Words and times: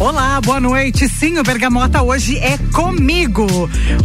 Olá, 0.00 0.40
boa 0.40 0.58
noite. 0.58 1.06
Sim, 1.10 1.38
o 1.38 1.42
Bergamota 1.42 2.02
hoje 2.02 2.38
é 2.38 2.56
comigo. 2.72 3.46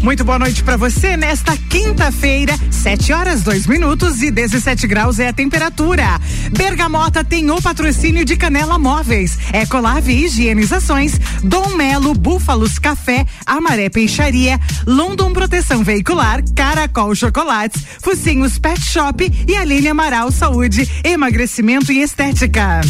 Muito 0.04 0.26
boa 0.26 0.38
noite 0.38 0.62
para 0.62 0.76
você 0.76 1.16
nesta 1.16 1.56
quinta-feira, 1.56 2.54
7 2.70 3.14
horas, 3.14 3.44
2 3.44 3.66
minutos 3.66 4.22
e 4.22 4.30
17 4.30 4.88
graus 4.88 5.20
é 5.20 5.30
a 5.30 5.34
temperatura. 5.34 6.20
Bergamota 6.52 7.24
tem 7.24 7.50
o 7.50 7.62
patrocínio 7.62 8.26
de 8.26 8.36
Canela 8.36 8.78
Móveis, 8.78 9.38
Ecolave 9.54 10.12
Higienizações, 10.12 11.18
Dom 11.42 11.78
Melo, 11.78 12.14
Búfalos 12.14 12.78
Café, 12.78 13.26
Amaré 13.46 13.88
Peixaria, 13.88 14.60
London 14.86 15.32
Proteção 15.32 15.82
Veicular, 15.82 16.44
Caracol 16.54 17.16
Chocolates, 17.16 17.82
Focinhos 18.02 18.60
Pet 18.60 18.82
Shop 18.82 19.46
e 19.48 19.56
Aline 19.56 19.88
Amaral 19.88 20.30
Saúde, 20.30 20.90
Emagrecimento 21.06 21.90
e 21.90 22.02
Estética. 22.02 22.82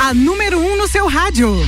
A 0.00 0.14
número 0.14 0.58
1 0.58 0.64
um 0.64 0.76
no 0.78 0.88
seu 0.88 1.06
rádio. 1.06 1.60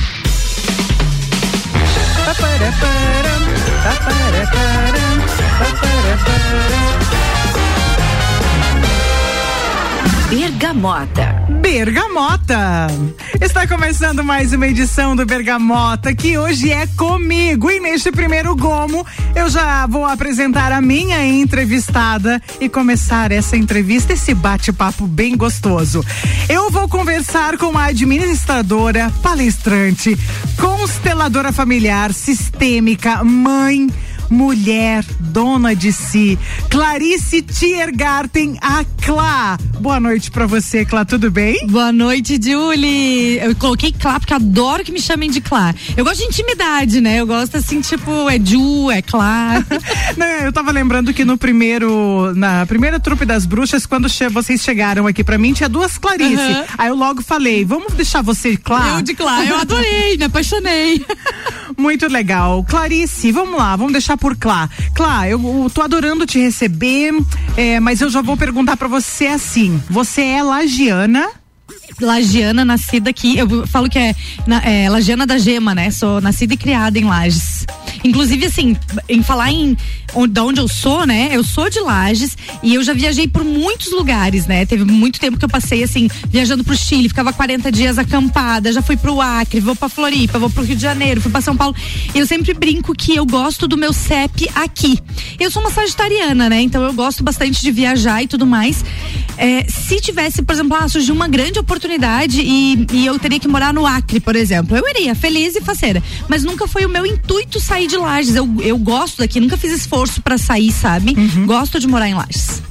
Bergamota. 10.35 11.45
Bergamota. 11.61 12.87
Está 13.39 13.67
começando 13.67 14.23
mais 14.23 14.51
uma 14.51 14.65
edição 14.65 15.15
do 15.15 15.27
Bergamota, 15.27 16.15
que 16.15 16.39
hoje 16.39 16.71
é 16.71 16.87
comigo. 16.87 17.69
E 17.69 17.79
neste 17.79 18.11
primeiro 18.11 18.55
gomo, 18.55 19.05
eu 19.35 19.47
já 19.47 19.85
vou 19.85 20.03
apresentar 20.03 20.71
a 20.71 20.81
minha 20.81 21.23
entrevistada 21.23 22.41
e 22.59 22.67
começar 22.67 23.31
essa 23.31 23.55
entrevista, 23.55 24.13
esse 24.13 24.33
bate-papo 24.33 25.05
bem 25.05 25.37
gostoso. 25.37 26.03
Eu 26.49 26.71
vou 26.71 26.89
conversar 26.89 27.55
com 27.55 27.77
a 27.77 27.85
administradora, 27.85 29.13
palestrante, 29.21 30.17
consteladora 30.59 31.51
familiar, 31.51 32.11
sistêmica, 32.11 33.23
mãe 33.23 33.87
mulher, 34.33 35.05
dona 35.19 35.75
de 35.75 35.93
si, 35.93 36.37
Clarice 36.69 37.43
Tiergarten, 37.43 38.57
a 38.59 38.83
Clá. 39.05 39.57
Boa 39.79 39.99
noite 39.99 40.31
para 40.31 40.47
você, 40.47 40.83
Clá, 40.83 41.05
tudo 41.05 41.29
bem? 41.29 41.67
Boa 41.67 41.91
noite, 41.91 42.39
Julie. 42.41 43.37
Eu 43.37 43.55
coloquei 43.55 43.91
Clá 43.91 44.19
porque 44.19 44.33
adoro 44.33 44.83
que 44.83 44.91
me 44.91 44.99
chamem 44.99 45.29
de 45.29 45.39
Clá. 45.39 45.75
Eu 45.95 46.03
gosto 46.03 46.19
de 46.19 46.25
intimidade, 46.25 46.99
né? 46.99 47.19
Eu 47.19 47.27
gosto 47.27 47.57
assim, 47.57 47.79
tipo, 47.81 48.29
é 48.29 48.39
Ju, 48.39 48.89
é 48.89 49.01
Clá. 49.01 49.63
Não, 50.17 50.25
eu 50.25 50.51
tava 50.51 50.71
lembrando 50.71 51.13
que 51.13 51.23
no 51.23 51.37
primeiro, 51.37 52.33
na 52.35 52.65
primeira 52.65 52.99
trupe 52.99 53.25
das 53.25 53.45
bruxas, 53.45 53.85
quando 53.85 54.09
che 54.09 54.27
vocês 54.29 54.61
chegaram 54.61 55.05
aqui 55.05 55.23
para 55.23 55.37
mim, 55.37 55.53
tinha 55.53 55.69
duas 55.69 55.97
Clarice. 55.97 56.35
Uhum. 56.35 56.63
Aí 56.77 56.89
eu 56.89 56.95
logo 56.95 57.21
falei, 57.21 57.63
vamos 57.63 57.93
deixar 57.93 58.23
você 58.23 58.57
Clá? 58.57 58.95
Eu 58.95 59.01
de 59.03 59.13
Clá, 59.13 59.45
eu 59.45 59.57
adorei, 59.57 60.17
me 60.17 60.25
apaixonei. 60.25 61.05
Muito 61.77 62.07
legal. 62.07 62.63
Clarice, 62.63 63.31
vamos 63.31 63.57
lá, 63.57 63.75
vamos 63.75 63.91
deixar 63.91 64.17
por 64.23 64.37
Clá. 64.37 64.69
Clá, 64.95 65.27
eu, 65.27 65.37
eu 65.37 65.69
tô 65.69 65.81
adorando 65.81 66.25
te 66.25 66.39
receber, 66.39 67.11
é, 67.57 67.77
mas 67.81 67.99
eu 67.99 68.09
já 68.09 68.21
vou 68.21 68.37
perguntar 68.37 68.77
para 68.77 68.87
você 68.87 69.27
assim: 69.27 69.83
você 69.89 70.21
é 70.21 70.41
lagiana? 70.41 71.29
Lagiana, 71.99 72.63
nascida 72.63 73.09
aqui. 73.09 73.37
Eu 73.37 73.67
falo 73.67 73.89
que 73.89 73.99
é, 73.99 74.15
é 74.63 74.89
Lagiana 74.89 75.27
da 75.27 75.37
Gema, 75.37 75.75
né? 75.75 75.91
Sou 75.91 76.21
nascida 76.21 76.53
e 76.53 76.57
criada 76.57 76.97
em 76.97 77.03
Lages. 77.03 77.52
Inclusive, 78.03 78.45
assim, 78.45 78.75
em 79.07 79.23
falar 79.23 79.51
em 79.51 79.77
onde, 80.13 80.39
onde 80.39 80.59
eu 80.59 80.67
sou, 80.67 81.05
né? 81.05 81.29
Eu 81.31 81.43
sou 81.43 81.69
de 81.69 81.79
Lages 81.79 82.37
e 82.61 82.75
eu 82.75 82.83
já 82.83 82.93
viajei 82.93 83.27
por 83.27 83.43
muitos 83.43 83.91
lugares, 83.91 84.45
né? 84.45 84.65
Teve 84.65 84.83
muito 84.83 85.19
tempo 85.19 85.37
que 85.37 85.45
eu 85.45 85.49
passei, 85.49 85.83
assim, 85.83 86.09
viajando 86.27 86.63
pro 86.63 86.75
Chile, 86.75 87.09
ficava 87.09 87.33
40 87.33 87.71
dias 87.71 87.97
acampada, 87.97 88.71
já 88.71 88.81
fui 88.81 88.97
pro 88.97 89.21
Acre, 89.21 89.59
vou 89.59 89.75
pra 89.75 89.89
Floripa, 89.89 90.37
vou 90.37 90.49
pro 90.49 90.63
Rio 90.63 90.75
de 90.75 90.81
Janeiro, 90.81 91.21
fui 91.21 91.31
pra 91.31 91.41
São 91.41 91.55
Paulo. 91.55 91.75
Eu 92.13 92.25
sempre 92.25 92.53
brinco 92.53 92.93
que 92.93 93.15
eu 93.15 93.25
gosto 93.25 93.67
do 93.67 93.77
meu 93.77 93.93
CEP 93.93 94.49
aqui. 94.55 94.99
Eu 95.39 95.49
sou 95.49 95.61
uma 95.61 95.71
sagitariana, 95.71 96.49
né? 96.49 96.61
Então 96.61 96.83
eu 96.83 96.93
gosto 96.93 97.23
bastante 97.23 97.61
de 97.61 97.71
viajar 97.71 98.21
e 98.21 98.27
tudo 98.27 98.45
mais. 98.45 98.83
É, 99.37 99.65
se 99.67 99.99
tivesse, 99.99 100.41
por 100.41 100.53
exemplo, 100.53 100.77
ah, 100.79 100.87
surgir 100.87 101.11
uma 101.11 101.27
grande 101.27 101.59
oportunidade 101.59 102.41
e, 102.41 102.85
e 102.91 103.05
eu 103.05 103.17
teria 103.17 103.39
que 103.39 103.47
morar 103.47 103.73
no 103.73 103.85
Acre, 103.85 104.19
por 104.19 104.35
exemplo, 104.35 104.77
eu 104.77 104.87
iria, 104.89 105.15
feliz 105.15 105.55
e 105.55 105.61
faceira. 105.61 106.03
Mas 106.27 106.43
nunca 106.43 106.67
foi 106.67 106.85
o 106.85 106.89
meu 106.89 107.05
intuito 107.05 107.59
sair 107.59 107.87
de 107.87 107.92
de 107.93 107.97
Lages. 107.97 108.35
Eu, 108.35 108.49
eu 108.59 108.77
gosto 108.77 109.19
daqui, 109.19 109.39
nunca 109.39 109.55
fiz 109.55 109.71
esforço 109.71 110.21
para 110.21 110.37
sair, 110.37 110.71
sabe? 110.71 111.15
Uhum. 111.15 111.45
Gosto 111.45 111.79
de 111.79 111.87
morar 111.87 112.09
em 112.09 112.15
Lages. 112.15 112.61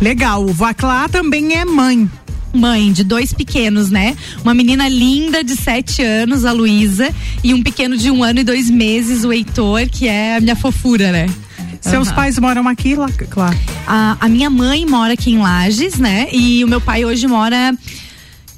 Legal. 0.00 0.44
O 0.44 0.52
Vaclá 0.52 1.08
também 1.08 1.54
é 1.54 1.64
mãe 1.64 2.10
mãe 2.54 2.92
de 2.92 3.02
dois 3.02 3.32
pequenos, 3.32 3.88
né? 3.88 4.14
Uma 4.42 4.52
menina 4.52 4.86
linda 4.86 5.42
de 5.42 5.56
sete 5.56 6.02
anos, 6.02 6.44
a 6.44 6.52
Luísa, 6.52 7.08
e 7.42 7.54
um 7.54 7.62
pequeno 7.62 7.96
de 7.96 8.10
um 8.10 8.22
ano 8.22 8.40
e 8.40 8.44
dois 8.44 8.68
meses, 8.68 9.24
o 9.24 9.32
Heitor, 9.32 9.88
que 9.88 10.06
é 10.06 10.36
a 10.36 10.40
minha 10.40 10.54
fofura, 10.54 11.10
né? 11.10 11.26
Seus 11.80 12.08
uhum. 12.08 12.14
pais 12.14 12.38
moram 12.38 12.68
aqui, 12.68 12.94
lá, 12.94 13.08
claro. 13.30 13.58
A, 13.86 14.18
a 14.20 14.28
minha 14.28 14.50
mãe 14.50 14.84
mora 14.84 15.14
aqui 15.14 15.32
em 15.32 15.38
Lages, 15.38 15.98
né? 15.98 16.28
E 16.30 16.62
o 16.62 16.68
meu 16.68 16.80
pai 16.80 17.06
hoje 17.06 17.26
mora 17.26 17.74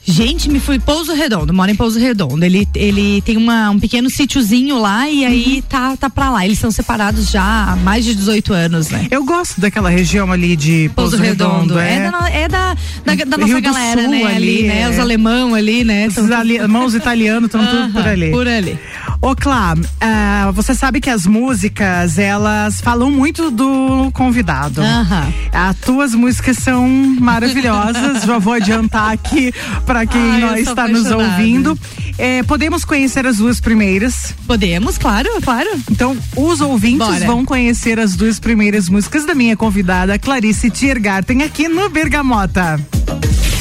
Gente, 0.07 0.51
me 0.51 0.61
fui 0.61 0.79
Pouso 0.79 1.15
Redondo, 1.15 1.53
mora 1.55 1.71
em 1.71 1.75
Pouso 1.75 1.99
Redondo. 1.99 2.45
Ele, 2.45 2.69
ele 2.75 3.23
tem 3.23 3.37
uma, 3.37 3.71
um 3.71 3.79
pequeno 3.79 4.11
sítiozinho 4.11 4.79
lá 4.79 5.09
e 5.09 5.25
aí 5.25 5.57
uhum. 5.57 5.63
tá, 5.63 5.97
tá 5.97 6.11
pra 6.11 6.31
lá. 6.31 6.45
Eles 6.45 6.59
são 6.59 6.71
separados 6.71 7.31
já 7.31 7.43
há 7.43 7.77
mais 7.77 8.05
de 8.05 8.15
18 8.15 8.53
anos, 8.53 8.91
né? 8.91 9.07
Eu 9.11 9.25
gosto 9.25 9.61
daquela 9.61 9.89
região 9.89 10.31
ali 10.31 10.57
de 10.57 10.91
Pouso, 10.95 11.13
Pouso 11.13 11.23
Redondo. 11.23 11.75
Redondo. 11.75 11.79
É, 11.79 11.95
é 11.95 12.11
da, 12.11 12.31
é 12.31 12.49
da, 12.49 12.75
da, 13.05 13.25
da 13.25 13.39
nossa 13.39 13.61
galera, 13.61 14.03
Sul, 14.03 14.11
né? 14.11 14.25
Ali, 14.25 14.35
ali 14.35 14.63
né? 14.65 14.83
É. 14.83 14.89
Os 14.91 14.99
alemão 14.99 15.55
ali, 15.55 15.85
né? 15.85 16.07
Os 16.09 16.31
alemãos 16.31 16.95
italianos 16.95 17.47
estão 17.47 17.67
tudo 17.67 17.93
por 17.93 18.07
ali. 18.07 18.31
Por 18.31 18.47
ali. 18.47 18.79
Ô, 19.23 19.35
Clá, 19.35 19.75
uh, 19.75 20.53
você 20.53 20.75
sabe 20.75 21.01
que 21.01 21.09
as 21.09 21.27
músicas, 21.27 22.19
elas 22.19 22.83
falam 22.83 23.11
muito 23.11 23.51
do 23.51 24.11
convidado. 24.13 24.83
Uh 24.83 24.85
-huh. 24.85 25.33
As 25.51 25.77
tuas 25.79 26.15
músicas 26.15 26.59
são 26.59 26.87
maravilhosas. 27.19 28.23
Já 28.23 28.37
vou 28.45 28.53
adiantar 28.53 29.13
aqui 29.13 29.51
para 29.95 30.07
quem 30.07 30.43
Ai, 30.43 30.63
está 30.63 30.89
nos 30.89 31.09
ouvindo. 31.09 31.79
É, 32.19 32.43
podemos 32.43 32.85
conhecer 32.85 33.29
as 33.29 33.37
duas 33.37 33.61
primeiras? 33.61 34.35
Podemos, 34.45 34.99
claro, 34.99 35.29
claro. 35.41 35.71
Então, 35.89 36.17
os 36.35 36.61
ouvintes 36.61 37.07
Bora. 37.07 37.27
vão 37.27 37.45
conhecer 37.45 38.01
as 38.01 38.17
duas 38.17 38.41
primeiras 38.41 38.89
músicas 38.89 39.25
da 39.25 39.37
minha 39.37 39.57
convidada 39.57 40.19
Clarice 40.19 40.69
Tiergarten 40.69 41.45
aqui 41.45 41.69
no 41.69 41.89
Bergamota. 41.89 42.81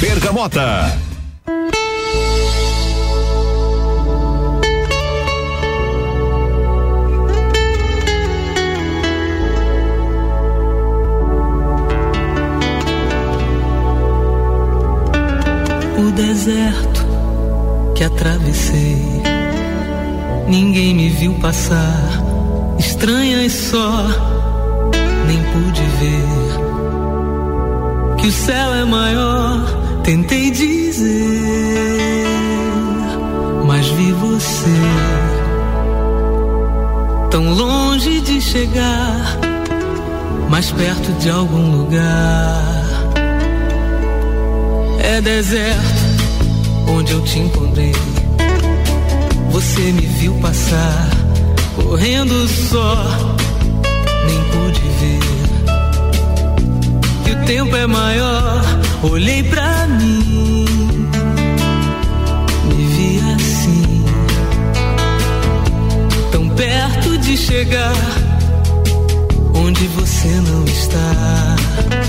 Bergamota. 0.02 0.98
O 15.98 16.12
deserto 16.12 17.06
que 17.96 18.04
atravessei. 18.04 19.22
Ninguém 20.48 20.94
me 20.94 21.10
viu 21.10 21.34
passar, 21.36 22.10
estranha 22.78 23.44
e 23.44 23.50
só, 23.50 24.06
nem 25.28 25.42
pude 25.44 25.82
ver 26.00 26.54
que 28.18 28.28
o 28.28 28.32
céu 28.32 28.74
é 28.74 28.84
maior. 28.84 29.82
Tentei 30.04 30.52
dizer, 30.52 31.08
mas 33.66 33.88
vi 33.88 34.12
você 34.12 34.70
tão 37.32 37.54
longe 37.54 38.20
de 38.20 38.42
chegar, 38.42 39.40
mais 40.50 40.72
perto 40.72 41.14
de 41.14 41.30
algum 41.30 41.72
lugar 41.72 42.84
é 45.04 45.22
deserto 45.22 45.93
onde 46.88 47.14
eu 47.14 47.22
te 47.22 47.40
encontrei. 47.40 47.94
Você 49.52 49.82
me 49.92 50.02
viu 50.02 50.34
passar, 50.36 51.10
correndo 51.76 52.48
só, 52.48 53.06
nem 54.26 54.44
pude 54.52 54.82
ver. 55.00 55.20
Que 57.24 57.32
o 57.32 57.46
tempo 57.46 57.76
é 57.76 57.88
maior, 57.88 58.62
olhei 59.04 59.44
pra 59.44 59.88
mim, 59.88 60.66
me 62.66 62.86
vi 62.88 63.22
assim, 63.36 64.06
tão 66.32 66.50
perto 66.50 67.18
de 67.20 67.38
chegar 67.38 67.94
onde 69.54 69.88
você 69.88 70.28
não 70.28 70.64
está. 70.66 72.03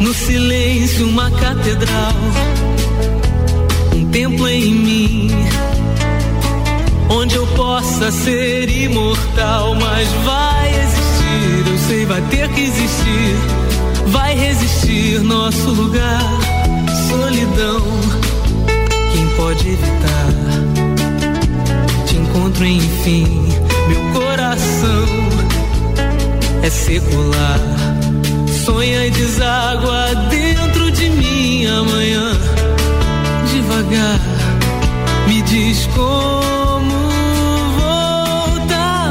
No 0.00 0.14
silêncio, 0.14 1.08
uma 1.08 1.28
catedral, 1.30 2.12
um 3.94 4.04
templo 4.10 4.48
em 4.48 4.72
mim, 4.72 5.30
onde 7.10 7.34
eu 7.34 7.46
possa 7.48 8.12
ser 8.12 8.68
imortal, 8.68 9.74
mas 9.74 10.08
vai 10.24 10.70
existir, 10.70 11.72
eu 11.72 11.78
sei 11.88 12.06
vai 12.06 12.22
ter 12.22 12.48
que 12.50 12.60
existir, 12.60 13.36
vai 14.06 14.36
resistir 14.36 15.20
nosso 15.20 15.68
lugar. 15.70 16.22
Solidão, 17.08 17.82
quem 19.12 19.26
pode 19.36 19.68
evitar? 19.68 20.32
Te 22.06 22.16
encontro 22.16 22.64
enfim, 22.64 23.48
meu 23.88 24.12
coração 24.12 25.06
é 26.62 26.70
secular. 26.70 27.97
Sonha 28.68 29.06
e 29.06 29.10
deságua 29.10 30.14
dentro 30.28 30.90
de 30.90 31.08
mim 31.08 31.64
amanhã. 31.64 32.32
Devagar, 33.50 34.20
me 35.26 35.40
diz 35.40 35.86
como 35.94 36.92
voltar. 37.78 39.10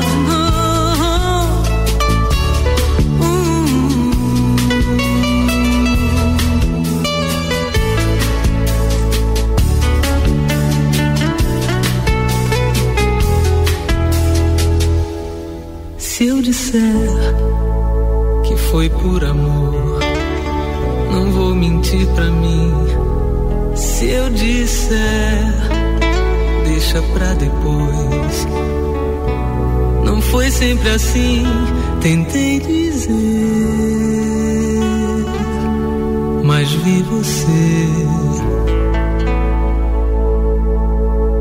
Se 15.98 16.27
eu 16.27 16.44
disser 16.44 17.56
foi 18.71 18.89
por 18.89 19.23
amor, 19.23 19.99
não 21.11 21.31
vou 21.31 21.55
mentir 21.55 22.05
pra 22.07 22.25
mim. 22.25 22.73
Se 23.75 24.09
eu 24.09 24.29
disser, 24.29 25.53
deixa 26.65 27.01
pra 27.13 27.33
depois. 27.33 28.47
Não 30.03 30.21
foi 30.21 30.49
sempre 30.51 30.89
assim, 30.89 31.43
tentei 32.01 32.59
dizer, 32.59 33.13
mas 36.43 36.71
vi 36.71 37.03
você 37.03 37.87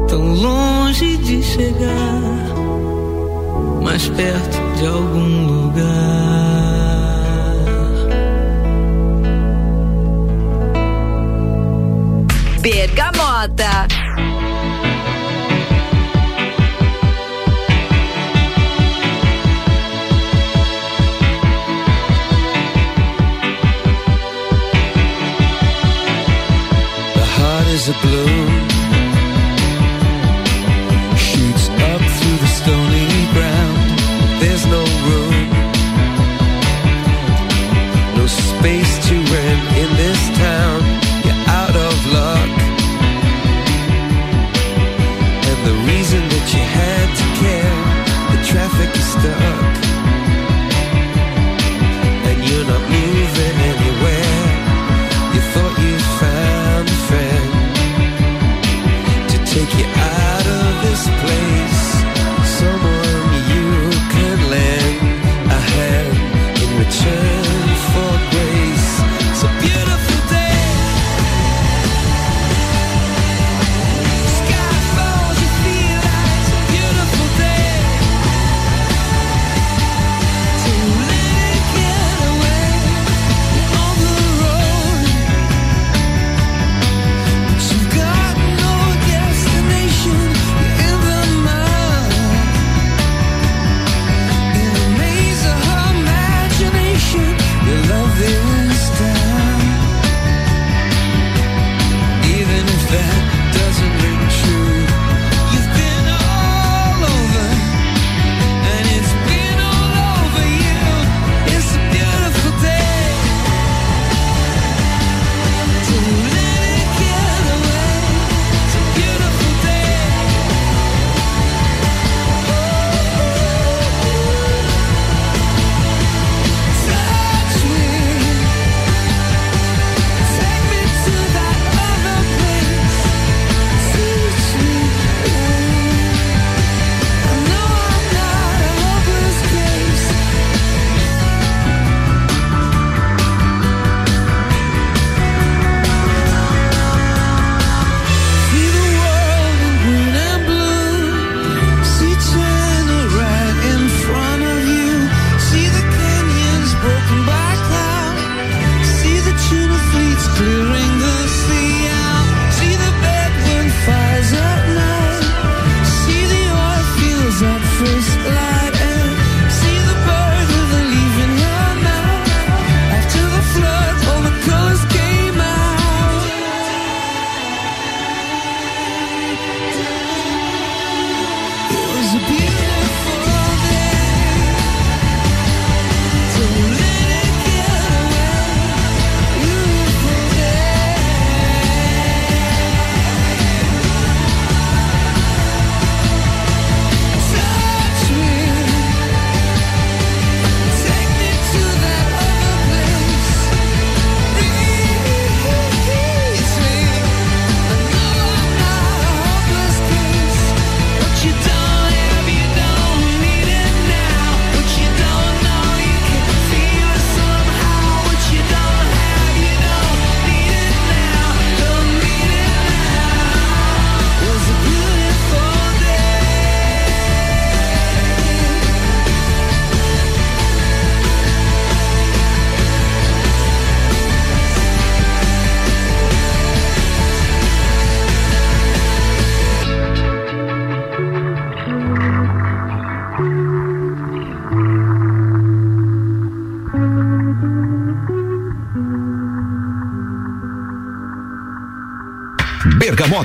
tão 0.09 0.35
longe 0.35 1.17
de 1.17 1.43
chegar, 1.43 2.23
mais 3.83 4.09
perto 4.11 4.79
de 4.79 4.87
algum 4.87 5.47
lugar. 5.47 6.66
Heart 27.37 27.67
is 27.77 27.89
a 27.91 27.97
balloon. 28.01 28.69
Shoots 31.19 31.69
up 31.69 32.03
through 32.17 32.39
the 32.45 32.51
stony 32.59 33.09
ground. 33.35 34.01
There's 34.41 34.65
no 34.65 34.83
room. 35.09 35.51
No 38.17 38.27
space 38.27 39.09
to 39.09 39.15
rent 39.15 39.77
in 39.77 39.91
this 39.99 40.39
town. 40.39 40.86
she 46.57 46.63
had 46.63 46.96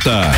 Bergamota. 0.01 0.31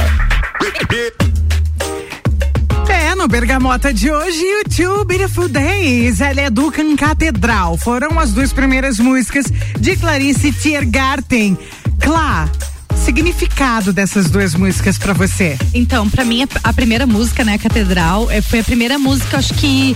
É, 2.89 3.15
no 3.15 3.27
Bergamota 3.29 3.93
de 3.93 4.11
hoje, 4.11 4.41
YouTube 4.41 5.05
Beautiful 5.05 5.47
Days, 5.47 6.19
ela 6.19 6.41
é 6.41 6.49
do 6.49 6.69
Catedral. 6.97 7.77
Foram 7.77 8.19
as 8.19 8.33
duas 8.33 8.51
primeiras 8.51 8.99
músicas 8.99 9.45
de 9.79 9.95
Clarice 9.95 10.51
Tiergarten. 10.51 11.57
Clá, 12.01 12.49
significado 13.13 13.93
dessas 13.93 14.27
duas 14.27 14.55
músicas 14.55 14.97
pra 14.97 15.13
você? 15.13 15.55
Então, 15.71 16.09
pra 16.09 16.25
mim, 16.25 16.41
a, 16.41 16.47
a 16.63 16.73
primeira 16.73 17.05
música, 17.05 17.43
né, 17.43 17.59
Catedral, 17.59 18.29
é, 18.31 18.41
foi 18.41 18.61
a 18.61 18.63
primeira 18.63 18.97
música, 18.97 19.37
acho 19.37 19.53
que 19.53 19.95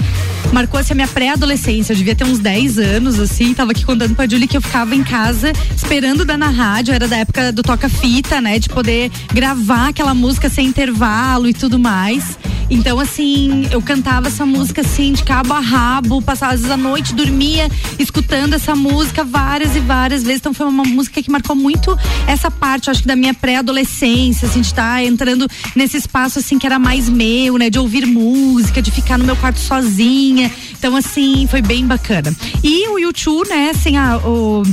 marcou 0.53 0.79
assim, 0.79 0.93
a 0.93 0.95
minha 0.95 1.07
pré-adolescência. 1.07 1.93
Eu 1.93 1.97
devia 1.97 2.15
ter 2.15 2.25
uns 2.25 2.37
10 2.37 2.77
anos, 2.77 3.19
assim. 3.19 3.55
Tava 3.55 3.71
aqui 3.71 3.83
contando 3.83 4.13
pra 4.13 4.27
Julie 4.27 4.47
que 4.47 4.55
eu 4.55 4.61
ficava 4.61 4.95
em 4.95 5.03
casa 5.03 5.51
esperando 5.75 6.23
dar 6.23 6.37
na 6.37 6.49
rádio. 6.49 6.93
Era 6.93 7.07
da 7.07 7.17
época 7.17 7.51
do 7.51 7.63
toca-fita, 7.63 8.39
né? 8.39 8.59
De 8.59 8.69
poder 8.69 9.11
gravar 9.33 9.89
aquela 9.89 10.13
música 10.13 10.47
sem 10.47 10.67
intervalo 10.67 11.49
e 11.49 11.53
tudo 11.53 11.79
mais. 11.79 12.37
Então, 12.69 12.99
assim, 12.99 13.67
eu 13.71 13.81
cantava 13.81 14.27
essa 14.27 14.45
música 14.45 14.81
assim, 14.81 15.13
de 15.13 15.23
cabo 15.23 15.53
a 15.53 15.59
rabo, 15.59 16.21
passava 16.21 16.53
às 16.53 16.61
vezes 16.61 16.73
a 16.73 16.77
noite, 16.77 17.13
dormia 17.13 17.69
escutando 17.97 18.53
essa 18.53 18.75
música 18.75 19.23
várias 19.23 19.75
e 19.75 19.79
várias 19.79 20.23
vezes. 20.23 20.39
Então, 20.39 20.53
foi 20.53 20.67
uma 20.67 20.83
música 20.83 21.21
que 21.21 21.31
marcou 21.31 21.55
muito 21.55 21.97
essa 22.27 22.51
parte, 22.51 22.89
acho 22.89 23.01
que 23.01 23.07
da 23.07 23.15
minha 23.15 23.33
pré-adolescência, 23.33 24.47
assim, 24.47 24.61
de 24.61 24.67
estar 24.67 25.03
entrando 25.03 25.47
nesse 25.75 25.97
espaço, 25.97 26.39
assim, 26.39 26.59
que 26.59 26.65
era 26.65 26.77
mais 26.77 27.07
meu, 27.07 27.57
né? 27.57 27.69
De 27.69 27.79
ouvir 27.79 28.05
música, 28.05 28.81
de 28.81 28.91
ficar 28.91 29.17
no 29.17 29.23
meu 29.23 29.35
quarto 29.35 29.59
sozinha. 29.59 30.51
Então, 30.77 30.95
assim, 30.95 31.47
foi 31.47 31.61
bem 31.61 31.85
bacana. 31.85 32.35
E 32.63 32.87
o 32.89 32.99
YouTube, 32.99 33.47
né, 33.49 33.71
assim, 33.73 33.97
a, 33.97 34.17
o 34.17 34.63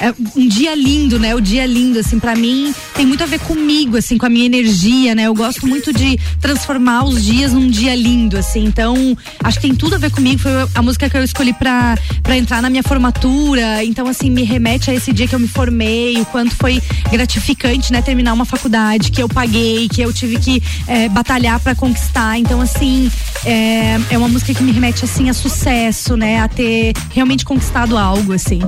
é 0.00 0.14
um 0.36 0.46
dia 0.46 0.74
lindo, 0.74 1.18
né? 1.18 1.34
O 1.34 1.40
dia 1.40 1.66
lindo, 1.66 1.98
assim, 1.98 2.18
para 2.18 2.34
mim 2.34 2.74
tem 2.94 3.06
muito 3.06 3.22
a 3.22 3.26
ver 3.26 3.40
comigo, 3.40 3.96
assim, 3.96 4.16
com 4.16 4.26
a 4.26 4.28
minha 4.28 4.46
energia, 4.46 5.14
né? 5.14 5.24
Eu 5.24 5.34
gosto 5.34 5.66
muito 5.66 5.92
de 5.92 6.18
transformar 6.40 7.04
os 7.04 7.24
dias 7.24 7.52
num 7.52 7.68
dia 7.68 7.94
lindo, 7.94 8.36
assim. 8.36 8.64
Então, 8.64 9.16
acho 9.42 9.60
que 9.60 9.66
tem 9.66 9.74
tudo 9.74 9.94
a 9.94 9.98
ver 9.98 10.10
comigo. 10.10 10.40
Foi 10.40 10.52
a 10.74 10.82
música 10.82 11.08
que 11.08 11.16
eu 11.16 11.24
escolhi 11.24 11.52
pra, 11.52 11.96
entrar 12.36 12.62
na 12.62 12.70
minha 12.70 12.82
formatura. 12.82 13.84
Então, 13.84 14.06
assim, 14.06 14.30
me 14.30 14.42
remete 14.42 14.90
a 14.90 14.94
esse 14.94 15.12
dia 15.12 15.26
que 15.26 15.34
eu 15.34 15.40
me 15.40 15.48
formei, 15.48 16.20
o 16.20 16.24
quanto 16.26 16.54
foi 16.56 16.80
gratificante, 17.10 17.92
né? 17.92 18.02
Terminar 18.02 18.32
uma 18.32 18.44
faculdade 18.44 19.10
que 19.10 19.22
eu 19.22 19.28
paguei, 19.28 19.88
que 19.88 20.00
eu 20.00 20.12
tive 20.12 20.38
que 20.38 20.62
é, 20.86 21.08
batalhar 21.08 21.60
para 21.60 21.74
conquistar. 21.74 22.38
Então, 22.38 22.60
assim, 22.60 23.10
é, 23.44 23.98
é 24.10 24.18
uma 24.18 24.28
música 24.28 24.54
que 24.54 24.62
me 24.62 24.72
remete, 24.72 25.04
assim, 25.04 25.28
a 25.28 25.34
sucesso, 25.34 26.16
né? 26.16 26.40
A 26.40 26.48
ter 26.48 26.92
realmente 27.10 27.44
conquistado 27.44 27.96
algo, 27.96 28.32
assim. 28.32 28.60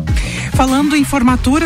Falando 0.55 0.97
em 0.97 1.05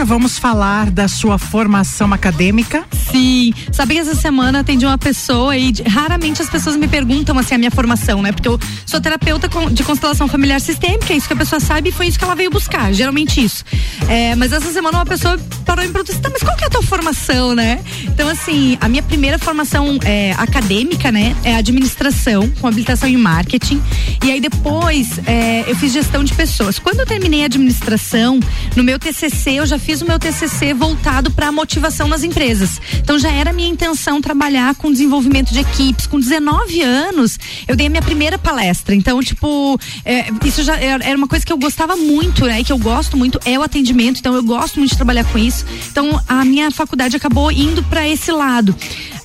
vamos 0.05 0.39
falar 0.39 0.91
da 0.91 1.07
sua 1.07 1.39
formação 1.39 2.13
acadêmica. 2.13 2.85
Sim. 3.11 3.53
Sabe 3.73 3.95
que 3.95 4.01
essa 4.01 4.15
semana 4.15 4.61
atendi 4.61 4.85
uma 4.85 4.99
pessoa 4.99 5.57
e 5.57 5.73
raramente 5.87 6.43
as 6.43 6.51
pessoas 6.51 6.77
me 6.77 6.89
perguntam 6.89 7.39
assim 7.39 7.55
a 7.55 7.59
minha 7.59 7.71
formação, 7.71 8.21
né? 8.21 8.33
Porque 8.33 8.49
eu 8.49 8.59
sou 8.85 9.01
terapeuta 9.01 9.49
de 9.71 9.83
constelação 9.85 10.27
familiar 10.27 10.61
sistêmica, 10.61 11.13
é 11.13 11.17
isso 11.17 11.27
que 11.27 11.33
a 11.33 11.37
pessoa 11.37 11.61
sabe 11.61 11.91
e 11.91 11.93
foi 11.93 12.07
isso 12.07 12.19
que 12.19 12.25
ela 12.25 12.35
veio 12.35 12.51
buscar, 12.51 12.93
geralmente 12.93 13.43
isso. 13.45 13.65
É, 14.09 14.35
mas 14.35 14.53
essa 14.53 14.73
semana 14.73 14.99
uma 14.99 15.07
pessoa 15.07 15.39
parou 15.65 15.85
e 15.85 15.87
me 15.87 15.93
perguntou 15.93 16.13
assim, 16.13 16.23
tá, 16.23 16.31
mas 16.31 16.43
qual 16.43 16.57
que 16.57 16.65
é 16.65 16.67
a 16.67 16.71
tua 16.71 16.83
formação, 16.83 17.55
né? 17.55 17.81
Então, 18.03 18.29
assim, 18.29 18.77
a 18.81 18.89
minha 18.89 19.03
primeira 19.03 19.39
formação 19.39 19.99
é, 20.05 20.33
acadêmica, 20.33 21.13
né? 21.13 21.37
É 21.45 21.55
administração, 21.55 22.51
com 22.61 22.67
habilitação 22.67 23.09
em 23.09 23.17
marketing. 23.17 23.83
E 24.25 24.31
aí 24.31 24.41
depois 24.41 25.19
é, 25.27 25.65
eu 25.67 25.77
fiz 25.77 25.93
gestão 25.93 26.25
de 26.25 26.35
pessoas. 26.35 26.79
Quando 26.79 27.01
eu 27.01 27.07
terminei 27.07 27.43
a 27.43 27.47
administração, 27.47 28.41
no 28.77 28.83
meu 28.83 28.99
TCC, 28.99 29.44
eu 29.53 29.67
já 29.67 29.79
fiz 29.79 30.03
o 30.03 30.07
meu 30.07 30.19
TCC 30.19 30.75
voltado 30.75 31.31
para 31.31 31.53
motivação 31.53 32.09
nas 32.09 32.23
empresas. 32.23 32.81
Então 32.99 33.19
já 33.19 33.31
era 33.31 33.53
minha 33.53 33.69
intenção 33.69 34.21
trabalhar 34.21 34.75
com 34.75 34.91
desenvolvimento 34.91 35.53
de 35.53 35.61
equipes. 35.61 36.07
Com 36.07 36.19
19 36.19 36.83
anos, 36.83 37.39
eu 37.69 37.77
dei 37.77 37.87
a 37.87 37.91
minha 37.91 38.03
primeira 38.03 38.39
palestra. 38.39 38.95
Então, 38.95 39.21
tipo, 39.23 39.79
é, 40.05 40.27
isso 40.45 40.63
já 40.63 40.77
era 40.77 41.05
era 41.05 41.17
uma 41.17 41.29
coisa 41.29 41.45
que 41.45 41.53
eu 41.53 41.59
gostava 41.59 41.97
muito, 41.97 42.47
né? 42.47 42.61
E 42.61 42.65
que 42.65 42.73
eu 42.73 42.79
gosto 42.79 43.17
muito 43.17 43.39
é 43.45 43.59
o 43.59 43.63
atendimento. 43.63 44.19
Então, 44.19 44.35
eu 44.35 44.43
gosto 44.43 44.79
muito 44.79 44.91
de 44.91 44.97
trabalhar 44.97 45.25
com 45.25 45.39
isso. 45.39 45.65
Então, 45.91 46.21
a 46.29 46.45
minha 46.45 46.71
faculdade 46.71 47.17
acabou 47.17 47.51
indo 47.53 47.83
para 47.85 48.09
esse 48.09 48.33
lado. 48.33 48.75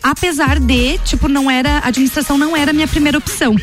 Apesar 0.01 0.59
de, 0.59 0.97
tipo, 0.99 1.27
não 1.27 1.51
era 1.51 1.79
a 1.79 1.87
administração 1.87 2.37
não 2.37 2.55
era 2.55 2.71
a 2.71 2.73
minha 2.73 2.87
primeira 2.87 3.17
opção. 3.17 3.55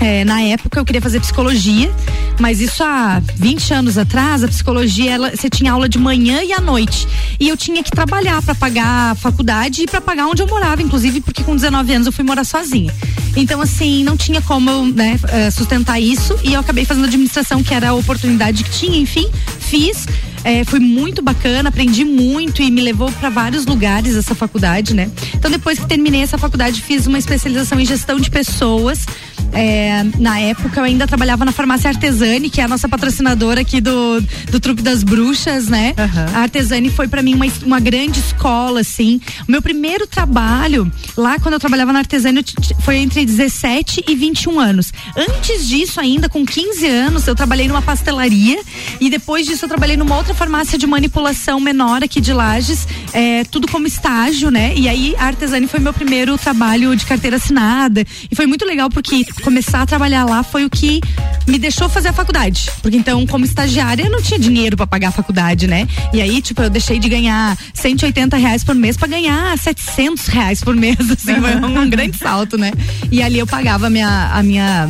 É, 0.00 0.24
na 0.24 0.40
época 0.40 0.80
eu 0.80 0.84
queria 0.84 1.02
fazer 1.02 1.20
psicologia, 1.20 1.92
mas 2.40 2.58
isso 2.58 2.82
há 2.82 3.22
20 3.36 3.74
anos 3.74 3.98
atrás, 3.98 4.42
a 4.42 4.48
psicologia 4.48 5.12
ela, 5.12 5.30
você 5.36 5.50
tinha 5.50 5.72
aula 5.72 5.88
de 5.88 5.98
manhã 5.98 6.42
e 6.42 6.54
à 6.54 6.60
noite. 6.60 7.06
E 7.38 7.48
eu 7.48 7.56
tinha 7.56 7.82
que 7.82 7.90
trabalhar 7.90 8.40
para 8.42 8.54
pagar 8.54 9.12
a 9.12 9.14
faculdade 9.14 9.82
e 9.82 9.86
para 9.86 10.00
pagar 10.00 10.26
onde 10.26 10.42
eu 10.42 10.46
morava, 10.46 10.82
inclusive 10.82 11.20
porque 11.20 11.44
com 11.44 11.54
19 11.54 11.92
anos 11.92 12.06
eu 12.06 12.12
fui 12.12 12.24
morar 12.24 12.44
sozinha. 12.44 12.92
Então, 13.36 13.60
assim, 13.60 14.02
não 14.02 14.16
tinha 14.16 14.40
como 14.40 14.86
né, 14.86 15.18
eh, 15.28 15.50
sustentar 15.50 16.00
isso 16.00 16.36
e 16.42 16.54
eu 16.54 16.60
acabei 16.60 16.84
fazendo 16.84 17.04
administração, 17.04 17.62
que 17.62 17.74
era 17.74 17.90
a 17.90 17.94
oportunidade 17.94 18.64
que 18.64 18.70
tinha, 18.70 18.98
enfim, 18.98 19.28
fiz. 19.58 20.06
É, 20.44 20.64
foi 20.64 20.80
muito 20.80 21.22
bacana, 21.22 21.68
aprendi 21.68 22.04
muito 22.04 22.62
e 22.62 22.70
me 22.70 22.80
levou 22.80 23.10
para 23.12 23.28
vários 23.28 23.66
lugares 23.66 24.16
essa 24.16 24.34
faculdade, 24.34 24.94
né? 24.94 25.10
Então, 25.34 25.50
depois 25.50 25.78
que 25.78 25.86
terminei 25.86 26.22
essa 26.22 26.38
faculdade, 26.38 26.80
fiz 26.82 27.06
uma 27.06 27.18
especialização 27.18 27.78
em 27.78 27.84
gestão 27.84 28.18
de 28.18 28.30
pessoas. 28.30 29.06
É, 29.52 30.04
na 30.18 30.38
época 30.38 30.78
eu 30.78 30.84
ainda 30.84 31.06
trabalhava 31.06 31.44
na 31.44 31.52
farmácia 31.52 31.90
Artesani, 31.90 32.48
que 32.48 32.60
é 32.60 32.64
a 32.64 32.68
nossa 32.68 32.88
patrocinadora 32.88 33.60
aqui 33.62 33.80
do, 33.80 34.20
do 34.50 34.60
Trupe 34.60 34.82
das 34.82 35.02
Bruxas, 35.02 35.68
né? 35.68 35.94
Aham. 35.98 36.26
A 36.34 36.38
Artesani 36.42 36.88
foi 36.88 37.08
para 37.08 37.22
mim 37.22 37.34
uma, 37.34 37.46
uma 37.64 37.80
grande 37.80 38.20
escola, 38.20 38.80
assim. 38.80 39.20
O 39.48 39.50
meu 39.50 39.60
primeiro 39.60 40.06
trabalho, 40.06 40.90
lá 41.16 41.38
quando 41.38 41.54
eu 41.54 41.60
trabalhava 41.60 41.92
na 41.92 42.00
Artesani, 42.00 42.44
foi 42.80 42.98
entre 42.98 43.24
17 43.24 44.04
e 44.08 44.14
21 44.14 44.60
anos. 44.60 44.92
Antes 45.16 45.68
disso, 45.68 46.00
ainda, 46.00 46.28
com 46.28 46.46
15 46.46 46.86
anos, 46.86 47.26
eu 47.26 47.34
trabalhei 47.34 47.66
numa 47.66 47.82
pastelaria 47.82 48.60
e 49.00 49.10
depois 49.10 49.46
disso 49.46 49.64
eu 49.64 49.68
trabalhei 49.68 49.96
numa 49.96 50.16
outra 50.16 50.29
farmácia 50.34 50.78
de 50.78 50.86
manipulação 50.86 51.60
menor 51.60 52.02
aqui 52.02 52.20
de 52.20 52.32
Lages, 52.32 52.86
é, 53.12 53.44
tudo 53.44 53.68
como 53.68 53.86
estágio, 53.86 54.50
né? 54.50 54.72
E 54.76 54.88
aí 54.88 55.14
a 55.18 55.26
Artesani 55.26 55.66
foi 55.66 55.80
meu 55.80 55.92
primeiro 55.92 56.36
trabalho 56.38 56.94
de 56.96 57.06
carteira 57.06 57.36
assinada. 57.36 58.04
E 58.30 58.34
foi 58.34 58.46
muito 58.46 58.64
legal 58.64 58.88
porque 58.90 59.24
começar 59.42 59.82
a 59.82 59.86
trabalhar 59.86 60.24
lá 60.24 60.42
foi 60.42 60.64
o 60.64 60.70
que 60.70 61.00
me 61.46 61.58
deixou 61.58 61.88
fazer 61.88 62.08
a 62.08 62.12
faculdade. 62.12 62.70
Porque 62.82 62.96
então, 62.96 63.26
como 63.26 63.44
estagiária, 63.44 64.04
eu 64.04 64.10
não 64.10 64.22
tinha 64.22 64.38
dinheiro 64.38 64.76
pra 64.76 64.86
pagar 64.86 65.08
a 65.08 65.12
faculdade, 65.12 65.66
né? 65.66 65.86
E 66.12 66.20
aí, 66.20 66.40
tipo, 66.40 66.62
eu 66.62 66.70
deixei 66.70 66.98
de 66.98 67.08
ganhar 67.08 67.56
180 67.74 68.36
reais 68.36 68.64
por 68.64 68.74
mês 68.74 68.96
pra 68.96 69.08
ganhar 69.08 69.56
700 69.58 70.26
reais 70.26 70.60
por 70.62 70.74
mês, 70.74 70.98
assim, 71.10 71.40
foi 71.40 71.56
um, 71.56 71.80
um 71.80 71.90
grande 71.90 72.16
salto, 72.16 72.56
né? 72.56 72.72
E 73.10 73.22
ali 73.22 73.38
eu 73.38 73.46
pagava 73.46 73.86
a 73.86 73.90
minha, 73.90 74.30
a 74.32 74.42
minha 74.42 74.88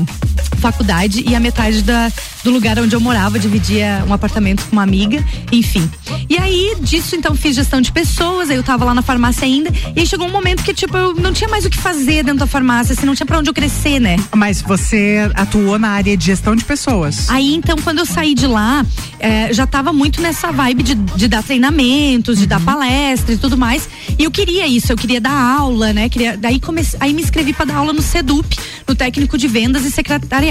faculdade 0.61 1.25
e 1.27 1.35
a 1.35 1.41
metade 1.41 1.83
da, 1.83 2.13
do 2.45 2.51
lugar 2.51 2.79
onde 2.79 2.95
eu 2.95 3.01
morava, 3.01 3.39
dividia 3.39 4.05
um 4.09 4.13
apartamento 4.13 4.65
com 4.67 4.73
uma 4.73 4.83
amiga, 4.83 5.25
enfim. 5.51 5.91
E 6.29 6.37
aí, 6.39 6.77
disso, 6.81 7.17
então, 7.17 7.35
fiz 7.35 7.57
gestão 7.57 7.81
de 7.81 7.91
pessoas, 7.93 8.51
aí 8.51 8.57
eu 8.57 8.63
tava 8.63 8.85
lá 8.85 8.95
na 8.95 9.03
farmácia 9.03 9.45
ainda, 9.45 9.71
e 9.97 10.01
aí 10.01 10.07
chegou 10.07 10.27
um 10.27 10.33
momento 10.33 10.63
que, 10.63 10.73
tipo, 10.73 10.97
eu 10.97 11.15
não 11.15 11.33
tinha 11.33 11.49
mais 11.49 11.65
o 11.65 11.71
que 11.71 11.79
fazer 11.79 12.23
dentro 12.23 12.41
da 12.41 12.47
farmácia, 12.47 12.93
assim, 12.93 13.07
não 13.07 13.15
tinha 13.15 13.27
pra 13.27 13.39
onde 13.39 13.49
eu 13.49 13.55
crescer, 13.55 13.99
né? 13.99 14.17
Mas 14.35 14.63
você 14.63 15.31
atuou 15.35 15.79
na 15.79 15.89
área 15.89 16.17
de 16.17 16.27
gestão 16.27 16.55
de 16.55 16.65
pessoas. 16.65 17.29
Aí 17.29 17.55
então, 17.55 17.77
quando 17.79 17.99
eu 17.99 18.07
saí 18.07 18.35
de 18.35 18.47
lá, 18.47 18.85
eh, 19.19 19.53
já 19.53 19.67
tava 19.67 19.93
muito 19.93 20.21
nessa 20.21 20.53
vibe 20.53 20.83
de, 20.83 20.95
de 20.95 21.29
dar 21.29 21.43
treinamentos, 21.43 22.39
de 22.39 22.47
dar 22.47 22.61
palestra 22.61 23.35
e 23.35 23.39
tudo 23.39 23.57
mais. 23.57 23.89
E 24.19 24.25
eu 24.25 24.31
queria 24.31 24.67
isso, 24.67 24.93
eu 24.93 24.97
queria 24.97 25.21
dar 25.21 25.33
aula, 25.33 25.93
né? 25.93 26.09
Queria, 26.09 26.37
daí 26.37 26.61
comecei, 26.61 26.99
aí 27.01 27.13
me 27.13 27.23
inscrevi 27.23 27.53
para 27.53 27.67
dar 27.67 27.77
aula 27.77 27.93
no 27.93 28.03
Sedup, 28.03 28.57
no 28.87 28.95
técnico 28.95 29.37
de 29.39 29.49
vendas 29.49 29.85
e 29.85 29.91
secretariado. 29.91 30.50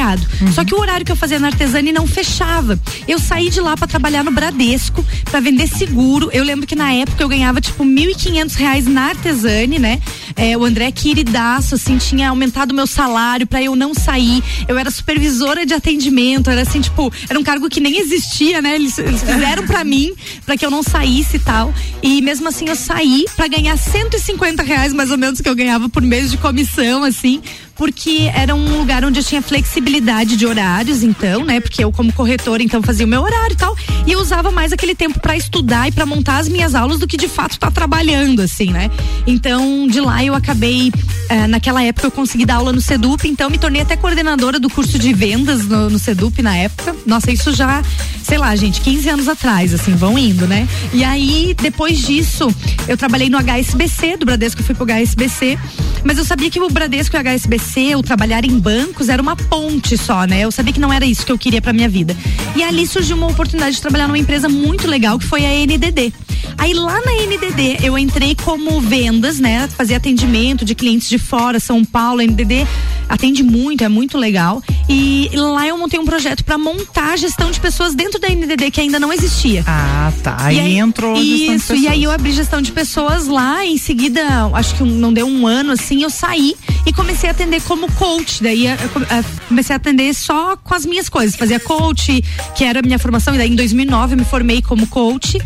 Só 0.54 0.64
que 0.64 0.74
o 0.74 0.80
horário 0.80 1.06
que 1.06 1.12
eu 1.12 1.16
fazia 1.16 1.40
na 1.40 1.48
Artesani 1.48 1.92
não 1.92 2.08
fechava. 2.08 2.80
Eu 3.08 3.20
saí 3.20 3.50
de 3.50 3.60
lá 3.60 3.76
para 3.76 3.88
trabalhar 3.88 4.24
no 4.24 4.32
Bradesco, 4.32 5.06
para 5.26 5.40
vender 5.40 5.68
seguro. 5.68 6.30
Eu 6.32 6.44
lembro 6.44 6.66
que 6.66 6.76
na 6.76 6.94
época 6.94 7.24
eu 7.24 7.30
ganhava 7.30 7.62
tipo 7.62 7.84
1.500 7.84 8.54
reais 8.56 8.86
na 8.86 9.10
Artesani, 9.10 9.80
né? 9.80 10.00
Eh, 10.36 10.58
o 10.58 10.64
André 10.64 10.92
queridaço, 10.92 11.76
assim, 11.76 11.98
tinha 11.98 12.30
aumentado 12.30 12.72
o 12.72 12.76
meu 12.76 12.88
salário 12.88 13.46
para 13.46 13.62
eu 13.62 13.76
não 13.76 13.94
sair. 13.94 14.44
Eu 14.68 14.78
era 14.78 14.90
supervisora 14.92 15.66
de 15.66 15.74
atendimento, 15.74 16.50
era 16.50 16.62
assim, 16.62 16.82
tipo, 16.82 17.12
era 17.30 17.40
um 17.40 17.44
cargo 17.44 17.70
que 17.70 17.80
nem 17.80 18.00
existia, 18.00 18.62
né? 18.62 18.76
Eles, 18.76 18.98
eles 18.98 19.22
fizeram 19.22 19.66
para 19.66 19.84
mim, 19.84 20.14
para 20.46 20.58
que 20.58 20.66
eu 20.66 20.72
não 20.72 20.84
saísse 20.84 21.38
e 21.38 21.40
tal. 21.40 21.74
E 22.02 22.22
mesmo 22.22 22.48
assim 22.48 22.68
eu 22.68 22.76
saí 22.76 23.26
para 23.36 23.48
ganhar 23.48 23.78
150 23.78 24.64
reais 24.64 24.94
mais 24.94 25.12
ou 25.12 25.18
menos 25.18 25.42
que 25.42 25.50
eu 25.50 25.56
ganhava 25.56 25.90
por 25.90 26.02
mês 26.02 26.32
de 26.32 26.38
comissão, 26.38 27.04
assim. 27.04 27.42
Porque 27.80 28.30
era 28.36 28.54
um 28.54 28.78
lugar 28.78 29.06
onde 29.06 29.22
eu 29.22 29.24
tinha 29.24 29.42
flexibilidade 29.42 30.36
de 30.36 30.46
horários, 30.46 31.02
então, 31.02 31.46
né? 31.46 31.62
Porque 31.62 31.82
eu, 31.82 31.94
como 31.94 32.12
corretora, 32.12 32.62
então 32.62 32.84
fazia 32.84 33.06
o 33.06 33.10
meu 33.10 33.22
horário 33.22 33.54
e 33.54 33.56
tal. 33.56 33.74
E 34.06 34.12
eu 34.12 34.20
usava 34.20 34.52
mais 34.52 34.74
aquele 34.74 34.94
tempo 34.94 35.18
para 35.18 35.38
estudar 35.38 35.88
e 35.88 35.92
para 35.94 36.06
montar 36.06 36.40
as 36.40 36.50
minhas 36.50 36.76
aulas 36.76 37.00
do 37.00 37.08
que 37.08 37.16
de 37.16 37.30
fato 37.30 37.54
estar 37.54 37.72
trabalhando, 37.72 38.42
assim, 38.42 38.74
né? 38.74 38.92
Então, 39.26 39.88
de 39.88 40.02
lá 40.02 40.22
eu 40.22 40.36
acabei. 40.36 40.92
eh, 41.30 41.48
naquela 41.48 41.82
época 41.82 42.08
eu 42.08 42.12
consegui 42.12 42.46
dar 42.46 42.56
aula 42.56 42.74
no 42.74 42.82
Sedup, 42.82 43.26
então 43.26 43.50
me 43.50 43.58
tornei 43.58 43.82
até 43.82 43.96
coordenadora 43.96 44.60
do 44.60 44.70
curso 44.70 45.00
de 45.00 45.14
vendas 45.14 45.66
no, 45.66 45.90
no 45.90 45.98
Sedup 45.98 46.42
na 46.42 46.58
época. 46.58 46.94
Nossa, 47.06 47.32
isso 47.32 47.54
já 47.54 47.82
sei 48.30 48.38
lá, 48.38 48.56
gente, 48.56 48.82
15 48.82 49.10
anos 49.10 49.28
atrás, 49.28 49.74
assim, 49.74 49.96
vão 49.96 50.16
indo, 50.16 50.46
né? 50.46 50.68
E 50.94 51.04
aí, 51.04 51.56
depois 51.60 51.98
disso, 51.98 52.48
eu 52.88 52.96
trabalhei 52.96 53.28
no 53.28 53.40
HSBC, 53.40 54.18
do 54.18 54.26
Bradesco 54.28 54.62
eu 54.62 54.66
fui 54.66 54.76
pro 54.76 54.86
HSBC, 54.86 55.58
mas 56.04 56.20
eu 56.20 56.24
sabia 56.24 56.48
que 56.48 56.60
o 56.60 56.70
Bradesco 56.70 57.16
e 57.16 57.18
o 57.18 57.22
HSBC, 57.24 57.69
o 57.96 58.02
trabalhar 58.02 58.44
em 58.46 58.60
bancos, 58.60 59.10
era 59.10 59.22
uma 59.22 59.36
ponte 59.36 59.98
só, 59.98 60.26
né? 60.26 60.42
Eu 60.42 60.52
sabia 60.52 60.74
que 60.74 60.80
não 60.80 60.92
era 60.92 61.06
isso 61.06 61.26
que 61.26 61.32
eu 61.32 61.38
queria 61.38 61.62
pra 61.62 61.72
minha 61.72 61.88
vida. 61.88 62.16
E 62.56 62.64
ali 62.64 62.86
surgiu 62.86 63.16
uma 63.16 63.28
oportunidade 63.28 63.76
de 63.76 63.82
trabalhar 63.82 64.08
numa 64.08 64.18
empresa 64.18 64.50
muito 64.50 64.88
legal, 64.88 65.20
que 65.20 65.26
foi 65.26 65.46
a 65.46 65.50
NDD. 65.50 66.12
Aí 66.58 66.74
lá 66.74 67.00
na 67.02 67.12
NDD 67.12 67.78
eu 67.84 67.98
entrei 67.98 68.36
como 68.36 68.82
vendas, 68.82 69.40
né? 69.40 69.68
Fazia 69.70 69.98
atendimento 69.98 70.66
de 70.66 70.76
clientes 70.76 71.08
de 71.08 71.18
fora, 71.18 71.60
São 71.60 71.86
Paulo, 71.86 72.22
NDD 72.22 72.68
atende 73.08 73.42
muito, 73.44 73.84
é 73.84 73.88
muito 73.88 74.18
legal. 74.18 74.62
E 74.92 75.30
lá 75.36 75.68
eu 75.68 75.78
montei 75.78 76.00
um 76.00 76.06
projeto 76.06 76.44
para 76.44 76.58
montar 76.58 77.14
a 77.14 77.16
gestão 77.16 77.52
de 77.52 77.60
pessoas 77.60 77.94
dentro 77.94 78.20
da 78.20 78.28
NDD 78.28 78.72
que 78.72 78.82
ainda 78.82 79.00
não 79.00 79.14
existia. 79.14 79.64
Ah, 79.68 80.12
tá. 80.24 80.36
Aí, 80.40 80.58
E 80.58 80.78
entrou 80.80 81.14
a 81.16 81.16
gestão 81.24 81.56
Isso, 81.56 81.76
e 81.76 81.88
aí 81.88 82.04
eu 82.04 82.12
abri 82.12 82.32
gestão 82.32 82.60
de 82.62 82.72
pessoas 82.72 83.28
lá, 83.28 83.64
em 83.64 83.78
seguida, 83.78 84.22
acho 84.54 84.74
que 84.76 84.84
não 84.84 85.14
deu 85.14 85.28
um 85.28 85.46
ano 85.46 85.72
assim, 85.74 86.02
eu 86.02 86.10
saí 86.10 86.56
e 86.88 86.92
comecei 86.92 87.30
a 87.30 87.32
atender 87.32 87.62
como 87.62 87.92
coach. 87.94 88.42
Daí 88.42 88.66
eu 88.66 88.78
co- 88.92 89.00
eh, 89.02 89.24
comecei 89.48 89.74
a 89.76 89.78
atender 89.78 90.12
só 90.16 90.58
com 90.58 90.74
as 90.74 90.86
minhas 90.88 91.08
coisas. 91.08 91.36
Fazia 91.36 91.60
coach, 91.60 92.24
que 92.56 92.64
era 92.64 92.80
a 92.80 92.82
minha 92.82 92.98
formação, 92.98 93.36
e 93.36 93.38
daí 93.38 93.50
em 93.52 93.56
2009 93.56 94.16
eu 94.16 94.18
me 94.18 94.26
formei 94.26 94.60
como 94.62 94.88
coach 94.88 95.38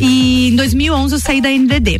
e 0.00 0.48
em 0.48 0.56
2011 0.56 1.14
eu 1.14 1.20
saí 1.20 1.40
da 1.42 1.50
NDD. 1.50 1.98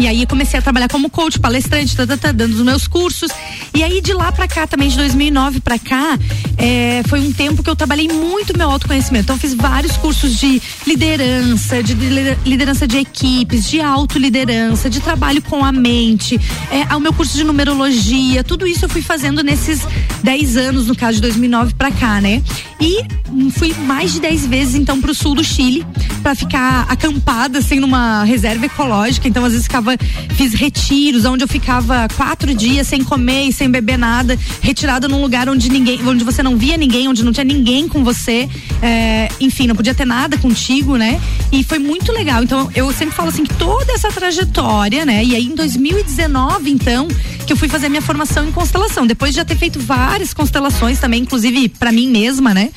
E 0.00 0.06
aí 0.08 0.24
comecei 0.26 0.58
a 0.58 0.62
trabalhar 0.62 0.88
como 0.88 1.10
coach, 1.10 1.38
palestrante, 1.38 1.94
tá, 1.94 2.06
tá, 2.06 2.16
tá, 2.16 2.32
dando 2.32 2.54
os 2.54 2.62
meus 2.62 2.88
cursos. 2.88 3.30
E 3.74 3.82
aí 3.84 4.00
de 4.00 4.14
lá 4.14 4.32
pra 4.32 4.48
cá, 4.48 4.66
também 4.66 4.88
de 4.88 4.96
2009 4.96 5.60
pra 5.60 5.78
cá, 5.78 6.18
é, 6.56 7.02
foi 7.06 7.20
um 7.20 7.30
tempo 7.30 7.62
que 7.62 7.68
eu 7.68 7.76
trabalhei 7.76 8.08
muito 8.08 8.56
meu 8.56 8.70
autoconhecimento. 8.70 9.24
Então 9.24 9.38
fiz 9.38 9.52
vários 9.52 9.98
cursos 9.98 10.38
de 10.38 10.60
liderança, 10.86 11.82
de 11.82 11.92
lider- 11.94 12.38
liderança 12.46 12.88
de 12.88 12.96
equipes, 12.96 13.68
de 13.68 13.78
autoliderança, 13.80 14.88
de 14.88 15.00
trabalho 15.00 15.42
com 15.42 15.62
a 15.62 15.70
mente, 15.70 16.40
é, 16.70 16.94
o 16.96 17.00
meu 17.00 17.12
curso 17.12 17.36
de 17.36 17.44
numerologia, 17.44 18.42
tudo 18.42 18.66
isso 18.66 18.86
eu 18.86 18.88
fui 18.88 19.02
fazendo 19.02 19.42
nesses 19.42 19.86
10 20.22 20.56
anos, 20.56 20.86
no 20.86 20.96
caso 20.96 21.16
de 21.16 21.20
2009 21.22 21.74
pra 21.74 21.90
cá, 21.90 22.20
né? 22.22 22.42
E 22.80 23.04
fui 23.52 23.74
mais 23.86 24.12
de 24.14 24.20
10 24.20 24.46
vezes 24.46 24.74
então 24.74 24.98
pro 25.00 25.14
sul 25.14 25.34
do 25.34 25.44
Chile 25.44 25.84
pra 26.22 26.34
ficar 26.34 26.86
acampada 26.88 27.58
assim 27.58 27.78
numa 27.78 28.24
reserva 28.24 28.64
ecológica. 28.66 29.28
Então 29.28 29.44
às 29.44 29.52
vezes 29.52 29.66
ficava 29.66 29.89
fiz 30.36 30.52
retiros 30.54 31.24
onde 31.24 31.44
eu 31.44 31.48
ficava 31.48 32.08
quatro 32.16 32.54
dias 32.54 32.86
sem 32.86 33.02
comer 33.02 33.44
e 33.44 33.52
sem 33.52 33.70
beber 33.70 33.98
nada, 33.98 34.38
retirada 34.60 35.08
num 35.08 35.20
lugar 35.20 35.48
onde 35.48 35.68
ninguém, 35.68 36.00
onde 36.06 36.24
você 36.24 36.42
não 36.42 36.56
via 36.56 36.76
ninguém, 36.76 37.08
onde 37.08 37.24
não 37.24 37.32
tinha 37.32 37.44
ninguém 37.44 37.88
com 37.88 38.02
você, 38.04 38.48
é, 38.82 39.28
enfim, 39.40 39.66
não 39.66 39.74
podia 39.74 39.94
ter 39.94 40.04
nada 40.04 40.36
contigo, 40.38 40.96
né? 40.96 41.20
E 41.52 41.62
foi 41.64 41.78
muito 41.78 42.12
legal. 42.12 42.42
Então 42.42 42.70
eu 42.74 42.92
sempre 42.92 43.14
falo 43.14 43.28
assim 43.28 43.44
que 43.44 43.54
toda 43.54 43.92
essa 43.92 44.08
trajetória, 44.08 45.04
né? 45.04 45.24
E 45.24 45.34
aí 45.34 45.46
em 45.46 45.54
2019 45.54 46.70
então 46.70 47.08
que 47.46 47.52
eu 47.52 47.56
fui 47.56 47.68
fazer 47.68 47.88
minha 47.88 48.02
formação 48.02 48.46
em 48.46 48.52
constelação, 48.52 49.06
depois 49.06 49.32
de 49.32 49.38
já 49.38 49.44
ter 49.44 49.56
feito 49.56 49.80
várias 49.80 50.32
constelações 50.32 51.00
também, 51.00 51.22
inclusive 51.22 51.68
pra 51.68 51.90
mim 51.90 52.08
mesma, 52.08 52.54
né? 52.54 52.70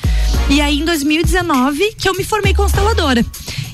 E 0.50 0.60
aí 0.60 0.80
em 0.80 0.84
2019 0.84 1.94
que 1.96 2.08
eu 2.08 2.14
me 2.14 2.24
formei 2.24 2.52
consteladora. 2.54 3.24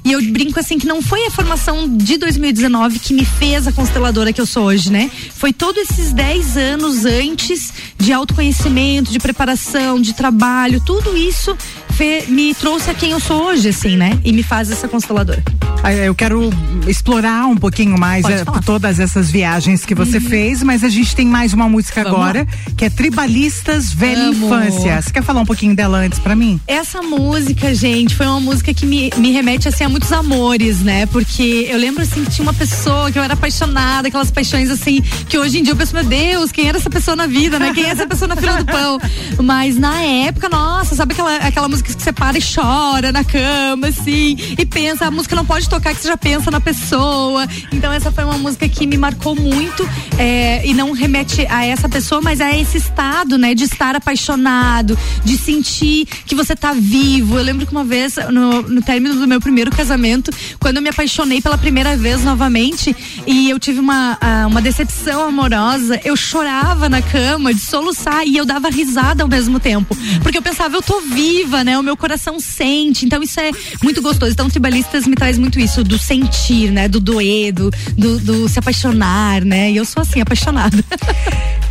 E 0.05 0.13
eu 0.13 0.23
brinco 0.31 0.59
assim 0.59 0.79
que 0.79 0.87
não 0.87 1.03
foi 1.03 1.27
a 1.27 1.31
formação 1.31 1.89
de 1.89 2.17
2019 2.17 2.99
que 2.99 3.13
me 3.13 3.25
fez 3.25 3.67
a 3.67 3.73
consteladora 3.73 4.33
que 4.33 4.41
eu 4.41 4.47
sou 4.47 4.65
hoje, 4.65 4.91
né? 4.91 5.11
Foi 5.35 5.53
todos 5.53 5.83
esses 5.91 6.13
10 6.13 6.57
anos 6.57 7.05
antes 7.05 7.73
de 7.99 8.13
autoconhecimento, 8.13 9.11
de 9.11 9.19
preparação, 9.19 10.01
de 10.01 10.15
trabalho, 10.15 10.83
tudo 10.85 11.17
isso 11.17 11.57
me 12.29 12.55
trouxe 12.55 12.91
a 12.91 12.95
quem 12.95 13.11
eu 13.13 13.21
sou 13.21 13.45
hoje, 13.45 13.69
assim, 13.69 13.97
né? 13.97 14.19
E 14.25 14.33
me 14.33 14.43
faz 14.43 14.71
essa 14.71 14.89
consteladora. 14.89 15.43
Ah, 15.83 15.93
Eu 15.93 16.15
quero 16.15 16.51
explorar 16.87 17.47
um 17.47 17.57
pouquinho 17.57 17.99
mais 17.99 18.25
eh. 18.27 18.45
Uhum. 18.47 18.61
todas 18.61 18.99
essas 18.99 19.31
viagens 19.31 19.85
que 19.85 19.95
você 19.95 20.21
fez, 20.21 20.63
mas 20.63 20.85
a 20.85 20.89
gente 20.89 21.15
tem 21.17 21.27
mais 21.27 21.53
uma 21.55 21.69
música 21.69 22.03
Vamos 22.03 22.19
agora, 22.19 22.47
que 22.77 22.85
é 22.85 22.91
Tribalistas 22.91 23.93
Velha 23.93 24.29
Amo. 24.29 24.47
Infância. 24.47 25.01
Você 25.01 25.11
quer 25.11 25.23
falar 25.23 25.41
um 25.41 25.47
pouquinho 25.47 25.75
dela 25.75 25.99
antes 25.99 26.19
pra 26.19 26.37
mim? 26.37 26.61
Essa 26.67 27.01
música, 27.03 27.75
gente, 27.75 28.15
foi 28.15 28.27
uma 28.27 28.41
música 28.41 28.75
que 28.75 28.85
me, 28.85 29.11
me 29.17 29.33
remete 29.33 29.69
assim 29.69 29.85
a 29.85 29.89
muitos 29.89 30.13
amores, 30.13 30.81
né? 30.81 31.07
Porque 31.07 31.69
eu 31.71 31.79
lembro 31.79 32.03
assim 32.03 32.25
que 32.25 32.31
tinha 32.31 32.43
uma 32.43 32.55
pessoa 32.55 33.11
que 33.11 33.19
eu 33.19 33.23
era 33.23 33.35
apaixonada, 33.35 34.09
aquelas 34.09 34.31
paixões 34.31 34.71
assim, 34.71 35.01
que 35.29 35.39
hoje 35.39 35.59
em 35.59 35.63
dia 35.63 35.73
eu 35.73 35.77
penso, 35.77 35.95
meu 35.95 36.05
Deus, 36.05 36.53
quem 36.53 36.69
era 36.69 36.79
essa 36.79 36.91
pessoa 36.91 37.17
na 37.17 37.27
vida, 37.27 37.59
né? 37.59 37.73
Quem 37.75 37.85
é 37.85 37.91
essa 37.91 38.07
pessoa 38.07 38.29
na 38.29 38.37
fila 38.37 38.59
do 38.59 38.67
pão? 38.67 38.99
Mas 39.43 39.77
na 39.79 40.01
época, 40.01 40.49
nossa, 40.49 40.95
sabe 40.95 41.13
aquela, 41.13 41.37
aquela 41.37 41.69
música 41.69 41.90
que 41.95 42.03
você 42.03 42.13
para 42.13 42.39
e 42.39 42.43
chora 42.43 43.13
na 43.13 43.25
cama, 43.25 43.89
assim, 43.89 44.37
e 44.59 44.67
pensa, 44.67 45.07
a 45.07 45.11
música 45.11 45.37
não 45.37 45.45
pode 45.45 45.69
tocar 45.69 45.95
que 45.95 46.01
você 46.01 46.09
já 46.09 46.17
pensa 46.17 46.51
na 46.51 46.61
pessoa. 46.61 47.47
Então 47.73 47.93
essa 47.93 48.11
foi 48.11 48.25
uma 48.25 48.39
música 48.39 48.69
que 48.69 48.87
me 48.87 48.97
marcou 48.97 49.35
muito 49.35 49.89
é, 50.19 50.67
e 50.67 50.75
não 50.75 50.93
remete 50.93 51.47
a 51.49 51.65
essa 51.65 51.89
pessoa, 51.89 52.21
mas 52.21 52.41
a 52.41 52.57
esse 52.57 52.79
estado, 52.79 53.39
né? 53.39 53.55
De 53.55 53.65
estar 53.65 53.95
apaixonado, 53.95 54.99
de 55.25 55.37
sentir 55.37 56.07
que 56.27 56.35
você 56.35 56.55
tá 56.55 56.73
vivo. 56.73 57.39
Eu 57.39 57.43
lembro 57.43 57.67
que 57.67 57.73
uma 57.73 57.85
vez, 57.85 58.17
no, 58.31 58.63
no 58.63 58.83
término 58.83 59.15
do 59.15 59.27
meu 59.27 59.41
primeiro 59.41 59.71
casamento, 59.71 60.31
quando 60.59 60.77
eu 60.77 60.83
me 60.83 60.89
apaixonei 60.89 61.41
pela 61.41 61.59
primeira 61.59 61.97
vez 61.97 62.23
novamente 62.25 62.95
e 63.27 63.51
eu 63.51 63.59
tive 63.59 63.81
uma, 63.81 64.19
uma 64.47 64.63
decepção 64.63 65.27
amorosa, 65.27 66.01
eu 66.05 66.17
chorava 66.17 66.89
na 66.89 67.03
cama 67.03 67.53
de 67.53 67.61
soluçar 67.61 68.27
e 68.27 68.37
eu 68.37 68.45
dava 68.45 68.69
risada 68.69 69.23
ao 69.23 69.29
mesmo 69.29 69.59
tempo. 69.59 69.97
Porque 70.23 70.39
eu 70.39 70.43
pensava, 70.43 70.77
eu 70.77 70.83
tô 70.83 71.01
viva, 71.01 71.65
né? 71.65 71.79
O 71.81 71.83
meu 71.83 71.97
coração 71.97 72.39
sente. 72.39 73.05
Então 73.05 73.23
isso 73.23 73.41
é 73.41 73.51
muito 73.83 74.01
gostoso. 74.03 74.33
Então, 74.33 74.49
Tribalistas 74.49 75.07
me 75.07 75.15
traz 75.15 75.39
muito 75.39 75.59
isso, 75.59 75.83
do 75.83 75.99
sentir, 75.99 76.71
né? 76.71 76.89
Do 76.89 77.01
doer, 77.01 77.53
do, 77.53 77.71
do, 77.97 78.19
do 78.19 78.49
se 78.49 78.59
apaixonar, 78.59 79.45
né? 79.45 79.71
E 79.71 79.77
eu 79.77 79.85
sou 79.85 80.03
assim, 80.03 80.21
apaixonada. 80.21 80.85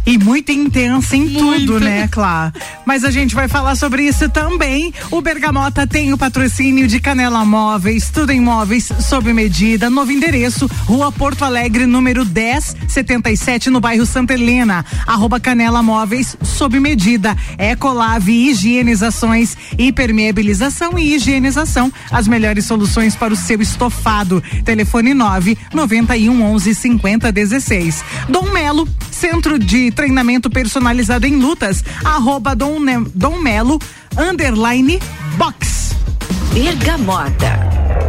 E 0.06 0.18
muito 0.18 0.52
intensa 0.52 1.16
em 1.16 1.28
Muito. 1.28 1.68
tudo, 1.68 1.80
né, 1.80 2.08
Clá? 2.08 2.52
Mas 2.84 3.04
a 3.04 3.12
gente 3.12 3.36
vai 3.36 3.48
falar 3.48 3.76
sobre 3.76 4.02
isso 4.08 4.28
também. 4.30 4.92
O 5.12 5.22
Bergamota 5.22 5.86
tem 5.86 6.12
o 6.12 6.18
patrocínio 6.18 6.88
de 6.88 7.00
Canela 7.00 7.46
Móveis, 7.46 8.10
tudo 8.10 8.32
em 8.32 8.40
móveis 8.40 8.92
sob 9.08 9.32
medida. 9.34 9.88
Novo 9.88 10.12
endereço, 10.12 10.68
Rua 10.86 11.12
Porto 11.12 11.46
Alegre, 11.46 11.86
número 11.86 12.26
1077, 12.26 13.70
no 13.70 13.80
bairro 13.80 14.04
Santa 14.04 14.34
Helena. 14.34 14.84
Arroba 15.06 15.40
Canela 15.40 15.84
Móveis 15.84 16.36
sob 16.42 16.80
medida. 16.80 17.38
Ecolave, 17.58 18.50
higienizações, 18.50 19.56
hipermeabilização 20.00 20.98
e 20.98 21.16
higienização. 21.16 21.92
As 22.10 22.28
melhores 22.28 22.66
soluções 22.66 23.16
para 23.16 23.34
o 23.34 23.38
seu 23.38 23.62
estofado. 23.62 24.42
Telefone 24.64 25.14
9 25.14 25.58
91 25.74 26.42
11 26.42 26.74
50 26.76 27.32
16. 27.32 28.04
Dom 28.30 28.50
Melo, 28.52 28.88
Centro 29.12 29.60
de 29.60 29.92
Treinamento 29.92 30.50
Personalizado 30.50 31.28
em 31.28 31.36
Lutas. 31.36 31.84
Arroba 32.04 32.56
Dom, 32.56 32.80
Ne- 32.80 33.06
Dom 33.14 33.40
Melo, 33.42 33.80
underline 34.18 35.00
box. 35.38 35.96
Bergamota. 36.54 38.09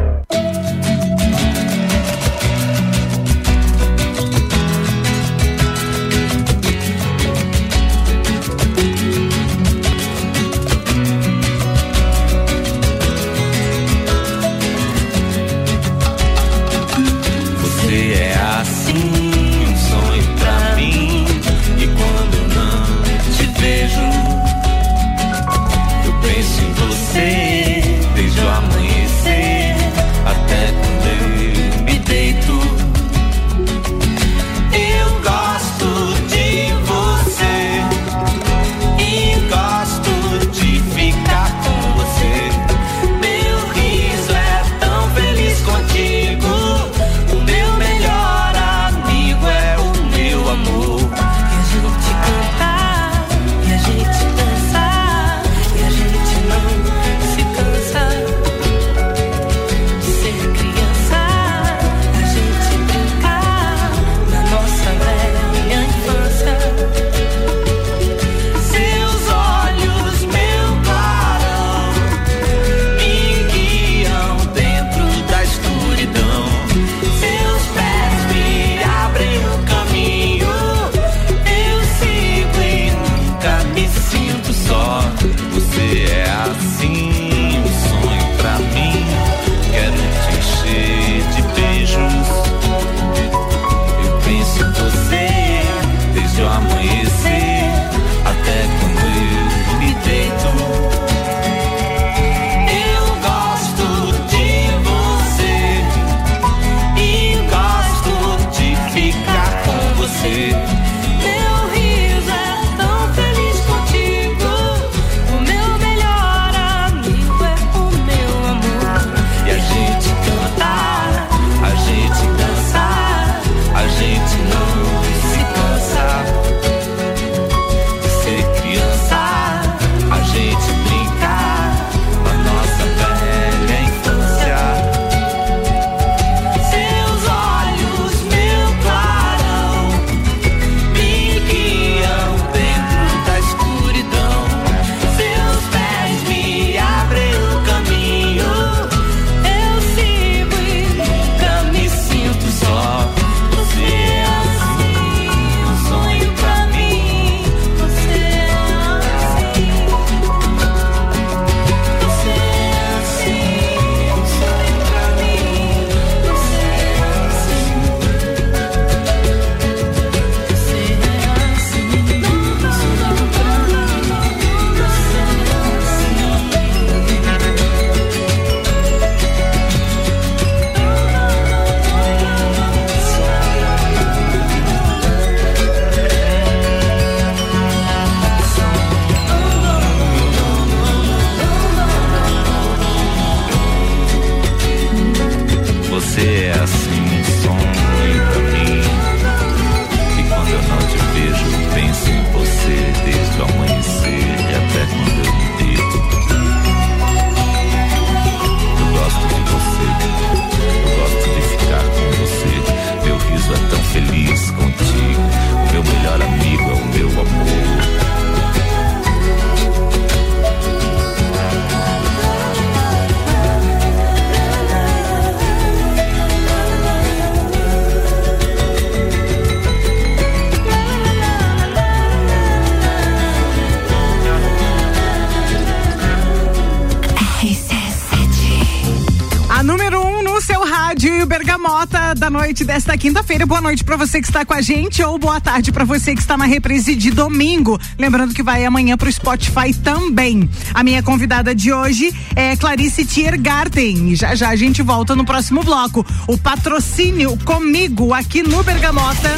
Noite 242.40 242.64
desta 242.64 242.96
quinta-feira. 242.96 243.44
Boa 243.44 243.60
noite 243.60 243.84
pra 243.84 243.98
você 243.98 244.18
que 244.18 244.26
está 244.26 244.46
com 244.46 244.54
a 244.54 244.62
gente 244.62 245.02
ou 245.02 245.18
boa 245.18 245.38
tarde 245.42 245.70
pra 245.70 245.84
você 245.84 246.14
que 246.14 246.22
está 246.22 246.38
na 246.38 246.46
reprise 246.46 246.94
de 246.94 247.10
domingo. 247.10 247.78
Lembrando 247.98 248.32
que 248.32 248.42
vai 248.42 248.64
amanhã 248.64 248.96
pro 248.96 249.12
Spotify 249.12 249.74
também. 249.84 250.48
A 250.72 250.82
minha 250.82 251.02
convidada 251.02 251.54
de 251.54 251.70
hoje 251.70 252.10
é 252.34 252.56
Clarice 252.56 253.04
Tiergarten. 253.04 254.12
E 254.12 254.16
já 254.16 254.34
já 254.34 254.48
a 254.48 254.56
gente 254.56 254.80
volta 254.80 255.14
no 255.14 255.22
próximo 255.22 255.62
bloco. 255.62 256.04
O 256.26 256.38
patrocínio 256.38 257.36
comigo 257.44 258.14
aqui 258.14 258.42
no 258.42 258.62
Bergamota 258.64 259.36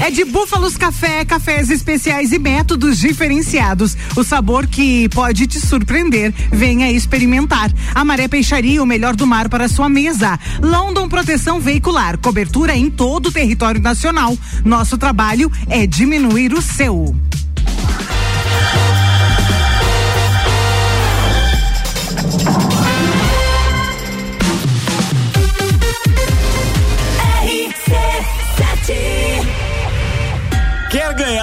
é 0.00 0.10
de 0.10 0.24
Búfalos 0.24 0.76
Café, 0.76 1.24
cafés 1.24 1.70
especiais 1.70 2.32
e 2.32 2.38
métodos 2.38 2.98
diferenciados. 2.98 3.96
O 4.16 4.24
sabor 4.24 4.66
que 4.66 5.08
pode 5.10 5.46
te 5.46 5.60
surpreender. 5.60 6.32
Venha 6.50 6.90
experimentar. 6.90 7.70
A 7.94 8.04
Maré 8.04 8.28
Peixaria, 8.28 8.82
o 8.82 8.86
melhor 8.86 9.14
do 9.14 9.26
mar 9.26 9.48
para 9.48 9.68
sua 9.68 9.88
mesa. 9.88 10.38
London 10.60 11.08
Proteção 11.08 11.60
Veicular, 11.60 12.18
cobertura 12.18 12.76
em 12.76 12.90
todo 12.90 13.26
o 13.26 13.32
território 13.32 13.80
nacional. 13.80 14.36
Nosso 14.64 14.98
trabalho 14.98 15.50
é 15.68 15.86
diminuir 15.86 16.52
o 16.52 16.60
seu. 16.60 17.14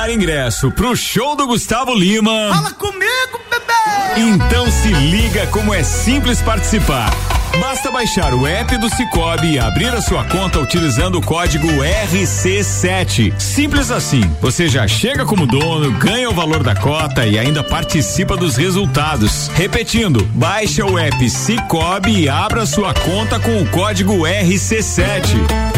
Ganhar 0.10 0.14
ingresso 0.14 0.72
pro 0.72 0.96
show 0.96 1.36
do 1.36 1.46
Gustavo 1.46 1.94
Lima? 1.94 2.50
Fala 2.52 2.72
comigo, 2.72 3.40
bebê! 3.50 4.22
Então 4.22 4.66
se 4.72 4.88
liga 4.88 5.46
como 5.48 5.72
é 5.72 5.84
simples 5.84 6.42
participar. 6.42 7.12
Basta 7.60 7.92
baixar 7.92 8.34
o 8.34 8.48
app 8.48 8.76
do 8.78 8.90
Cicobi 8.90 9.54
e 9.54 9.60
abrir 9.60 9.94
a 9.94 10.02
sua 10.02 10.24
conta 10.24 10.60
utilizando 10.60 11.20
o 11.20 11.22
código 11.22 11.68
RC7. 11.68 13.40
Simples 13.40 13.92
assim. 13.92 14.22
Você 14.42 14.68
já 14.68 14.88
chega 14.88 15.26
como 15.26 15.46
dono, 15.46 15.92
ganha 16.00 16.30
o 16.30 16.34
valor 16.34 16.64
da 16.64 16.76
cota 16.76 17.28
e 17.28 17.38
ainda 17.38 17.64
participa 17.64 18.36
dos 18.36 18.56
resultados. 18.56 19.50
Repetindo, 19.50 20.26
baixa 20.34 20.86
o 20.86 20.98
app 20.98 21.30
Cicobi 21.30 22.22
e 22.22 22.30
abra 22.30 22.66
sua 22.66 22.94
conta 22.96 23.40
com 23.40 23.62
o 23.62 23.68
código 23.68 24.24
RC7. 24.24 25.69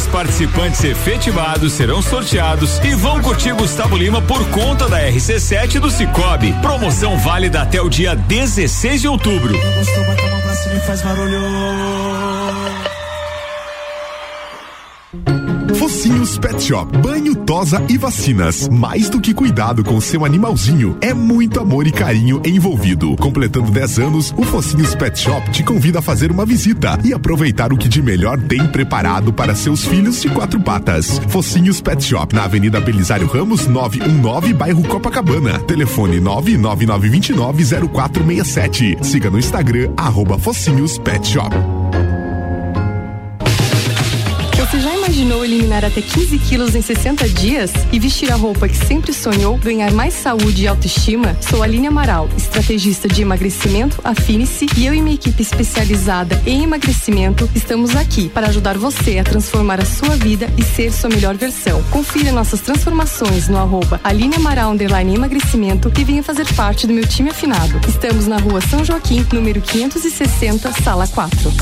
10 0.00 0.06
participantes 0.06 0.82
efetivados 0.82 1.74
serão 1.74 2.00
sorteados 2.00 2.78
e 2.78 2.94
vão 2.94 3.20
curtir 3.20 3.52
Gustavo 3.52 3.96
Lima 3.96 4.22
por 4.22 4.48
conta 4.48 4.88
da 4.88 4.98
RC7 4.98 5.78
do 5.78 5.90
Cicobi. 5.90 6.54
Promoção 6.62 7.18
válida 7.18 7.60
até 7.60 7.82
o 7.82 7.88
dia 7.88 8.14
16 8.14 9.02
de 9.02 9.08
outubro. 9.08 9.52
Gostou. 9.52 10.00
Focinhos 15.80 16.36
Pet 16.36 16.62
Shop, 16.62 16.94
banho, 16.98 17.34
tosa 17.34 17.82
e 17.88 17.96
vacinas. 17.96 18.68
Mais 18.68 19.08
do 19.08 19.18
que 19.18 19.32
cuidado 19.32 19.82
com 19.82 19.98
seu 19.98 20.26
animalzinho, 20.26 20.98
é 21.00 21.14
muito 21.14 21.58
amor 21.58 21.86
e 21.86 21.90
carinho 21.90 22.42
envolvido. 22.44 23.16
Completando 23.16 23.70
10 23.70 23.98
anos, 23.98 24.34
o 24.36 24.42
Focinhos 24.42 24.94
Pet 24.94 25.18
Shop 25.18 25.50
te 25.50 25.62
convida 25.62 26.00
a 26.00 26.02
fazer 26.02 26.30
uma 26.30 26.44
visita 26.44 26.98
e 27.02 27.14
aproveitar 27.14 27.72
o 27.72 27.78
que 27.78 27.88
de 27.88 28.02
melhor 28.02 28.38
tem 28.42 28.66
preparado 28.66 29.32
para 29.32 29.54
seus 29.54 29.86
filhos 29.86 30.20
de 30.20 30.28
quatro 30.28 30.60
patas. 30.60 31.18
Focinhos 31.28 31.80
Pet 31.80 32.04
Shop, 32.04 32.34
na 32.34 32.44
Avenida 32.44 32.78
Belisário 32.78 33.26
Ramos, 33.26 33.66
919, 33.66 34.52
bairro 34.52 34.82
Copacabana. 34.82 35.60
Telefone 35.60 36.20
999290467. 36.20 39.02
Siga 39.02 39.30
no 39.30 39.38
Instagram, 39.38 39.94
arroba 39.96 40.38
Focinhos 40.38 40.98
Pet 40.98 41.26
Shop. 41.26 41.79
Imaginou 45.20 45.44
eliminar 45.44 45.84
até 45.84 46.00
15 46.00 46.38
quilos 46.38 46.74
em 46.74 46.80
60 46.80 47.28
dias 47.28 47.70
e 47.92 47.98
vestir 47.98 48.32
a 48.32 48.36
roupa 48.36 48.66
que 48.66 48.76
sempre 48.76 49.12
sonhou, 49.12 49.58
ganhar 49.58 49.92
mais 49.92 50.14
saúde 50.14 50.62
e 50.62 50.66
autoestima? 50.66 51.36
Sou 51.42 51.62
Aline 51.62 51.88
Amaral, 51.88 52.26
estrategista 52.38 53.06
de 53.06 53.20
emagrecimento, 53.20 54.00
afine-se 54.02 54.66
e 54.78 54.86
eu 54.86 54.94
e 54.94 55.02
minha 55.02 55.14
equipe 55.14 55.42
especializada 55.42 56.40
em 56.46 56.62
emagrecimento 56.62 57.50
estamos 57.54 57.94
aqui 57.94 58.30
para 58.30 58.48
ajudar 58.48 58.78
você 58.78 59.18
a 59.18 59.24
transformar 59.24 59.78
a 59.78 59.84
sua 59.84 60.16
vida 60.16 60.50
e 60.56 60.62
ser 60.62 60.90
sua 60.90 61.10
melhor 61.10 61.36
versão. 61.36 61.82
Confira 61.90 62.32
nossas 62.32 62.62
transformações 62.62 63.46
no 63.46 63.58
arroba 63.58 64.00
Aline 64.02 64.36
Amaral 64.36 64.72
Underline 64.72 65.14
Emagrecimento 65.14 65.92
e 65.98 66.04
venha 66.04 66.22
fazer 66.22 66.50
parte 66.54 66.86
do 66.86 66.94
meu 66.94 67.06
time 67.06 67.28
afinado. 67.28 67.78
Estamos 67.86 68.26
na 68.26 68.38
rua 68.38 68.62
São 68.62 68.82
Joaquim, 68.82 69.26
número 69.34 69.60
560, 69.60 70.72
sala 70.82 71.06
4. 71.06 71.52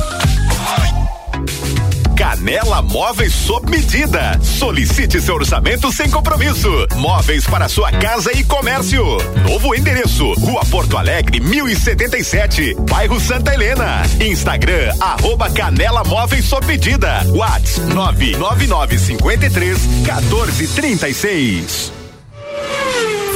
Canela 2.18 2.82
Móveis 2.82 3.32
sob 3.32 3.70
medida. 3.70 4.36
Solicite 4.42 5.20
seu 5.20 5.36
orçamento 5.36 5.92
sem 5.92 6.10
compromisso. 6.10 6.68
Móveis 6.96 7.46
para 7.46 7.68
sua 7.68 7.92
casa 7.92 8.36
e 8.36 8.42
comércio. 8.42 9.04
Novo 9.48 9.72
endereço: 9.72 10.32
Rua 10.32 10.64
Porto 10.64 10.98
Alegre, 10.98 11.38
1077, 11.38 12.74
bairro 12.90 13.20
Santa 13.20 13.54
Helena. 13.54 14.02
Instagram, 14.20 14.92
arroba 15.00 15.48
Canela 15.48 16.02
Móveis 16.02 16.44
sob 16.44 16.66
medida. 16.66 17.22
Whats 17.28 17.78
99953 17.78 19.78
1436. 20.02 21.97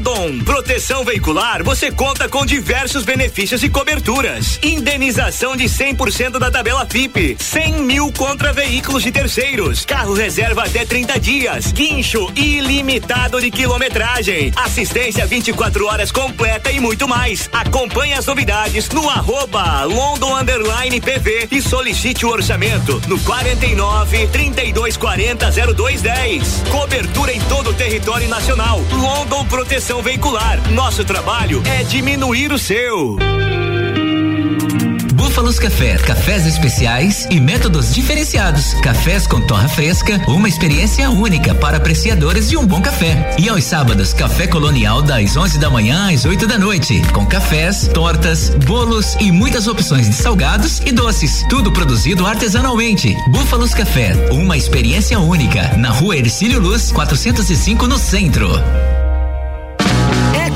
London 0.00 0.38
Proteção 0.44 1.04
Veicular, 1.04 1.62
você 1.62 1.90
conta 1.90 2.26
com 2.26 2.46
diversos 2.46 3.04
benefícios 3.04 3.62
e 3.62 3.68
coberturas. 3.68 4.58
Indenização 4.62 5.54
de 5.54 5.64
100% 5.64 6.38
da 6.38 6.50
tabela 6.50 6.86
FIP, 6.86 7.36
100 7.38 7.82
mil 7.82 8.10
contra 8.12 8.50
veículos 8.50 9.02
de 9.02 9.12
terceiros, 9.12 9.84
carro 9.84 10.14
reserva 10.14 10.64
até 10.64 10.86
30 10.86 11.20
dias, 11.20 11.72
guincho 11.72 12.32
ilimitado 12.34 13.42
de 13.42 13.50
quilometragem, 13.50 14.50
assistência 14.56 15.26
24 15.26 15.84
horas 15.84 16.10
completa 16.10 16.72
e 16.72 16.80
muito 16.80 17.06
mais. 17.06 17.50
Acompanhe 17.52 18.14
as 18.14 18.24
novidades 18.24 18.88
no 18.88 19.06
arroba 19.10 19.84
London 19.84 20.34
Underline 20.34 20.98
PV 20.98 21.48
e 21.50 21.60
solicite 21.60 22.24
o 22.24 22.30
orçamento 22.30 23.02
no 23.06 23.18
49 23.20 24.28
3240 24.28 25.50
0210. 25.74 26.62
Cobertura 26.70 27.32
em 27.32 27.40
todo 27.40 27.70
o 27.70 27.74
território 27.74 28.28
nacional. 28.28 28.80
London 28.92 29.44
Proteção 29.44 29.89
Veicular. 29.98 30.70
Nosso 30.70 31.04
trabalho 31.04 31.62
é 31.66 31.82
diminuir 31.82 32.52
o 32.52 32.58
seu. 32.58 33.18
Búfalos 35.14 35.58
Café, 35.58 35.96
cafés 35.98 36.46
especiais 36.46 37.26
e 37.28 37.40
métodos 37.40 37.92
diferenciados. 37.92 38.74
Cafés 38.74 39.26
com 39.26 39.40
torra 39.40 39.68
fresca, 39.68 40.20
uma 40.28 40.48
experiência 40.48 41.10
única 41.10 41.54
para 41.54 41.76
apreciadores 41.76 42.48
de 42.48 42.56
um 42.56 42.66
bom 42.66 42.80
café. 42.80 43.36
E 43.38 43.48
aos 43.48 43.64
sábados, 43.64 44.12
café 44.12 44.46
colonial 44.46 45.02
das 45.02 45.36
11 45.36 45.58
da 45.58 45.68
manhã 45.68 46.12
às 46.12 46.24
8 46.24 46.46
da 46.46 46.58
noite, 46.58 47.02
com 47.12 47.26
cafés, 47.26 47.88
tortas, 47.88 48.50
bolos 48.66 49.16
e 49.20 49.30
muitas 49.32 49.66
opções 49.66 50.08
de 50.08 50.14
salgados 50.14 50.80
e 50.86 50.92
doces. 50.92 51.44
Tudo 51.48 51.72
produzido 51.72 52.26
artesanalmente. 52.26 53.14
Búfalos 53.28 53.74
Café, 53.74 54.14
uma 54.30 54.56
experiência 54.56 55.18
única. 55.18 55.76
Na 55.76 55.90
rua 55.90 56.16
Ercílio 56.16 56.60
Luz, 56.60 56.92
405 56.92 57.86
no 57.86 57.98
centro. 57.98 58.48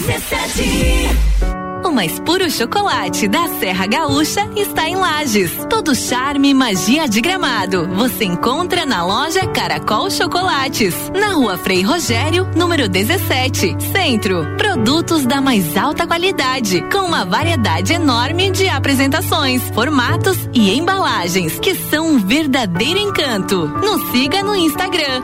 RC7 0.00 1.57
o 1.88 1.90
mais 1.90 2.20
puro 2.20 2.50
chocolate 2.50 3.26
da 3.26 3.48
Serra 3.48 3.86
Gaúcha 3.86 4.46
está 4.54 4.86
em 4.86 4.94
Lages. 4.94 5.50
Todo 5.70 5.94
charme 5.94 6.50
e 6.50 6.54
magia 6.54 7.08
de 7.08 7.18
gramado. 7.18 7.88
Você 7.94 8.26
encontra 8.26 8.84
na 8.84 9.02
loja 9.02 9.46
Caracol 9.46 10.10
Chocolates. 10.10 10.94
Na 11.18 11.28
rua 11.32 11.56
Frei 11.56 11.82
Rogério, 11.82 12.46
número 12.54 12.90
17. 12.90 13.74
Centro. 13.90 14.44
Produtos 14.58 15.24
da 15.24 15.40
mais 15.40 15.78
alta 15.78 16.06
qualidade. 16.06 16.82
Com 16.92 17.06
uma 17.06 17.24
variedade 17.24 17.94
enorme 17.94 18.50
de 18.50 18.68
apresentações, 18.68 19.62
formatos 19.70 20.36
e 20.52 20.78
embalagens. 20.78 21.58
Que 21.58 21.74
são 21.74 22.06
um 22.06 22.18
verdadeiro 22.18 23.00
encanto. 23.00 23.66
Nos 23.66 24.10
siga 24.10 24.42
no 24.42 24.54
Instagram. 24.54 25.22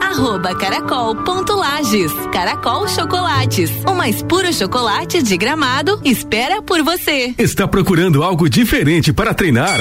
Caracol.lages. 0.58 2.12
Caracol 2.32 2.88
Chocolates. 2.88 3.70
O 3.86 3.94
mais 3.94 4.22
puro 4.22 4.50
chocolate 4.50 5.22
de 5.22 5.36
gramado 5.36 6.00
espera 6.02 6.53
por 6.62 6.82
você. 6.82 7.34
Está 7.38 7.66
procurando 7.66 8.22
algo 8.22 8.48
diferente 8.48 9.12
para 9.12 9.34
treinar? 9.34 9.78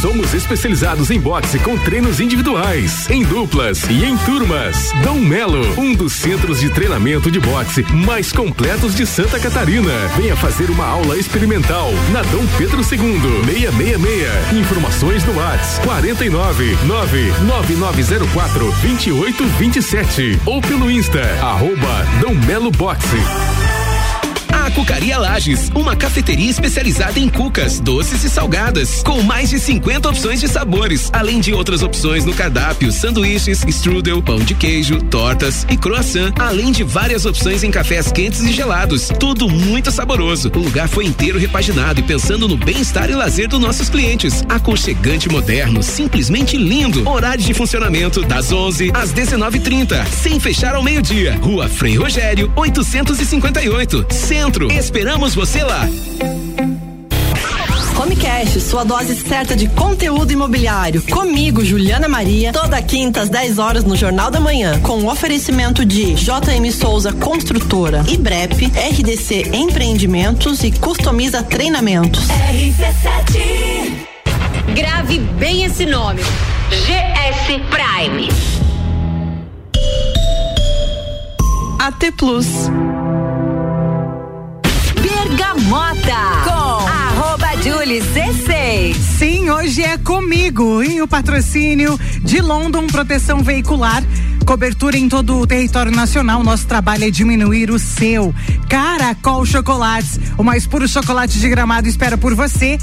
Somos 0.00 0.34
especializados 0.34 1.10
em 1.10 1.18
boxe 1.18 1.58
com 1.58 1.76
treinos 1.78 2.20
individuais, 2.20 3.08
em 3.10 3.24
duplas 3.24 3.82
e 3.90 4.04
em 4.04 4.16
turmas. 4.18 4.92
Dom 5.02 5.16
Melo, 5.18 5.62
um 5.80 5.94
dos 5.94 6.12
centros 6.12 6.60
de 6.60 6.70
treinamento 6.70 7.30
de 7.30 7.40
boxe 7.40 7.82
mais 7.92 8.30
completos 8.30 8.94
de 8.94 9.06
Santa 9.06 9.40
Catarina. 9.40 9.90
Venha 10.16 10.36
fazer 10.36 10.70
uma 10.70 10.86
aula 10.86 11.16
experimental 11.16 11.90
na 12.12 12.22
Dom 12.22 12.46
Pedro 12.58 12.82
II, 12.82 13.44
666. 13.46 14.52
Informações 14.52 15.24
no 15.24 15.36
WhatsApp 15.38 15.86
49 15.86 16.76
99904 16.84 18.64
2827 18.82 20.40
ou 20.44 20.60
pelo 20.60 20.90
Insta 20.90 21.22
arroba 21.42 22.06
Dom 22.20 22.34
Melo 22.46 22.70
Boxe. 22.70 23.16
A 24.52 24.70
Cucaria 24.70 25.18
Lages, 25.18 25.70
uma 25.74 25.94
cafeteria 25.94 26.50
especializada 26.50 27.18
em 27.18 27.28
cucas, 27.28 27.78
doces 27.78 28.24
e 28.24 28.30
salgadas, 28.30 29.02
com 29.02 29.22
mais 29.22 29.50
de 29.50 29.58
50 29.58 30.08
opções 30.08 30.40
de 30.40 30.48
sabores, 30.48 31.08
além 31.12 31.40
de 31.40 31.52
outras 31.52 31.82
opções 31.82 32.24
no 32.24 32.34
cardápio, 32.34 32.90
sanduíches, 32.90 33.64
strudel, 33.68 34.22
pão 34.22 34.38
de 34.38 34.54
queijo, 34.54 35.00
tortas 35.02 35.66
e 35.70 35.76
croissant, 35.76 36.32
além 36.38 36.72
de 36.72 36.82
várias 36.82 37.26
opções 37.26 37.62
em 37.62 37.70
cafés 37.70 38.10
quentes 38.10 38.40
e 38.40 38.52
gelados, 38.52 39.08
tudo 39.20 39.48
muito 39.48 39.90
saboroso. 39.90 40.50
O 40.54 40.58
lugar 40.58 40.88
foi 40.88 41.04
inteiro 41.04 41.38
repaginado 41.38 42.00
e 42.00 42.02
pensando 42.02 42.48
no 42.48 42.56
bem-estar 42.56 43.10
e 43.10 43.14
lazer 43.14 43.48
dos 43.48 43.60
nossos 43.60 43.88
clientes. 43.88 44.44
Aconchegante 44.48 45.28
moderno, 45.28 45.82
simplesmente 45.82 46.56
lindo. 46.56 47.08
Horário 47.08 47.44
de 47.44 47.54
funcionamento 47.54 48.22
das 48.22 48.50
11 48.50 48.90
às 48.94 49.12
19:30, 49.12 50.04
sem 50.06 50.40
fechar 50.40 50.74
ao 50.74 50.82
meio-dia. 50.82 51.38
Rua 51.40 51.68
Frei 51.68 51.96
Rogério, 51.96 52.50
858, 52.56 54.06
Centro. 54.10 54.45
Esperamos 54.70 55.34
você 55.34 55.64
lá. 55.64 55.88
Homecast, 58.00 58.60
sua 58.60 58.84
dose 58.84 59.16
certa 59.16 59.56
de 59.56 59.66
conteúdo 59.68 60.30
imobiliário. 60.32 61.02
Comigo, 61.02 61.64
Juliana 61.64 62.06
Maria, 62.06 62.52
toda 62.52 62.80
quinta 62.80 63.22
às 63.22 63.28
10 63.28 63.58
horas 63.58 63.82
no 63.82 63.96
Jornal 63.96 64.30
da 64.30 64.38
Manhã, 64.38 64.78
com 64.80 65.00
o 65.00 65.10
oferecimento 65.10 65.84
de 65.84 66.14
JM 66.14 66.70
Souza 66.70 67.12
Construtora, 67.12 68.04
IBREP, 68.06 68.66
RDC 68.66 69.50
Empreendimentos 69.52 70.62
e 70.62 70.70
Customiza 70.70 71.42
Treinamentos. 71.42 72.28
RC7. 72.28 74.06
Grave 74.74 75.18
bem 75.18 75.64
esse 75.64 75.86
nome. 75.86 76.22
GS 76.70 77.46
Prime. 77.68 78.28
AT 81.80 82.12
Plus. 82.16 82.46
Hoje 89.66 89.82
é 89.82 89.98
comigo 89.98 90.80
e 90.80 91.02
o 91.02 91.08
patrocínio 91.08 91.98
de 92.22 92.40
London 92.40 92.86
Proteção 92.86 93.42
Veicular. 93.42 94.00
Cobertura 94.46 94.96
em 94.96 95.08
todo 95.08 95.40
o 95.40 95.46
território 95.46 95.90
nacional. 95.90 96.44
Nosso 96.44 96.68
trabalho 96.68 97.02
é 97.02 97.10
diminuir 97.10 97.72
o 97.72 97.76
seu. 97.76 98.32
Caracol 98.68 99.44
Chocolates, 99.44 100.20
o 100.38 100.44
mais 100.44 100.68
puro 100.68 100.86
chocolate 100.86 101.40
de 101.40 101.48
gramado 101.48 101.88
espera 101.88 102.16
por 102.16 102.32
você 102.32 102.78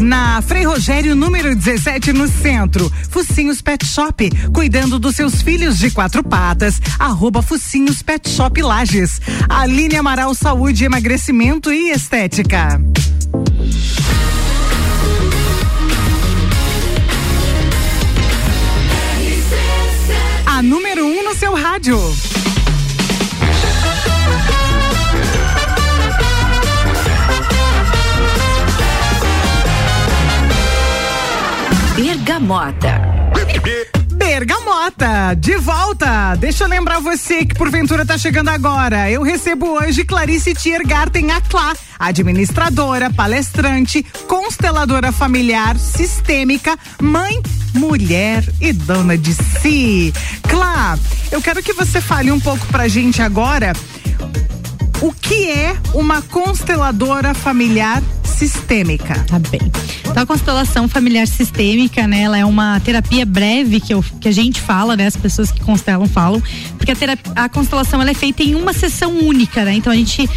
na 0.00 0.42
Frei 0.42 0.64
Rogério, 0.64 1.14
número 1.14 1.54
17, 1.54 2.12
no 2.12 2.26
centro. 2.26 2.92
Focinhos 3.10 3.62
Pet 3.62 3.86
Shop, 3.86 4.28
cuidando 4.52 4.98
dos 4.98 5.14
seus 5.14 5.40
filhos 5.40 5.78
de 5.78 5.92
quatro 5.92 6.24
patas. 6.24 6.82
Arroba 6.98 7.42
Focinhos 7.42 8.02
Pet 8.02 8.28
Shop 8.28 8.60
Lages. 8.60 9.20
Aline 9.48 9.94
Amaral 9.94 10.34
Saúde, 10.34 10.84
Emagrecimento 10.84 11.72
e 11.72 11.90
Estética. 11.90 12.80
A 20.56 20.62
número 20.62 21.04
1 21.04 21.18
um 21.18 21.24
no 21.24 21.34
seu 21.34 21.52
rádio. 21.52 21.98
Bergamota. 31.96 33.93
Bergamota, 34.34 35.32
de 35.38 35.56
volta. 35.58 36.34
Deixa 36.34 36.64
eu 36.64 36.68
lembrar 36.68 36.98
você 36.98 37.44
que 37.44 37.54
porventura 37.54 38.04
tá 38.04 38.18
chegando 38.18 38.48
agora. 38.48 39.08
Eu 39.08 39.22
recebo 39.22 39.64
hoje 39.78 40.04
Clarice 40.04 40.52
Tiergarten 40.54 41.30
Aclá, 41.30 41.72
administradora, 42.00 43.12
palestrante, 43.12 44.02
consteladora 44.26 45.12
familiar, 45.12 45.78
sistêmica, 45.78 46.76
mãe, 47.00 47.40
mulher 47.74 48.44
e 48.60 48.72
dona 48.72 49.16
de 49.16 49.32
si. 49.34 50.12
Clá, 50.48 50.98
eu 51.30 51.40
quero 51.40 51.62
que 51.62 51.72
você 51.72 52.00
fale 52.00 52.32
um 52.32 52.40
pouco 52.40 52.66
pra 52.66 52.88
gente 52.88 53.22
agora 53.22 53.72
o 55.00 55.12
que 55.12 55.50
é 55.50 55.76
uma 55.94 56.22
consteladora 56.22 57.34
familiar 57.34 58.02
sistêmica. 58.24 59.14
Tá 59.28 59.38
bem. 59.38 59.60
Então, 60.00 60.22
a 60.22 60.26
constelação 60.26 60.88
familiar 60.88 61.26
sistêmica, 61.26 62.06
né? 62.06 62.22
Ela 62.22 62.38
é 62.38 62.44
uma 62.44 62.80
terapia 62.80 63.24
breve 63.24 63.80
que, 63.80 63.94
eu, 63.94 64.04
que 64.20 64.28
a 64.28 64.32
gente 64.32 64.60
fala, 64.60 64.96
né? 64.96 65.06
As 65.06 65.16
pessoas 65.16 65.50
que 65.50 65.60
constelam 65.60 66.06
falam, 66.06 66.42
porque 66.76 66.92
a, 66.92 66.96
terapia, 66.96 67.32
a 67.34 67.48
constelação 67.48 68.00
ela 68.00 68.10
é 68.10 68.14
feita 68.14 68.42
em 68.42 68.54
uma 68.54 68.72
sessão 68.72 69.12
única, 69.18 69.64
né? 69.64 69.74
Então 69.74 69.92
a 69.92 69.96
gente 69.96 70.28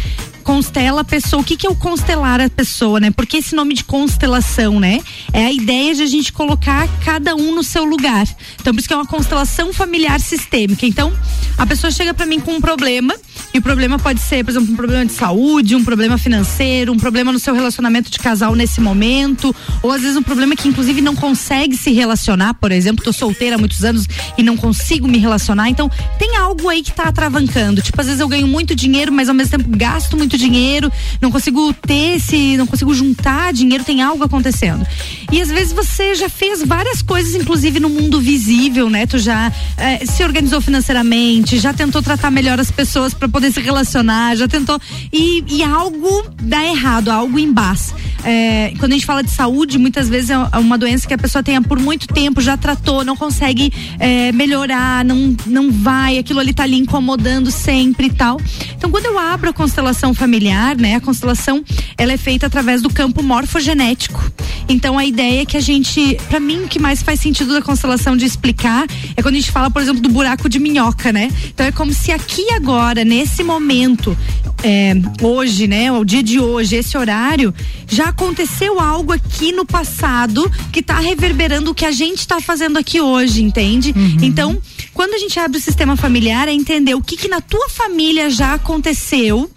constela 0.48 1.02
a 1.02 1.04
pessoa. 1.04 1.42
O 1.42 1.44
que, 1.44 1.58
que 1.58 1.66
é 1.66 1.70
o 1.70 1.76
constelar 1.76 2.40
a 2.40 2.48
pessoa, 2.48 2.98
né? 2.98 3.10
Porque 3.10 3.36
esse 3.36 3.54
nome 3.54 3.74
de 3.74 3.84
constelação, 3.84 4.80
né? 4.80 5.00
É 5.30 5.44
a 5.44 5.52
ideia 5.52 5.94
de 5.94 6.02
a 6.02 6.06
gente 6.06 6.32
colocar 6.32 6.88
cada 7.04 7.36
um 7.36 7.54
no 7.54 7.62
seu 7.62 7.84
lugar. 7.84 8.26
Então, 8.58 8.72
por 8.72 8.78
isso 8.78 8.88
que 8.88 8.94
é 8.94 8.96
uma 8.96 9.06
constelação 9.06 9.74
familiar 9.74 10.18
sistêmica. 10.18 10.86
Então, 10.86 11.12
a 11.58 11.66
pessoa 11.66 11.90
chega 11.90 12.14
para 12.14 12.24
mim 12.24 12.40
com 12.40 12.52
um 12.52 12.60
problema, 12.62 13.14
e 13.52 13.58
o 13.58 13.62
problema 13.62 13.98
pode 13.98 14.20
ser, 14.20 14.44
por 14.44 14.50
exemplo, 14.50 14.72
um 14.72 14.76
problema 14.76 15.06
de 15.06 15.12
saúde, 15.12 15.74
um 15.74 15.82
problema 15.82 16.18
financeiro, 16.18 16.92
um 16.92 16.98
problema 16.98 17.32
no 17.32 17.38
seu 17.38 17.54
relacionamento 17.54 18.10
de 18.10 18.18
casal 18.18 18.54
nesse 18.54 18.80
momento, 18.80 19.54
ou 19.82 19.90
às 19.90 20.02
vezes 20.02 20.16
um 20.16 20.22
problema 20.22 20.54
que 20.54 20.68
inclusive 20.68 21.00
não 21.00 21.16
consegue 21.16 21.76
se 21.76 21.90
relacionar, 21.92 22.54
por 22.54 22.70
exemplo, 22.70 23.04
tô 23.04 23.12
solteira 23.12 23.56
há 23.56 23.58
muitos 23.58 23.84
anos 23.84 24.06
e 24.36 24.42
não 24.42 24.56
consigo 24.56 25.08
me 25.08 25.18
relacionar. 25.18 25.68
Então, 25.68 25.90
tem 26.18 26.36
algo 26.36 26.68
aí 26.68 26.82
que 26.82 26.92
tá 26.92 27.04
atravancando. 27.04 27.80
Tipo, 27.80 28.00
às 28.00 28.06
vezes 28.06 28.20
eu 28.20 28.28
ganho 28.28 28.46
muito 28.46 28.74
dinheiro, 28.74 29.12
mas 29.12 29.28
ao 29.28 29.34
mesmo 29.34 29.58
tempo 29.58 29.76
gasto 29.76 30.16
muito 30.16 30.36
dinheiro, 30.36 30.92
não 31.20 31.30
consigo 31.30 31.72
ter 31.72 32.16
esse, 32.16 32.56
não 32.56 32.66
consigo 32.66 32.94
juntar 32.94 33.52
dinheiro, 33.52 33.82
tem 33.82 34.02
algo 34.02 34.22
acontecendo. 34.24 34.86
E 35.32 35.40
às 35.40 35.48
vezes 35.48 35.72
você 35.72 36.14
já 36.14 36.28
fez 36.28 36.62
várias 36.62 37.02
coisas, 37.02 37.34
inclusive 37.34 37.80
no 37.80 37.88
mundo 37.88 38.20
visível, 38.20 38.90
né? 38.90 39.06
Tu 39.06 39.18
já 39.18 39.52
eh, 39.76 40.04
se 40.04 40.22
organizou 40.22 40.60
financeiramente, 40.60 41.58
já 41.58 41.72
tentou 41.72 42.02
tratar 42.02 42.30
melhor 42.30 42.60
as 42.60 42.70
pessoas 42.70 43.14
para 43.14 43.28
poder 43.38 43.52
se 43.52 43.60
relacionar, 43.60 44.34
já 44.34 44.48
tentou. 44.48 44.80
E, 45.12 45.44
e 45.48 45.62
algo 45.62 46.24
dá 46.42 46.64
errado, 46.64 47.08
algo 47.08 47.38
embaça. 47.38 47.94
É, 48.24 48.72
quando 48.80 48.92
a 48.92 48.94
gente 48.96 49.06
fala 49.06 49.22
de 49.22 49.30
saúde, 49.30 49.78
muitas 49.78 50.08
vezes 50.08 50.30
é 50.30 50.38
uma 50.58 50.76
doença 50.76 51.06
que 51.06 51.14
a 51.14 51.18
pessoa 51.18 51.40
tenha 51.40 51.62
por 51.62 51.78
muito 51.78 52.08
tempo, 52.08 52.40
já 52.40 52.56
tratou, 52.56 53.04
não 53.04 53.16
consegue 53.16 53.72
é, 54.00 54.32
melhorar, 54.32 55.04
não, 55.04 55.36
não 55.46 55.70
vai, 55.70 56.18
aquilo 56.18 56.40
ali 56.40 56.52
tá 56.52 56.64
ali 56.64 56.76
incomodando 56.76 57.48
sempre 57.52 58.08
e 58.08 58.10
tal. 58.10 58.40
Então, 58.76 58.90
quando 58.90 59.06
eu 59.06 59.16
abro 59.16 59.50
a 59.50 59.52
constelação 59.52 60.12
familiar, 60.12 60.76
né, 60.76 60.96
a 60.96 61.00
constelação 61.00 61.62
ela 61.96 62.12
é 62.12 62.16
feita 62.16 62.46
através 62.46 62.82
do 62.82 62.90
campo 62.90 63.22
morfogenético. 63.22 64.20
Então, 64.68 64.98
a 64.98 65.04
ideia 65.04 65.42
é 65.42 65.46
que 65.46 65.56
a 65.56 65.60
gente, 65.60 66.18
para 66.28 66.40
mim, 66.40 66.64
o 66.64 66.68
que 66.68 66.78
mais 66.78 67.02
faz 67.02 67.20
sentido 67.20 67.54
da 67.54 67.62
constelação 67.62 68.16
de 68.16 68.24
explicar 68.24 68.86
é 69.16 69.22
quando 69.22 69.36
a 69.36 69.38
gente 69.38 69.50
fala, 69.50 69.70
por 69.70 69.80
exemplo, 69.80 70.02
do 70.02 70.08
buraco 70.08 70.48
de 70.48 70.58
minhoca, 70.58 71.12
né? 71.12 71.30
Então, 71.46 71.64
é 71.64 71.72
como 71.72 71.92
se 71.92 72.12
aqui 72.12 72.50
agora, 72.52 73.04
nesse 73.04 73.27
momento, 73.42 74.16
é, 74.62 74.94
hoje, 75.22 75.66
né, 75.66 75.90
o 75.92 76.04
dia 76.04 76.22
de 76.22 76.40
hoje, 76.40 76.76
esse 76.76 76.96
horário, 76.96 77.54
já 77.86 78.06
aconteceu 78.06 78.80
algo 78.80 79.12
aqui 79.12 79.52
no 79.52 79.64
passado 79.64 80.50
que 80.72 80.82
tá 80.82 80.98
reverberando 80.98 81.70
o 81.70 81.74
que 81.74 81.84
a 81.84 81.92
gente 81.92 82.26
tá 82.26 82.40
fazendo 82.40 82.78
aqui 82.78 83.00
hoje, 83.00 83.42
entende? 83.42 83.94
Então, 84.22 84.60
quando 84.92 85.14
a 85.14 85.18
gente 85.18 85.38
abre 85.38 85.58
o 85.58 85.60
sistema 85.60 85.96
familiar, 85.96 86.48
é 86.48 86.52
entender 86.52 86.94
o 86.94 87.02
que 87.02 87.16
que 87.16 87.28
na 87.28 87.40
tua 87.40 87.68
família 87.68 88.30
já 88.30 88.54
aconteceu 88.54 89.50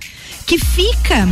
que 0.46 0.58
fica 0.58 1.28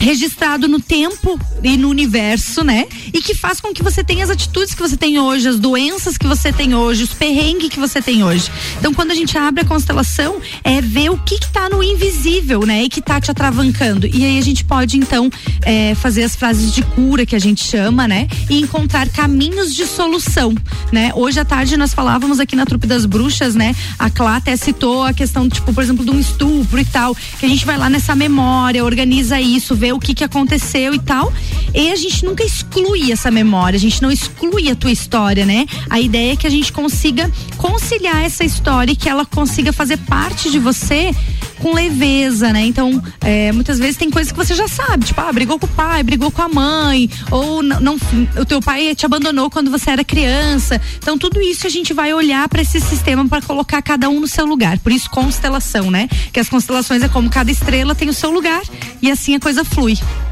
registrado 0.00 0.66
no 0.66 0.80
tempo 0.80 1.38
e 1.62 1.76
no 1.76 1.90
universo, 1.90 2.64
né? 2.64 2.86
E 3.12 3.20
que 3.20 3.34
faz 3.34 3.60
com 3.60 3.72
que 3.72 3.82
você 3.82 4.02
tenha 4.02 4.24
as 4.24 4.30
atitudes 4.30 4.74
que 4.74 4.80
você 4.80 4.96
tem 4.96 5.18
hoje, 5.18 5.46
as 5.46 5.58
doenças 5.58 6.16
que 6.16 6.26
você 6.26 6.50
tem 6.50 6.74
hoje, 6.74 7.04
os 7.04 7.12
perrengues 7.12 7.68
que 7.68 7.78
você 7.78 8.00
tem 8.00 8.24
hoje. 8.24 8.50
Então, 8.78 8.94
quando 8.94 9.10
a 9.10 9.14
gente 9.14 9.36
abre 9.36 9.60
a 9.60 9.64
constelação, 9.64 10.40
é 10.64 10.80
ver 10.80 11.10
o 11.10 11.18
que 11.18 11.38
que 11.38 11.52
tá 11.52 11.68
no 11.68 11.82
invisível, 11.82 12.64
né? 12.64 12.84
E 12.84 12.88
que 12.88 13.02
tá 13.02 13.20
te 13.20 13.30
atravancando. 13.30 14.06
E 14.06 14.24
aí 14.24 14.38
a 14.38 14.42
gente 14.42 14.64
pode, 14.64 14.96
então, 14.96 15.30
é, 15.62 15.94
fazer 15.94 16.24
as 16.24 16.34
frases 16.34 16.72
de 16.72 16.82
cura 16.82 17.26
que 17.26 17.36
a 17.36 17.38
gente 17.38 17.62
chama, 17.62 18.08
né? 18.08 18.26
E 18.48 18.58
encontrar 18.58 19.06
caminhos 19.10 19.74
de 19.74 19.86
solução, 19.86 20.54
né? 20.90 21.12
Hoje 21.14 21.38
à 21.38 21.44
tarde 21.44 21.76
nós 21.76 21.92
falávamos 21.92 22.40
aqui 22.40 22.56
na 22.56 22.64
Trupe 22.64 22.86
das 22.86 23.04
Bruxas, 23.04 23.54
né? 23.54 23.76
A 23.98 24.08
Clá 24.08 24.36
até 24.36 24.56
citou 24.56 25.04
a 25.04 25.12
questão, 25.12 25.46
tipo, 25.46 25.74
por 25.74 25.82
exemplo, 25.82 26.04
de 26.04 26.10
um 26.10 26.18
estupro 26.18 26.80
e 26.80 26.84
tal, 26.86 27.14
que 27.14 27.44
a 27.44 27.48
gente 27.48 27.66
vai 27.66 27.76
lá 27.76 27.90
nessa 27.90 28.16
memória, 28.16 28.82
organiza 28.82 29.38
isso, 29.38 29.74
vê 29.74 29.89
o 29.92 29.98
que 29.98 30.14
que 30.14 30.24
aconteceu 30.24 30.94
e 30.94 30.98
tal. 30.98 31.32
E 31.74 31.90
a 31.90 31.96
gente 31.96 32.24
nunca 32.24 32.44
exclui 32.44 33.12
essa 33.12 33.30
memória, 33.30 33.76
a 33.76 33.80
gente 33.80 34.02
não 34.02 34.10
exclui 34.10 34.70
a 34.70 34.74
tua 34.74 34.90
história, 34.90 35.46
né? 35.46 35.66
A 35.88 36.00
ideia 36.00 36.32
é 36.32 36.36
que 36.36 36.46
a 36.46 36.50
gente 36.50 36.72
consiga 36.72 37.30
conciliar 37.56 38.24
essa 38.24 38.44
história 38.44 38.92
e 38.92 38.96
que 38.96 39.08
ela 39.08 39.24
consiga 39.24 39.72
fazer 39.72 39.96
parte 39.98 40.50
de 40.50 40.58
você 40.58 41.14
com 41.60 41.74
leveza, 41.74 42.52
né? 42.52 42.64
Então, 42.64 43.02
é, 43.20 43.52
muitas 43.52 43.78
vezes 43.78 43.96
tem 43.96 44.10
coisas 44.10 44.32
que 44.32 44.38
você 44.38 44.54
já 44.54 44.66
sabe, 44.66 45.04
tipo, 45.04 45.20
ah, 45.20 45.32
brigou 45.32 45.58
com 45.58 45.66
o 45.66 45.68
pai, 45.68 46.02
brigou 46.02 46.30
com 46.30 46.42
a 46.42 46.48
mãe, 46.48 47.08
ou 47.30 47.62
não, 47.62 47.80
não 47.80 47.98
o 48.38 48.44
teu 48.44 48.60
pai 48.60 48.94
te 48.94 49.04
abandonou 49.04 49.50
quando 49.50 49.70
você 49.70 49.90
era 49.90 50.02
criança. 50.02 50.80
Então, 50.98 51.18
tudo 51.18 51.40
isso 51.40 51.66
a 51.66 51.70
gente 51.70 51.92
vai 51.92 52.12
olhar 52.12 52.48
para 52.48 52.62
esse 52.62 52.80
sistema 52.80 53.28
para 53.28 53.42
colocar 53.42 53.80
cada 53.82 54.08
um 54.08 54.20
no 54.20 54.26
seu 54.26 54.46
lugar. 54.46 54.78
Por 54.78 54.90
isso, 54.90 55.10
constelação, 55.10 55.90
né? 55.90 56.08
Que 56.32 56.40
as 56.40 56.48
constelações 56.48 57.02
é 57.02 57.08
como 57.08 57.28
cada 57.28 57.50
estrela 57.50 57.94
tem 57.94 58.08
o 58.08 58.14
seu 58.14 58.30
lugar 58.30 58.62
e 59.02 59.10
assim 59.10 59.34
a 59.34 59.40
coisa 59.40 59.64
flui. 59.64 59.79
flui. 59.80 60.29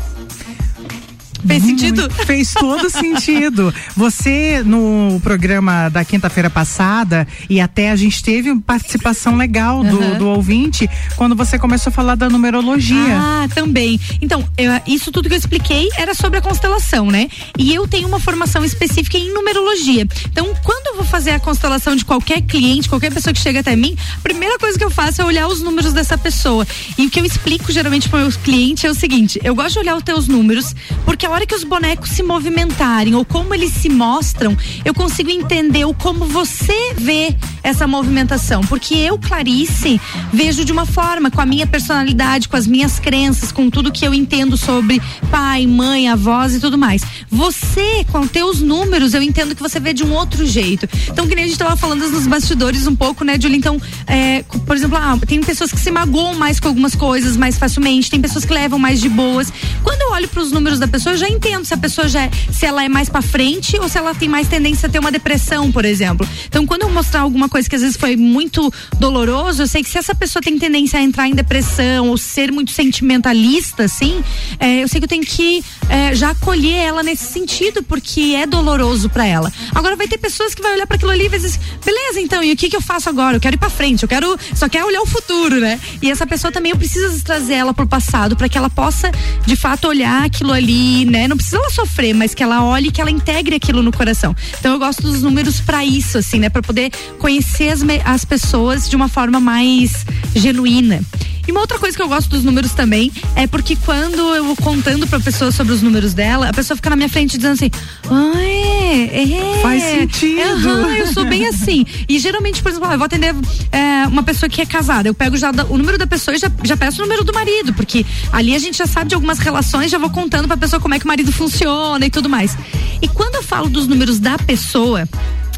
Fez 1.49 1.63
sentido? 1.65 2.11
Fez 2.27 2.53
todo 2.53 2.91
sentido. 2.91 3.75
Você, 3.97 4.63
no 4.65 5.19
programa 5.23 5.89
da 5.89 6.05
quinta-feira 6.05 6.51
passada, 6.51 7.27
e 7.49 7.61
até 7.61 7.91
a 7.91 7.97
gente 7.97 8.23
teve 8.23 8.55
participação 8.61 9.37
legal 9.37 9.83
do, 9.83 9.99
Aham. 10.03 10.19
do 10.19 10.29
ouvinte, 10.29 10.89
quando 11.17 11.35
você 11.35 11.59
começou 11.59 11.91
a 11.91 11.93
falar 11.93 12.15
da 12.15 12.29
numerologia. 12.29 13.17
Ah, 13.19 13.49
também. 13.55 13.99
Então, 14.21 14.45
eu- 14.57 14.73
isso 14.87 15.11
tudo 15.11 15.29
que 15.29 15.35
eu 15.35 15.39
expliquei 15.39 15.89
era 15.97 16.15
sobre 16.15 16.39
a 16.39 16.43
constelação, 16.43 17.07
né? 17.11 17.29
E 17.59 17.75
eu 17.75 17.89
tenho 17.89 18.07
uma 18.07 18.21
formação 18.21 18.65
específica 18.65 19.17
em 19.17 19.33
numerologia. 19.33 20.07
Então, 20.31 20.55
quando 20.63 20.89
eu 20.89 20.97
vou 20.97 21.05
fazer 21.05 21.31
a 21.31 21.41
constelação 21.41 21.97
de 21.97 22.05
qualquer 22.05 22.43
cliente, 22.43 22.89
qualquer 22.89 23.13
pessoa 23.13 23.33
que 23.33 23.41
chega 23.41 23.61
até 23.61 23.75
mim, 23.75 23.97
a 24.17 24.21
primeira 24.21 24.59
coisa 24.59 24.79
que 24.79 24.85
eu 24.85 24.91
faço 24.91 25.23
é 25.23 25.25
olhar 25.25 25.49
os 25.49 25.61
números 25.63 25.93
dessa 25.93 26.17
pessoa. 26.19 26.67
E 26.97 27.07
o 27.07 27.11
que 27.11 27.19
eu 27.21 27.25
explico 27.25 27.73
geralmente 27.73 28.09
para 28.09 28.21
meus 28.21 28.37
clientes 28.37 28.85
é 28.85 28.91
o 28.91 28.95
seguinte: 28.95 29.41
eu 29.43 29.55
gosto 29.55 29.75
de 29.75 29.79
olhar 29.81 29.97
os 29.97 30.03
teus 30.03 30.29
números, 30.29 30.75
porque 31.05 31.25
a 31.27 31.31
hora 31.39 31.47
que 31.47 31.55
os 31.55 31.63
bonecos 31.63 32.11
se 32.11 32.23
movimentarem 32.23 33.15
ou 33.15 33.25
como 33.25 33.55
eles 33.55 33.73
se 33.73 33.89
mostram, 33.89 34.57
eu 34.85 34.93
consigo 34.93 35.31
entender 35.31 35.85
o 35.85 35.95
como 35.95 36.25
você 36.25 36.95
vê 36.97 37.37
essa 37.63 37.87
movimentação. 37.87 38.61
Porque 38.63 38.95
eu, 38.95 39.17
Clarice, 39.19 40.01
vejo 40.33 40.65
de 40.65 40.73
uma 40.73 40.85
forma, 40.85 41.31
com 41.31 41.41
a 41.41 41.47
minha 41.47 41.65
personalidade, 41.65 42.49
com 42.49 42.57
as 42.57 42.67
minhas 42.67 42.99
crenças, 42.99 43.53
com 43.53 43.71
tudo 43.71 43.93
que 43.93 44.05
eu 44.05 44.13
entendo 44.13 44.57
sobre 44.57 45.01
pai, 45.31 45.65
mãe, 45.65 46.09
avós 46.09 46.57
e 46.57 46.61
tudo 46.61 46.77
mais. 46.77 47.03
Você, 47.31 48.05
com 48.11 48.27
teus 48.27 48.61
números, 48.61 49.15
eu 49.15 49.23
entendo 49.23 49.55
que 49.55 49.63
você 49.63 49.79
vê 49.79 49.93
de 49.93 50.03
um 50.03 50.13
outro 50.13 50.45
jeito. 50.45 50.89
Então, 51.09 51.29
que 51.29 51.37
nem 51.37 51.45
a 51.45 51.47
gente 51.47 51.59
tava 51.59 51.77
falando 51.77 52.09
nos 52.09 52.27
bastidores 52.27 52.87
um 52.89 52.97
pouco, 52.97 53.25
né, 53.25 53.39
Julie? 53.41 53.59
Então, 53.59 53.81
é, 54.09 54.43
por 54.67 54.75
exemplo, 54.75 54.99
ah, 55.01 55.17
tem 55.25 55.41
pessoas 55.41 55.71
que 55.71 55.79
se 55.79 55.91
magoam 55.93 56.35
mais 56.35 56.59
com 56.59 56.67
algumas 56.67 56.97
coisas 56.97 57.37
mais 57.37 57.57
facilmente, 57.57 58.11
tem 58.11 58.21
pessoas 58.21 58.45
que 58.45 58.53
levam 58.53 58.79
mais 58.79 59.01
de 59.01 59.09
boas. 59.09 59.53
Quando 59.85 60.03
eu 60.03 60.11
olho 60.13 60.29
para 60.29 60.43
os 60.43 60.51
números 60.51 60.81
da 60.81 60.89
pessoa, 60.89 61.17
já 61.19 61.29
entendo 61.29 61.65
se 61.65 61.75
a 61.75 61.77
pessoa 61.77 62.09
já 62.09 62.23
é, 62.25 62.31
se 62.51 62.65
ela 62.65 62.85
é 62.85 62.89
mais 62.89 63.09
para 63.09 63.21
frente 63.21 63.77
ou 63.79 63.89
se 63.89 63.99
ela 63.99 64.15
tem 64.15 64.29
mais 64.29 64.49
tendência 64.49 64.89
a 64.89 64.91
ter 64.91 64.99
uma 64.99 65.11
depressão, 65.11 65.71
por 65.71 65.85
exemplo. 65.85 66.27
Então, 66.47 66.67
quando 66.67 66.83
eu 66.83 66.91
mostrar 66.91 67.21
alguma 67.21 67.49
coisa 67.49 67.69
que 67.69 67.77
às 67.77 67.83
vezes 67.83 67.97
foi 67.97 68.17
muito 68.17 68.73
doloroso, 68.99 69.63
eu 69.63 69.67
sei 69.67 69.83
que 69.83 69.91
se 69.91 69.99
essa 69.99 70.15
pessoa 70.15 70.43
tem 70.43 70.59
tendência 70.59 70.99
a 70.99 71.03
entrar 71.03 71.29
em 71.29 71.35
depressão 71.35 72.09
ou 72.09 72.17
ser 72.17 72.53
muito 72.53 72.71
sentimentalista, 72.71 73.85
assim, 73.85 74.23
é, 74.59 74.83
eu 74.83 74.89
sei 74.89 75.01
que 75.01 75.05
eu 75.05 75.09
tenho 75.09 75.25
que 75.25 75.63
é, 75.89 76.15
já 76.15 76.31
acolher 76.31 76.77
ela 76.77 77.03
nesse 77.03 77.33
sentido, 77.33 77.83
porque 77.83 78.37
é 78.37 78.47
doloroso 78.47 79.09
para 79.09 79.27
ela. 79.27 79.53
Agora 79.75 79.97
vai 79.97 80.07
ter 80.07 80.19
pessoas 80.19 80.55
que 80.55 80.63
vai 80.63 80.75
olhar 80.75 80.87
para 80.87 80.97
aquilo 80.97 81.11
ali 81.11 81.27
e 81.27 81.29
vai 81.29 81.39
dizer, 81.39 81.59
assim, 81.59 81.61
beleza, 81.85 82.21
então, 82.21 82.43
e 82.43 82.53
o 82.53 82.57
que 82.57 82.69
que 82.69 82.77
eu 82.77 82.81
faço 82.81 83.09
agora? 83.09 83.37
Eu 83.37 83.41
quero 83.41 83.57
ir 83.57 83.59
para 83.59 83.71
frente, 83.71 84.03
eu 84.03 84.09
quero, 84.09 84.39
só 84.55 84.69
quero 84.69 84.87
olhar 84.87 85.01
o 85.01 85.07
futuro, 85.07 85.59
né? 85.61 85.81
E 86.01 86.11
essa 86.11 86.27
pessoa 86.27 86.53
também 86.53 86.73
eu 86.73 86.79
preciso 86.79 87.23
trazer 87.25 87.55
ela 87.55 87.75
pro 87.75 87.87
passado 87.87 88.37
para 88.37 88.49
que 88.49 88.57
ela 88.57 88.71
possa, 88.71 89.11
de 89.47 89.57
fato, 89.57 89.89
olhar 89.89 90.25
aquilo 90.25 90.53
ali, 90.53 91.05
né? 91.09 91.29
Não 91.29 91.37
precisa 91.37 91.57
ela 91.57 91.71
sofrer, 91.71 92.15
mas 92.15 92.35
que 92.35 92.43
ela 92.43 92.65
olhe 92.65 92.89
e 92.89 92.93
que 92.93 93.01
ela 93.01 93.11
integre 93.11 93.57
aquilo 93.57 93.83
no 93.83 93.93
coração. 93.93 94.35
Então 94.59 94.73
eu 94.73 94.79
gosto 94.79 95.03
dos 95.03 95.23
números 95.23 95.61
para 95.61 95.85
isso, 95.85 96.19
assim, 96.19 96.39
né? 96.39 96.49
Para 96.49 96.63
poder 96.63 96.91
conhecer 97.19 97.71
as, 97.71 97.81
as 98.05 98.25
pessoas 98.25 98.89
de 98.89 98.97
uma 98.97 99.09
forma 99.09 99.41
mais 99.41 100.05
genuína. 100.35 101.01
E 101.49 101.51
uma 101.51 101.63
outra 101.63 101.79
coisa 101.79 101.97
que 101.97 102.03
eu 102.03 102.09
gosto 102.09 102.29
dos 102.29 102.45
números 102.45 102.73
também 102.73 103.11
é 103.35 103.47
porque 103.47 103.75
quando 103.75 104.19
eu 104.35 104.45
vou 104.45 104.55
contando 104.55 105.07
pra 105.07 105.19
pessoa 105.19 105.51
sobre 105.51 105.73
os 105.73 105.81
números 105.81 106.13
dela, 106.13 106.51
a 106.51 106.53
pessoa 106.53 106.77
fica 106.77 106.91
na 106.91 106.97
minha 106.97 107.09
frente 107.09 107.39
dizendo 107.39 107.55
assim: 107.55 107.71
ah, 108.11 108.43
é. 108.43 109.63
Faz 109.63 109.83
sentido." 109.83 110.43
Aham, 110.43 110.95
eu 110.97 111.07
sou 111.07 111.25
bem 111.25 111.47
assim. 111.47 111.87
E 112.07 112.19
geralmente, 112.19 112.63
por 112.63 112.69
exemplo, 112.69 112.87
ah, 112.87 112.93
eu 112.93 112.99
vou 112.99 113.07
atender 113.07 113.35
é, 113.73 114.07
uma 114.09 114.23
pessoa 114.23 114.51
que 114.51 114.61
é 114.61 114.67
casada. 114.67 115.09
Eu 115.09 115.15
pego 115.15 115.39
já 115.39 115.51
o 115.71 115.79
número 115.79 115.97
da 115.97 116.07
pessoa 116.07 116.37
e 116.37 116.39
já, 116.39 116.53
já 116.65 116.77
peço 116.77 116.99
o 116.99 117.07
número 117.07 117.25
do 117.25 117.33
marido, 117.33 117.73
porque 117.73 118.05
ali 118.31 118.55
a 118.55 118.59
gente 118.59 118.77
já 118.77 118.87
sabe 118.87 119.09
de 119.09 119.15
algumas 119.15 119.39
relações, 119.39 119.91
já 119.91 119.97
vou 119.97 120.11
contando 120.11 120.47
pra 120.47 120.57
pessoa 120.59 120.79
como 120.79 120.95
é 120.95 120.98
que 120.99 121.05
o 121.05 121.09
marido 121.09 121.33
funciona 121.33 122.05
e 122.05 122.11
tudo 122.11 122.29
mais. 122.29 122.57
E 123.01 123.09
quando 123.09 123.37
eu 123.37 123.43
falo 123.43 123.69
dos 123.69 123.87
números 123.87 124.19
da 124.19 124.39
pessoa, 124.39 125.09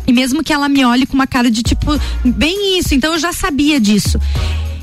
e 0.07 0.13
mesmo 0.13 0.43
que 0.43 0.53
ela 0.53 0.69
me 0.69 0.85
olhe 0.85 1.07
com 1.07 1.15
uma 1.15 1.27
cara 1.27 1.51
de 1.51 1.63
tipo, 1.63 1.93
bem 2.25 2.79
isso, 2.79 2.95
então 2.95 3.13
eu 3.13 3.19
já 3.19 3.33
sabia 3.33 3.81
disso. 3.81 4.19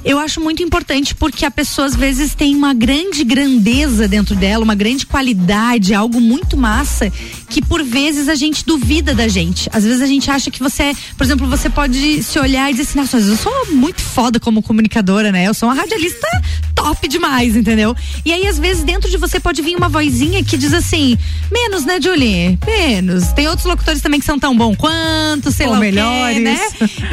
Eu 0.06 0.20
acho 0.20 0.40
muito 0.40 0.64
importante 0.64 1.14
porque 1.14 1.46
a 1.46 1.52
pessoa 1.52 1.86
às 1.86 1.96
vezes 1.96 2.34
tem 2.34 2.56
uma 2.56 2.74
grande 2.74 3.26
grandeza 3.26 4.08
dentro 4.08 4.36
dela, 4.36 4.64
uma 4.64 4.76
grande 4.76 5.06
qualidade, 5.06 5.94
algo 5.94 6.22
muito 6.22 6.56
massa, 6.56 7.12
que 7.50 7.62
por 7.62 7.84
vezes 7.84 8.28
a 8.28 8.36
gente 8.36 8.66
duvida 8.66 9.14
da 9.16 9.28
gente. 9.28 9.70
Às 9.72 9.84
vezes 9.84 10.02
a 10.02 10.06
gente 10.06 10.30
acha 10.30 10.52
que 10.52 10.60
você, 10.60 10.84
é, 10.84 10.94
por 11.18 11.24
exemplo, 11.24 11.48
você 11.48 11.70
pode 11.70 12.22
se 12.24 12.38
olhar 12.40 12.70
e 12.70 12.74
dizer 12.74 12.84
assim, 12.84 13.00
nossa, 13.00 13.18
eu 13.18 13.38
sou 13.38 13.68
muito 13.72 14.02
foda 14.02 14.40
como 14.40 14.62
comunicadora, 14.62 15.32
né? 15.32 15.48
Eu 15.48 15.54
sou 15.54 15.70
uma 15.70 15.76
radialista 15.76 16.28
top 16.76 17.08
demais, 17.08 17.56
entendeu? 17.56 17.96
E 18.26 18.32
aí, 18.32 18.48
às 18.48 18.60
vezes, 18.60 18.84
dentro 18.84 19.10
de 19.10 19.18
você 19.18 19.40
pode 19.40 19.62
vir 19.62 19.76
uma 19.76 19.90
vozinha 19.90 20.44
que 20.44 20.58
diz 20.58 20.74
assim, 20.74 21.18
menos, 21.52 21.86
né, 21.86 22.00
Julie? 22.02 22.58
Menos. 22.66 23.28
Tem 23.34 23.48
outros 23.48 23.66
locutores 23.66 24.02
também 24.02 24.20
que 24.20 24.26
são 24.26 24.38
tão 24.38 24.56
bom 24.56 24.76
quanto, 24.76 25.52
sei 25.52 25.66
Ou 25.68 25.74
lá 25.74 25.80
o 25.80 25.82
quê, 25.82 25.92
melhores. 25.92 26.44
né? 26.44 26.60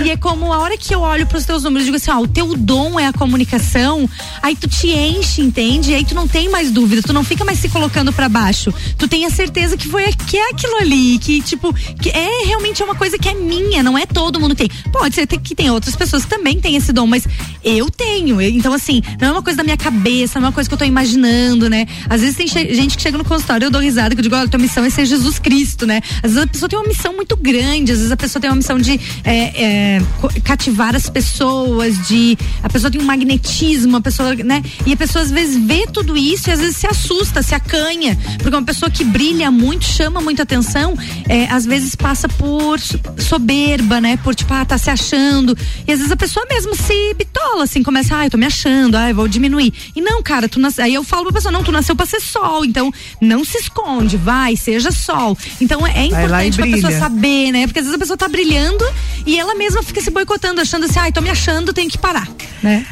E 0.04 0.10
é 0.10 0.16
como 0.16 0.52
a 0.52 0.58
hora 0.58 0.76
que 0.76 0.94
eu 0.94 1.00
olho 1.00 1.26
pros 1.26 1.44
teus 1.44 1.62
números 1.62 1.84
e 1.84 1.86
digo 1.86 1.96
assim, 1.96 2.10
ó, 2.10 2.20
o 2.20 2.28
teu 2.28 2.54
dom 2.56 2.98
é 2.98 3.06
a 3.06 3.12
comunicação, 3.12 4.08
aí 4.42 4.54
tu 4.54 4.68
te 4.68 4.88
enche, 4.88 5.40
entende? 5.40 5.92
E 5.92 5.94
aí 5.94 6.04
tu 6.04 6.14
não 6.14 6.28
tem 6.28 6.48
mais 6.50 6.70
dúvida, 6.70 7.02
tu 7.02 7.12
não 7.12 7.24
fica 7.24 7.44
mais 7.44 7.58
se 7.58 7.68
colocando 7.68 8.12
pra 8.12 8.28
baixo. 8.28 8.72
Tu 8.98 9.08
tem 9.08 9.24
a 9.24 9.30
certeza 9.30 9.76
que 9.76 9.88
foi 9.88 10.04
que 10.26 10.36
é 10.36 10.50
aquilo 10.50 10.76
ali, 10.76 11.18
que 11.18 11.40
tipo, 11.40 11.72
que 12.00 12.10
é 12.10 12.44
realmente 12.46 12.82
uma 12.82 12.94
coisa 12.94 13.18
que 13.18 13.28
é 13.28 13.34
minha, 13.34 13.82
não 13.82 13.96
é 13.96 14.06
todo 14.06 14.40
mundo 14.40 14.54
tem. 14.54 14.68
Pode 14.92 15.14
ser 15.14 15.26
que 15.26 15.54
tem 15.54 15.70
outras 15.70 15.96
pessoas 15.96 16.24
que 16.24 16.30
também 16.30 16.60
têm 16.60 16.76
esse 16.76 16.92
dom, 16.92 17.06
mas 17.06 17.26
eu 17.62 17.90
tenho. 17.90 18.40
Então 18.40 18.72
assim, 18.72 19.02
não 19.20 19.28
é 19.28 19.32
uma 19.32 19.42
coisa 19.42 19.56
da 19.56 19.64
minha 19.64 19.76
cabeça, 19.76 20.38
não 20.38 20.46
é 20.46 20.48
uma 20.48 20.54
coisa 20.54 20.68
que 20.68 20.74
eu 20.74 20.78
tô 20.78 20.84
imaginando, 20.84 21.68
né? 21.68 21.86
Às 22.08 22.20
vezes 22.20 22.36
tem 22.36 22.46
gente 22.46 22.96
que 22.96 23.02
chega 23.02 23.18
no 23.18 23.24
consultório, 23.24 23.66
eu 23.66 23.70
dou 23.70 23.80
risada, 23.80 24.14
que 24.14 24.20
eu 24.20 24.22
digo, 24.22 24.36
olha, 24.36 24.48
tua 24.48 24.60
missão 24.60 24.84
é 24.84 24.90
ser 24.90 25.06
Jesus 25.06 25.38
Cristo, 25.38 25.86
né? 25.86 26.00
Às 26.22 26.32
vezes 26.32 26.38
a 26.38 26.46
pessoa 26.46 26.68
tem 26.68 26.78
uma 26.78 26.88
missão 26.88 27.14
muito 27.14 27.36
grande, 27.36 27.92
às 27.92 27.98
vezes 27.98 28.12
a 28.12 28.16
pessoa 28.16 28.40
tem 28.40 28.50
uma 28.50 28.56
missão 28.56 28.78
de 28.78 29.00
é, 29.24 29.98
é, 29.98 30.02
cativar 30.42 30.94
as 30.94 31.08
pessoas, 31.08 32.06
de 32.06 32.36
a 32.62 32.68
pessoa 32.68 32.90
tem 32.90 33.00
um 33.00 33.04
magnetismo, 33.04 33.96
a 33.96 34.00
pessoa, 34.00 34.34
né? 34.34 34.62
E 34.86 34.92
a 34.92 34.96
pessoa 34.96 35.22
às 35.22 35.30
vezes 35.30 35.56
vê 35.56 35.86
tudo 35.86 36.16
isso 36.16 36.50
e 36.50 36.52
às 36.52 36.60
vezes 36.60 36.76
se 36.76 36.86
assusta, 36.86 37.42
se 37.42 37.54
acanha, 37.54 38.18
porque 38.38 38.54
uma 38.54 38.62
pessoa 38.64 38.90
que 38.90 39.04
brilha 39.04 39.50
muito, 39.50 39.84
chama 39.84 40.13
muita 40.20 40.42
atenção, 40.42 40.94
é, 41.28 41.46
às 41.46 41.64
vezes 41.64 41.94
passa 41.94 42.28
por 42.28 42.78
so- 42.80 42.98
soberba, 43.18 44.00
né? 44.00 44.16
Por 44.18 44.34
tipo, 44.34 44.52
ah, 44.54 44.64
tá 44.64 44.76
se 44.78 44.90
achando. 44.90 45.56
E 45.86 45.92
às 45.92 45.98
vezes 45.98 46.12
a 46.12 46.16
pessoa 46.16 46.44
mesmo 46.48 46.74
se 46.76 47.14
bitola, 47.14 47.64
assim, 47.64 47.82
começa, 47.82 48.16
ah, 48.16 48.26
eu 48.26 48.30
tô 48.30 48.38
me 48.38 48.46
achando, 48.46 48.96
ah, 48.96 49.08
eu 49.10 49.14
vou 49.14 49.28
diminuir. 49.28 49.72
E 49.94 50.00
não, 50.00 50.22
cara, 50.22 50.48
tu 50.48 50.58
nas... 50.60 50.78
aí 50.78 50.94
eu 50.94 51.04
falo 51.04 51.24
pra 51.24 51.32
pessoa, 51.32 51.52
não, 51.52 51.62
tu 51.62 51.72
nasceu 51.72 51.94
pra 51.96 52.06
ser 52.06 52.20
sol, 52.20 52.64
então 52.64 52.92
não 53.20 53.44
se 53.44 53.58
esconde, 53.58 54.16
vai, 54.16 54.56
seja 54.56 54.90
sol. 54.90 55.36
Então 55.60 55.86
é 55.86 56.06
importante 56.06 56.56
pra 56.56 56.66
pessoa 56.66 56.92
saber, 56.98 57.52
né? 57.52 57.66
Porque 57.66 57.78
às 57.80 57.84
vezes 57.86 57.96
a 57.96 57.98
pessoa 57.98 58.16
tá 58.16 58.28
brilhando 58.28 58.84
e 59.26 59.38
ela 59.38 59.54
mesma 59.54 59.82
fica 59.82 60.00
se 60.00 60.10
boicotando, 60.10 60.60
achando 60.60 60.84
assim, 60.84 60.98
ai, 60.98 61.12
tô 61.12 61.20
me 61.20 61.30
achando, 61.30 61.72
tenho 61.72 61.90
que 61.90 61.98
parar, 61.98 62.28
né? 62.62 62.86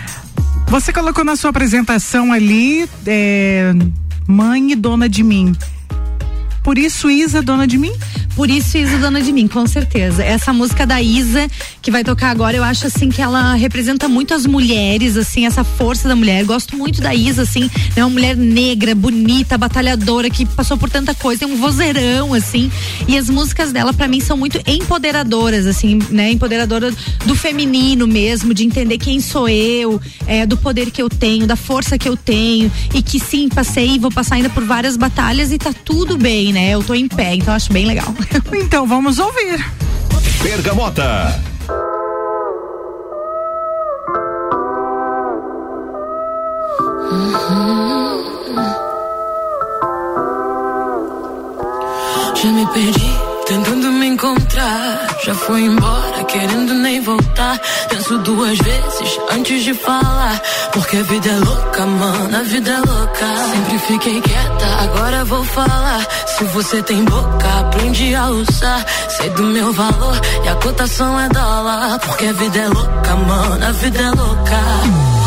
Você 0.69 0.93
colocou 0.93 1.25
na 1.25 1.37
sua 1.37 1.51
apresentação 1.51 2.33
ali, 2.33 2.89
é, 3.07 3.73
mãe 4.27 4.73
e 4.73 4.75
dona 4.75 5.09
de 5.09 5.23
mim. 5.23 5.55
Por 6.63 6.79
isso, 6.79 7.11
Isa, 7.11 7.43
dona 7.43 7.67
de 7.67 7.77
mim? 7.77 7.93
Por 8.37 8.49
isso, 8.49 8.79
Isa, 8.79 8.97
dona 8.99 9.21
de 9.21 9.33
mim, 9.33 9.47
com 9.49 9.67
certeza. 9.67 10.23
Essa 10.23 10.53
música 10.53 10.87
da 10.87 11.03
Isa, 11.03 11.49
que 11.83 11.91
vai 11.91 12.03
tocar 12.05 12.31
agora, 12.31 12.57
eu 12.57 12.65
acho 12.65 12.87
assim 12.87 13.11
que 13.11 13.21
ela 13.21 13.55
representa 13.55 14.09
muito 14.09 14.33
as 14.33 14.47
mulheres, 14.47 15.17
assim, 15.17 15.45
essa 15.45 15.65
força 15.65 16.09
da 16.09 16.17
mulher. 16.17 16.45
Gosto 16.45 16.77
muito 16.77 17.01
da 17.01 17.15
Isa, 17.15 17.43
assim, 17.43 17.69
é 17.97 18.03
uma 18.03 18.11
mulher 18.11 18.37
negra, 18.37 18.95
bonita, 18.95 19.59
batalhadora, 19.59 20.31
que 20.31 20.47
passou 20.47 20.79
por 20.79 20.89
tanta 20.89 21.15
coisa, 21.15 21.41
tem 21.41 21.55
um 21.55 21.59
vozeirão, 21.59 22.33
assim. 22.33 22.71
E 23.09 23.19
as 23.19 23.29
músicas 23.29 23.73
dela, 23.73 23.93
pra 23.93 24.09
mim, 24.09 24.21
são 24.21 24.37
muito 24.37 24.59
empoderadoras, 24.67 25.67
assim, 25.67 25.99
né? 26.11 26.31
Empoderadoras 26.31 26.95
do 27.27 27.35
feminino 27.35 28.07
mesmo, 28.07 28.55
de 28.55 28.65
entender 28.65 28.99
quem 28.99 29.21
sou 29.21 29.49
eu, 29.49 30.01
é, 30.27 30.47
do 30.47 30.57
poder 30.57 30.91
que 30.91 31.03
eu 31.03 31.11
tenho, 31.11 31.47
da 31.47 31.57
força 31.57 31.99
que 31.99 32.09
eu 32.09 32.17
tenho. 32.17 32.71
E 32.95 33.03
que 33.03 33.19
sim, 33.19 33.49
passei 33.49 33.97
e 33.97 33.99
vou 33.99 34.11
passar 34.11 34.37
ainda 34.37 34.49
por 34.49 34.65
várias 34.65 34.97
batalhas 34.97 35.53
e 35.53 35.59
tá 35.59 35.73
tudo 35.85 36.17
bem, 36.17 36.52
né? 36.53 36.71
Eu 36.71 36.83
tô 36.83 36.95
em 36.95 37.09
pé, 37.09 37.35
então 37.35 37.55
acho 37.55 37.73
bem 37.73 37.87
legal. 37.87 38.13
Então 38.55 38.87
vamos 38.87 39.19
ouvir. 39.19 39.65
Bergamota. 40.43 41.41
Já 52.35 52.51
me 52.51 52.67
perdi, 52.73 53.22
tentando 53.53 53.93
me 53.93 54.07
encontrar. 54.07 55.07
Já 55.23 55.35
fui 55.35 55.67
embora, 55.67 56.25
querendo 56.25 56.73
nem 56.73 57.03
voltar. 57.03 57.61
Penso 57.91 58.17
duas 58.19 58.57
vezes 58.59 59.19
antes 59.31 59.65
de 59.65 59.75
falar. 59.75 60.41
Porque 60.73 60.97
a 60.97 61.03
vida 61.03 61.29
é 61.29 61.39
louca, 61.39 61.87
mano, 61.87 62.37
a 62.37 62.43
vida 62.43 62.71
é 62.71 62.79
louca. 62.79 63.27
Sempre 63.53 63.79
fiquei 63.81 64.21
quieta, 64.23 64.67
agora 64.85 65.25
vou 65.27 65.45
falar. 65.45 66.01
Se 66.27 66.45
você 66.45 66.83
tem 66.83 67.05
boca, 67.05 67.61
aprende 67.61 68.15
a 68.15 68.31
usar. 68.31 68.87
Sei 69.17 69.29
do 69.31 69.43
meu 69.43 69.71
valor 69.71 70.19
e 70.45 70.49
a 70.49 70.55
cotação 70.55 71.21
é 71.21 71.29
dólar. 71.29 71.99
Porque 71.99 72.27
a 72.27 72.33
vida 72.33 72.59
é 72.59 72.69
louca, 72.69 73.17
mano, 73.17 73.67
a 73.67 73.73
vida 73.73 73.99
é 73.99 74.11
louca. 74.11 75.22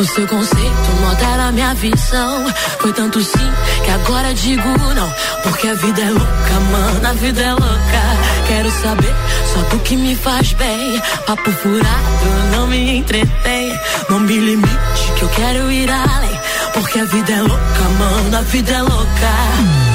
O 0.00 0.04
seu 0.06 0.26
conceito 0.26 0.90
não 0.98 1.10
altera 1.10 1.48
a 1.48 1.52
minha 1.52 1.74
visão. 1.74 2.46
Foi 2.78 2.90
tanto 2.90 3.20
sim 3.20 3.52
que 3.84 3.90
agora 3.90 4.32
digo 4.32 4.66
não. 4.94 5.12
Porque 5.42 5.68
a 5.68 5.74
vida 5.74 6.00
é 6.00 6.08
louca, 6.08 6.60
mano, 6.72 7.06
a 7.06 7.12
vida 7.12 7.42
é 7.42 7.50
louca. 7.50 8.02
quero 8.48 8.70
saber 8.70 9.14
só 9.52 9.60
do 9.68 9.78
que 9.80 9.96
me 9.96 10.16
faz 10.16 10.54
bem. 10.54 10.98
Papo 11.26 11.52
furado, 11.52 12.50
não 12.50 12.66
me 12.68 12.96
entretém. 12.96 13.78
Não 14.08 14.20
me 14.20 14.38
limite 14.38 15.12
que 15.18 15.22
eu 15.22 15.28
quero 15.28 15.70
ir 15.70 15.90
além. 15.90 16.40
Porque 16.72 16.98
a 16.98 17.04
vida 17.04 17.32
é 17.32 17.42
louca, 17.42 17.82
mano, 17.98 18.38
a 18.38 18.40
vida 18.40 18.72
é 18.72 18.80
louca. 18.80 19.89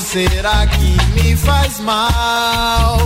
Será 0.00 0.64
que 0.66 1.20
me 1.20 1.36
faz 1.36 1.80
mal? 1.80 2.98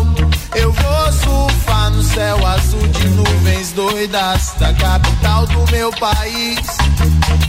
Eu 0.55 0.71
vou 0.73 1.13
surfar 1.13 1.91
no 1.91 2.03
céu 2.03 2.47
azul 2.47 2.87
de 2.87 3.09
nuvens 3.09 3.73
doidas 3.73 4.53
da 4.59 4.75
capital 4.75 5.47
do 5.47 5.73
meu 5.73 5.91
país. 5.93 6.61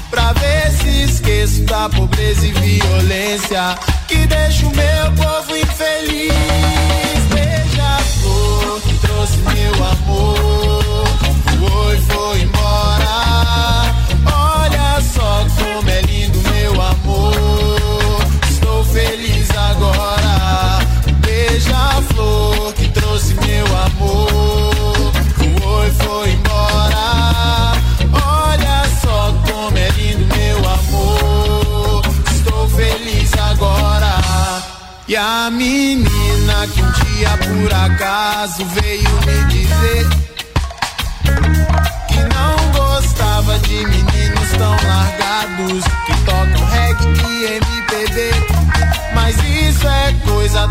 Pra 0.10 0.32
ver 0.34 0.72
se 0.72 1.04
esqueço 1.04 1.64
da 1.66 1.89
pobreza 1.89 2.48
e 2.48 2.52
violência 2.54 3.78
que 4.08 4.26
deixa 4.26 4.66
o 4.66 4.76
meu 4.76 5.12
povo 5.12 5.58
infeliz. 5.58 6.34
Beija-flor 7.34 8.82
que 8.82 8.94
trouxe 9.06 9.38
meu 9.39 9.86
amor, 9.86 11.06
foi, 11.60 11.98
foi 12.00 12.41
embora. 12.41 13.04
Agora. 19.74 20.80
Beija-flor 21.21 22.74
que 22.74 22.88
trouxe 22.89 23.34
meu 23.36 23.65
amor, 23.65 25.11
foi, 25.61 25.91
foi 25.91 26.32
embora. 26.32 27.74
Olha 28.13 28.84
só 29.01 29.34
como 29.45 29.78
é 29.78 29.89
lindo 29.91 30.26
meu 30.36 30.57
amor. 30.57 32.01
Estou 32.32 32.69
feliz 32.69 33.32
agora. 33.51 34.13
E 35.07 35.15
a 35.15 35.49
menina 35.51 36.67
que 36.74 36.82
um 36.82 36.91
dia 36.91 37.38
por 37.38 37.74
acaso 37.74 38.65
veio 38.65 39.09
me 39.26 39.45
dizer 39.51 40.07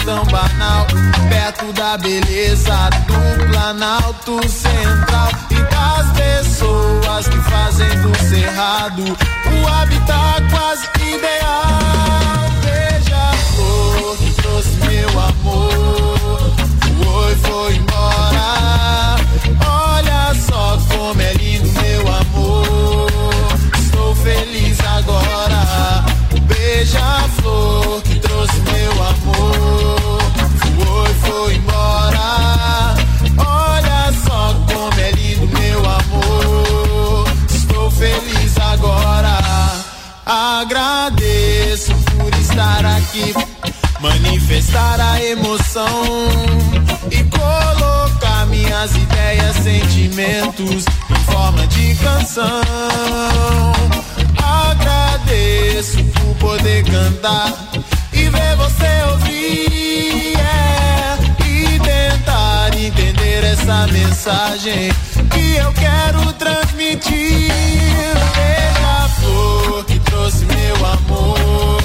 tão 0.04 0.24
banal, 0.24 0.86
perto 1.28 1.72
da 1.72 1.96
beleza 1.96 2.90
do 3.06 3.46
Planalto 3.52 4.48
Central 4.48 5.28
e 5.50 5.54
das 5.54 6.12
pessoas 6.12 7.28
que 7.28 7.38
fazem 7.38 7.88
do 8.00 8.16
cerrado 8.28 9.04
o 9.04 9.68
habitat 9.68 10.42
quase 10.50 10.86
ideal. 10.96 12.50
Beija-flor 12.64 14.16
que 14.16 14.30
trouxe 14.42 14.70
meu 14.70 15.08
amor, 15.20 16.52
foi, 17.04 17.36
foi 17.36 17.76
embora. 17.76 19.16
Olha 19.64 20.34
só 20.34 20.78
como 20.88 21.20
é 21.22 21.32
lindo 21.34 21.70
meu 21.80 22.08
amor. 22.12 23.08
Estou 23.78 24.14
feliz 24.16 24.78
agora. 24.80 26.04
Beija-flor 26.42 27.41
Agradeço 40.42 41.94
por 42.18 42.34
estar 42.40 42.84
aqui, 42.84 43.32
manifestar 44.00 44.98
a 45.00 45.22
emoção 45.22 45.86
e 47.08 47.22
colocar 47.22 48.46
minhas 48.46 48.92
ideias, 48.96 49.54
sentimentos 49.58 50.84
em 51.10 51.32
forma 51.32 51.64
de 51.68 51.94
canção. 51.94 52.60
Agradeço 54.42 56.02
por 56.06 56.34
poder 56.38 56.82
cantar 56.86 57.54
e 58.12 58.28
ver 58.28 58.56
você 58.56 59.10
ouvir 59.12 60.36
é, 60.40 61.18
e 61.46 61.78
tentar 61.78 62.76
entender 62.76 63.44
essa 63.44 63.86
mensagem 63.86 64.90
que 65.30 65.54
eu 65.54 65.72
quero 65.74 66.32
transmitir. 66.32 67.91
Amor, 70.92 71.81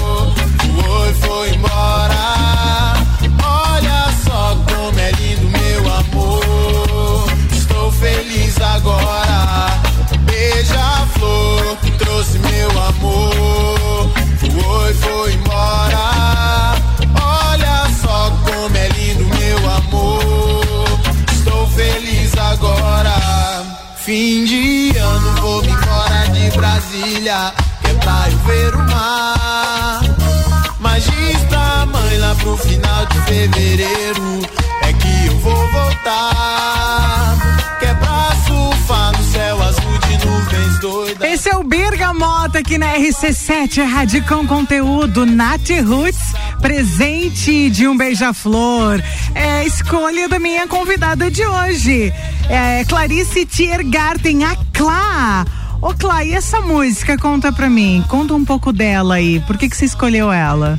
De 24.90 24.98
ano, 24.98 25.32
vou 25.42 25.62
me 25.62 25.68
de 25.68 26.56
Brasília. 26.56 27.52
Que 27.82 27.90
é 27.90 27.94
pra 27.94 28.24
eu 28.30 28.38
ver 28.38 28.74
o 28.74 28.78
mar. 28.90 30.00
Mas 30.80 31.04
diz 31.04 31.38
pra 31.48 31.84
mãe 31.86 32.18
lá 32.18 32.34
pro 32.36 32.56
final 32.56 33.06
de 33.06 33.20
fevereiro. 33.22 34.40
É 34.82 34.92
que 34.92 35.26
eu 35.26 35.38
vou 35.40 35.72
voltar. 35.72 36.58
É. 41.20 41.32
Esse 41.32 41.50
é 41.50 41.56
o 41.56 41.62
Bergamota 41.62 42.58
aqui 42.58 42.78
na 42.78 42.94
RC7, 42.94 43.84
Rádio 43.84 44.24
com 44.26 44.46
conteúdo 44.46 45.24
Nath 45.24 45.70
Roots, 45.86 46.34
presente 46.60 47.70
de 47.70 47.86
um 47.86 47.96
beija-flor. 47.96 49.02
É 49.34 49.60
a 49.60 49.64
escolha 49.64 50.28
da 50.28 50.38
minha 50.38 50.66
convidada 50.66 51.30
de 51.30 51.44
hoje. 51.44 52.12
É 52.48 52.84
Clarice 52.84 53.44
Tiergarten, 53.46 54.44
a 54.44 54.56
Clá. 54.78 55.44
Ô 55.82 55.92
Clá, 55.92 56.24
e 56.24 56.32
essa 56.32 56.60
música? 56.60 57.18
Conta 57.18 57.52
pra 57.52 57.68
mim. 57.68 58.04
Conta 58.08 58.32
um 58.32 58.44
pouco 58.44 58.72
dela 58.72 59.16
aí. 59.16 59.40
Por 59.40 59.58
que, 59.58 59.68
que 59.68 59.76
você 59.76 59.84
escolheu 59.84 60.32
ela? 60.32 60.78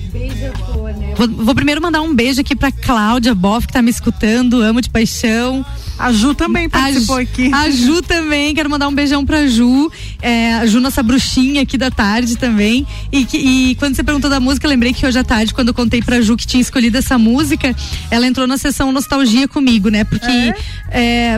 Vou, 1.18 1.28
vou 1.28 1.54
primeiro 1.54 1.82
mandar 1.82 2.02
um 2.02 2.16
beijo 2.16 2.40
aqui 2.40 2.56
pra 2.56 2.72
Cláudia 2.72 3.36
Boff, 3.36 3.68
que 3.68 3.74
tá 3.74 3.82
me 3.82 3.92
escutando, 3.92 4.62
amo 4.62 4.80
de 4.80 4.90
paixão. 4.90 5.66
A 5.98 6.14
Ju 6.14 6.34
também 6.34 6.70
participou 6.70 7.18
a, 7.18 7.22
aqui. 7.22 7.54
A 7.54 7.70
Ju 7.70 8.02
também, 8.02 8.56
quero 8.56 8.70
mandar 8.70 8.88
um 8.88 8.96
beijão 8.96 9.26
pra 9.26 9.46
Ju. 9.48 9.92
É, 10.22 10.54
a 10.54 10.66
Ju, 10.66 10.80
nossa 10.80 11.04
bruxinha 11.04 11.62
aqui 11.62 11.78
da 11.78 11.92
tarde 11.92 12.38
também. 12.38 12.88
E, 13.12 13.26
que, 13.26 13.38
e 13.38 13.76
quando 13.76 13.98
você 13.98 14.04
perguntou 14.04 14.30
da 14.30 14.40
música, 14.40 14.66
eu 14.66 14.70
lembrei 14.70 14.94
que 14.94 15.06
hoje 15.06 15.20
à 15.20 15.26
tarde, 15.26 15.54
quando 15.54 15.70
eu 15.70 15.74
contei 15.74 16.02
pra 16.02 16.22
Ju 16.22 16.38
que 16.38 16.48
tinha 16.48 16.62
escolhido 16.62 16.98
essa 16.98 17.18
música, 17.18 17.76
ela 18.10 18.26
entrou 18.26 18.48
na 18.48 18.58
sessão 18.58 18.94
Nostalgia 18.94 19.46
comigo, 19.46 19.90
né? 19.90 20.06
Porque. 20.06 20.54
É, 20.90 21.38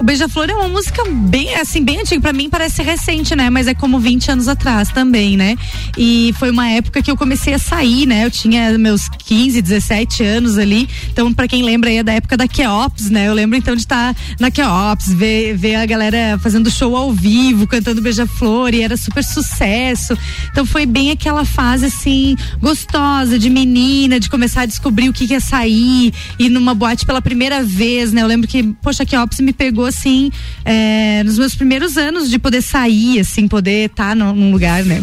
o 0.00 0.04
Beija-Flor 0.04 0.48
é 0.48 0.54
uma 0.54 0.68
música 0.68 1.02
bem, 1.10 1.54
assim, 1.56 1.82
bem 1.82 2.00
antiga. 2.00 2.20
Pra 2.20 2.32
mim 2.32 2.48
parece 2.48 2.82
recente, 2.82 3.34
né? 3.34 3.50
Mas 3.50 3.66
é 3.66 3.74
como 3.74 3.98
20 3.98 4.30
anos 4.30 4.48
atrás 4.48 4.90
também, 4.90 5.36
né? 5.36 5.56
E 5.96 6.32
foi 6.38 6.50
uma 6.50 6.68
época 6.68 7.02
que 7.02 7.10
eu 7.10 7.16
comecei 7.16 7.54
a 7.54 7.58
sair, 7.58 8.06
né? 8.06 8.24
Eu 8.24 8.30
tinha 8.30 8.78
meus 8.78 9.08
15, 9.08 9.60
17 9.60 10.22
anos 10.22 10.56
ali. 10.56 10.88
Então, 11.10 11.32
pra 11.34 11.48
quem 11.48 11.64
lembra 11.64 11.90
aí, 11.90 11.98
é 11.98 12.02
da 12.02 12.12
época 12.12 12.36
da 12.36 12.46
Keops, 12.46 13.10
né? 13.10 13.26
Eu 13.26 13.34
lembro 13.34 13.58
então 13.58 13.74
de 13.74 13.82
estar 13.82 14.14
na 14.38 14.50
Keops, 14.50 15.12
ver, 15.12 15.56
ver 15.56 15.74
a 15.74 15.86
galera 15.86 16.38
fazendo 16.40 16.70
show 16.70 16.96
ao 16.96 17.12
vivo, 17.12 17.66
cantando 17.66 18.00
Beija-Flor, 18.00 18.74
e 18.74 18.82
era 18.82 18.96
super 18.96 19.24
sucesso. 19.24 20.16
Então, 20.52 20.64
foi 20.64 20.86
bem 20.86 21.10
aquela 21.10 21.44
fase, 21.44 21.86
assim, 21.86 22.36
gostosa, 22.60 23.36
de 23.36 23.50
menina, 23.50 24.20
de 24.20 24.30
começar 24.30 24.62
a 24.62 24.66
descobrir 24.66 25.08
o 25.08 25.12
que, 25.12 25.26
que 25.26 25.34
é 25.34 25.40
sair, 25.40 26.12
ir 26.38 26.48
numa 26.48 26.74
boate 26.74 27.04
pela 27.04 27.20
primeira 27.20 27.64
vez, 27.64 28.12
né? 28.12 28.22
Eu 28.22 28.28
lembro 28.28 28.46
que, 28.46 28.62
poxa, 28.80 29.02
a 29.02 29.06
Keops 29.06 29.40
me 29.40 29.52
pegou 29.52 29.87
assim, 29.88 30.30
é, 30.64 31.22
nos 31.24 31.38
meus 31.38 31.54
primeiros 31.54 31.96
anos 31.96 32.30
de 32.30 32.38
poder 32.38 32.62
sair, 32.62 33.20
assim, 33.20 33.48
poder 33.48 33.86
estar 33.86 34.14
num, 34.14 34.34
num 34.34 34.52
lugar, 34.52 34.84
né? 34.84 35.02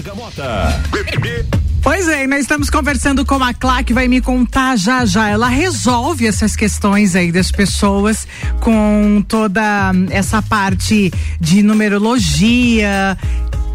Pois 1.86 2.08
é, 2.08 2.26
nós 2.26 2.40
estamos 2.40 2.68
conversando 2.68 3.24
com 3.24 3.36
a 3.44 3.54
Clá 3.54 3.84
que 3.84 3.94
vai 3.94 4.08
me 4.08 4.20
contar 4.20 4.76
já 4.76 5.06
já. 5.06 5.30
Ela 5.30 5.48
resolve 5.48 6.26
essas 6.26 6.56
questões 6.56 7.16
aí 7.16 7.32
das 7.32 7.52
pessoas 7.52 8.28
com 8.60 9.24
toda 9.28 9.92
essa 10.10 10.42
parte 10.42 11.14
de 11.40 11.62
numerologia. 11.62 13.16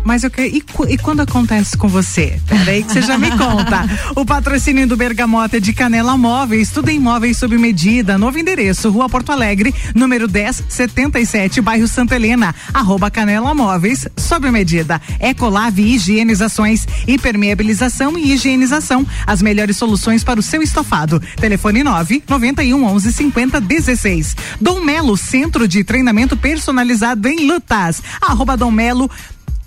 Mas 0.04 0.24
eu 0.24 0.30
quero. 0.30 0.48
E, 0.48 0.62
e 0.88 0.98
quando 0.98 1.20
acontece 1.20 1.76
com 1.76 1.88
você? 1.88 2.40
Peraí 2.46 2.82
que 2.82 2.92
você 2.92 3.02
já 3.02 3.18
me 3.18 3.30
conta. 3.36 3.84
O 4.16 4.24
patrocínio 4.24 4.86
do 4.86 4.96
Bergamota 4.96 5.58
é 5.58 5.60
de 5.60 5.72
Canela 5.72 6.16
Móveis, 6.16 6.70
tudo 6.70 6.88
em 6.88 6.98
móveis 6.98 7.36
sob 7.36 7.56
medida. 7.58 8.18
Novo 8.18 8.38
endereço, 8.38 8.90
Rua 8.90 9.08
Porto 9.08 9.30
Alegre, 9.30 9.74
número 9.94 10.30
1077, 10.30 11.60
bairro 11.60 11.86
Santa 11.86 12.16
Helena. 12.16 12.54
Arroba 12.72 13.10
Canela 13.10 13.54
Móveis, 13.54 14.08
sob 14.16 14.50
medida. 14.50 15.00
Ecolave 15.20 15.82
Higienizações, 15.82 16.86
hipermeabilização 17.06 18.18
e 18.18 18.32
higienização. 18.32 19.06
As 19.26 19.42
melhores 19.42 19.76
soluções 19.76 20.24
para 20.24 20.40
o 20.40 20.42
seu 20.42 20.62
estofado. 20.62 21.20
Telefone 21.36 21.82
9 21.82 22.22
91 22.28 22.84
11 22.84 23.12
50 23.12 23.60
16. 23.60 24.36
Dom 24.60 24.80
Melo, 24.80 25.16
centro 25.16 25.68
de 25.68 25.84
treinamento 25.84 26.36
personalizado 26.36 27.28
em 27.28 27.46
lutas. 27.46 28.02
Arroba 28.20 28.56
Dom 28.56 28.70
Melo 28.70 29.10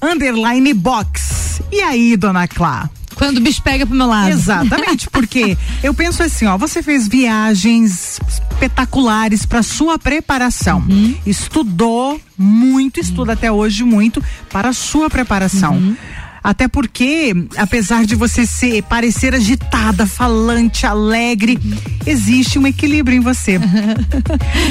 underline 0.04 0.74
box. 0.74 1.62
E 1.72 1.82
aí, 1.82 2.16
dona 2.18 2.48
Clá? 2.48 2.90
Quando 3.16 3.38
o 3.38 3.42
bicho 3.42 3.62
pega 3.62 3.86
pro 3.86 3.96
meu 3.96 4.08
lado. 4.08 4.30
Exatamente, 4.30 5.10
porque 5.10 5.58
eu 5.84 5.94
penso 5.94 6.24
assim, 6.24 6.46
ó, 6.46 6.58
você 6.58 6.82
fez 6.82 7.08
viagens 7.08 8.20
espetaculares 8.28 9.46
para 9.46 9.64
sua 9.64 10.00
preparação. 10.00 10.84
Estudou 11.26 12.20
muito, 12.38 13.00
estuda 13.00 13.34
até 13.34 13.52
hoje 13.52 13.84
muito 13.84 14.24
para 14.50 14.70
a 14.70 14.74
sua 14.74 15.10
preparação. 15.10 15.96
Até 16.44 16.68
porque, 16.68 17.34
apesar 17.56 18.06
de 18.06 18.16
você 18.16 18.46
ser 18.46 18.84
parecer 18.84 19.34
agitada, 19.34 20.06
falante, 20.06 20.86
alegre, 20.86 21.58
existe 22.06 22.60
um 22.60 22.68
equilíbrio 22.68 23.18
em 23.18 23.22
você. 23.22 23.60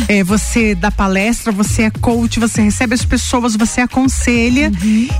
É, 0.08 0.22
você 0.24 0.74
dá 0.74 0.90
palestra, 0.90 1.52
você 1.52 1.82
é 1.82 1.90
coach, 1.90 2.38
você 2.38 2.60
recebe 2.60 2.94
as 2.94 3.04
pessoas, 3.04 3.54
você 3.54 3.80
aconselha 3.80 4.70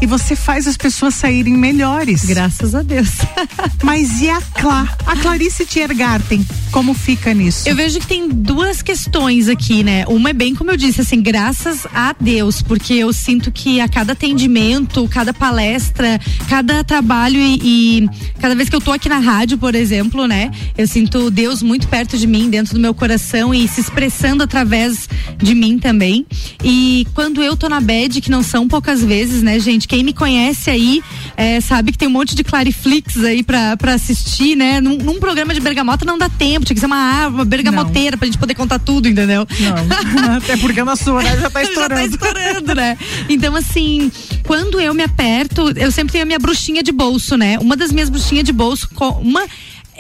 e 0.01 0.07
você 0.07 0.35
faz 0.35 0.67
as 0.67 0.77
pessoas 0.77 1.15
saírem 1.15 1.55
melhores. 1.55 2.25
Graças 2.25 2.75
a 2.75 2.83
Deus. 2.83 3.11
Mas 3.83 4.21
e 4.21 4.29
a 4.29 4.41
Clá? 4.41 4.89
A 5.07 5.17
Clarice 5.17 5.65
Tiergarten, 5.65 6.45
como 6.71 6.95
fica 6.95 7.33
nisso? 7.33 7.69
Eu 7.69 7.77
vejo 7.77 8.01
que 8.01 8.07
tem 8.07 8.29
duas 8.29 8.83
questões 8.83 9.49
aqui, 9.49 9.83
né? 9.85 10.05
Uma 10.09 10.31
é 10.31 10.33
bem 10.33 10.55
como 10.55 10.71
eu 10.71 10.77
disse, 10.77 11.01
assim, 11.01 11.23
graças 11.23 11.87
a 11.95 12.15
Deus, 12.19 12.61
porque 12.61 12.95
eu 12.95 13.13
sinto 13.13 13.51
que 13.51 13.81
a 13.81 13.89
cada 13.89 14.13
atendimento, 14.13 15.09
cada 15.09 15.33
palestra, 15.33 16.21
cada 16.49 16.85
trabalho 16.85 17.39
e, 17.39 17.61
e 17.63 18.09
cada 18.41 18.55
vez 18.55 18.69
que 18.69 18.77
eu 18.77 18.81
tô 18.81 18.93
aqui 18.93 19.09
na 19.09 19.19
rádio, 19.19 19.59
por 19.59 19.75
exemplo, 19.75 20.27
né? 20.27 20.51
Eu 20.77 20.87
sinto 20.87 21.31
Deus 21.31 21.63
muito 21.63 21.89
perto 21.89 22.17
de 22.17 22.27
mim, 22.27 22.51
dentro 22.51 22.75
do 22.75 22.81
meu 22.81 22.95
coração 22.95 23.55
e 23.55 23.67
se 23.69 23.81
expressando 23.81 24.43
através 24.43 25.09
de 25.39 25.55
mim 25.55 25.79
também. 25.79 26.27
E 26.63 27.07
quando 27.15 27.43
eu 27.43 27.57
tô 27.57 27.69
na 27.69 27.81
bed, 27.81 28.21
que 28.21 28.31
não 28.31 28.43
são 28.43 28.69
poucas 28.69 29.03
vezes, 29.03 29.43
né, 29.43 29.59
gente? 29.59 29.89
Quem 29.89 30.03
me 30.03 30.13
conhece 30.13 30.71
aí 30.71 31.03
é, 31.37 31.61
sabe 31.61 31.93
que 31.93 31.99
tem 31.99 32.09
um 32.09 32.13
monte 32.13 32.35
de 32.35 32.45
Clariflix 32.45 33.23
aí 33.25 33.43
pra, 33.43 33.77
pra 33.77 33.95
assistir, 33.95 34.57
né? 34.57 34.81
Num, 34.81 34.97
num 34.97 35.19
programa 35.21 35.55
de 35.55 35.61
bergamota 35.61 36.05
não 36.05 36.19
dá 36.19 36.29
tempo, 36.29 36.65
tinha 36.67 36.75
que 36.75 36.81
ser 36.81 36.87
uma 36.87 36.97
árvore, 36.97 37.35
uma 37.35 37.45
bergamoteira 37.45 38.17
pra 38.17 38.27
gente 38.27 38.39
poder 38.39 38.55
contar 38.55 38.79
tudo, 38.79 39.09
entendeu? 39.09 39.47
Não, 39.61 40.37
até 40.37 40.57
porque 40.57 40.81
a 40.81 40.85
nossa 40.85 41.13
horário 41.13 41.41
já 41.41 41.51
tá 41.51 41.61
já 41.65 41.69
estourando. 41.69 41.95
tá 41.95 42.29
estourando, 42.29 42.75
né? 42.75 42.99
Então, 43.29 43.55
assim, 43.57 44.11
quando 44.45 44.81
eu 44.81 44.93
me 44.95 45.03
aperto, 45.03 45.71
eu 45.77 45.91
sempre 45.91 46.13
tenho 46.13 46.25
a 46.25 46.27
minha 46.27 46.39
bruxinha 46.39 46.83
de 46.83 46.93
bolso, 46.93 47.37
né? 47.37 47.59
Uma 47.59 47.77
das 47.77 47.93
minhas 47.93 48.09
bruxinhas 48.09 48.45
de 48.45 48.53
bolso, 48.53 48.89
uma 49.21 49.47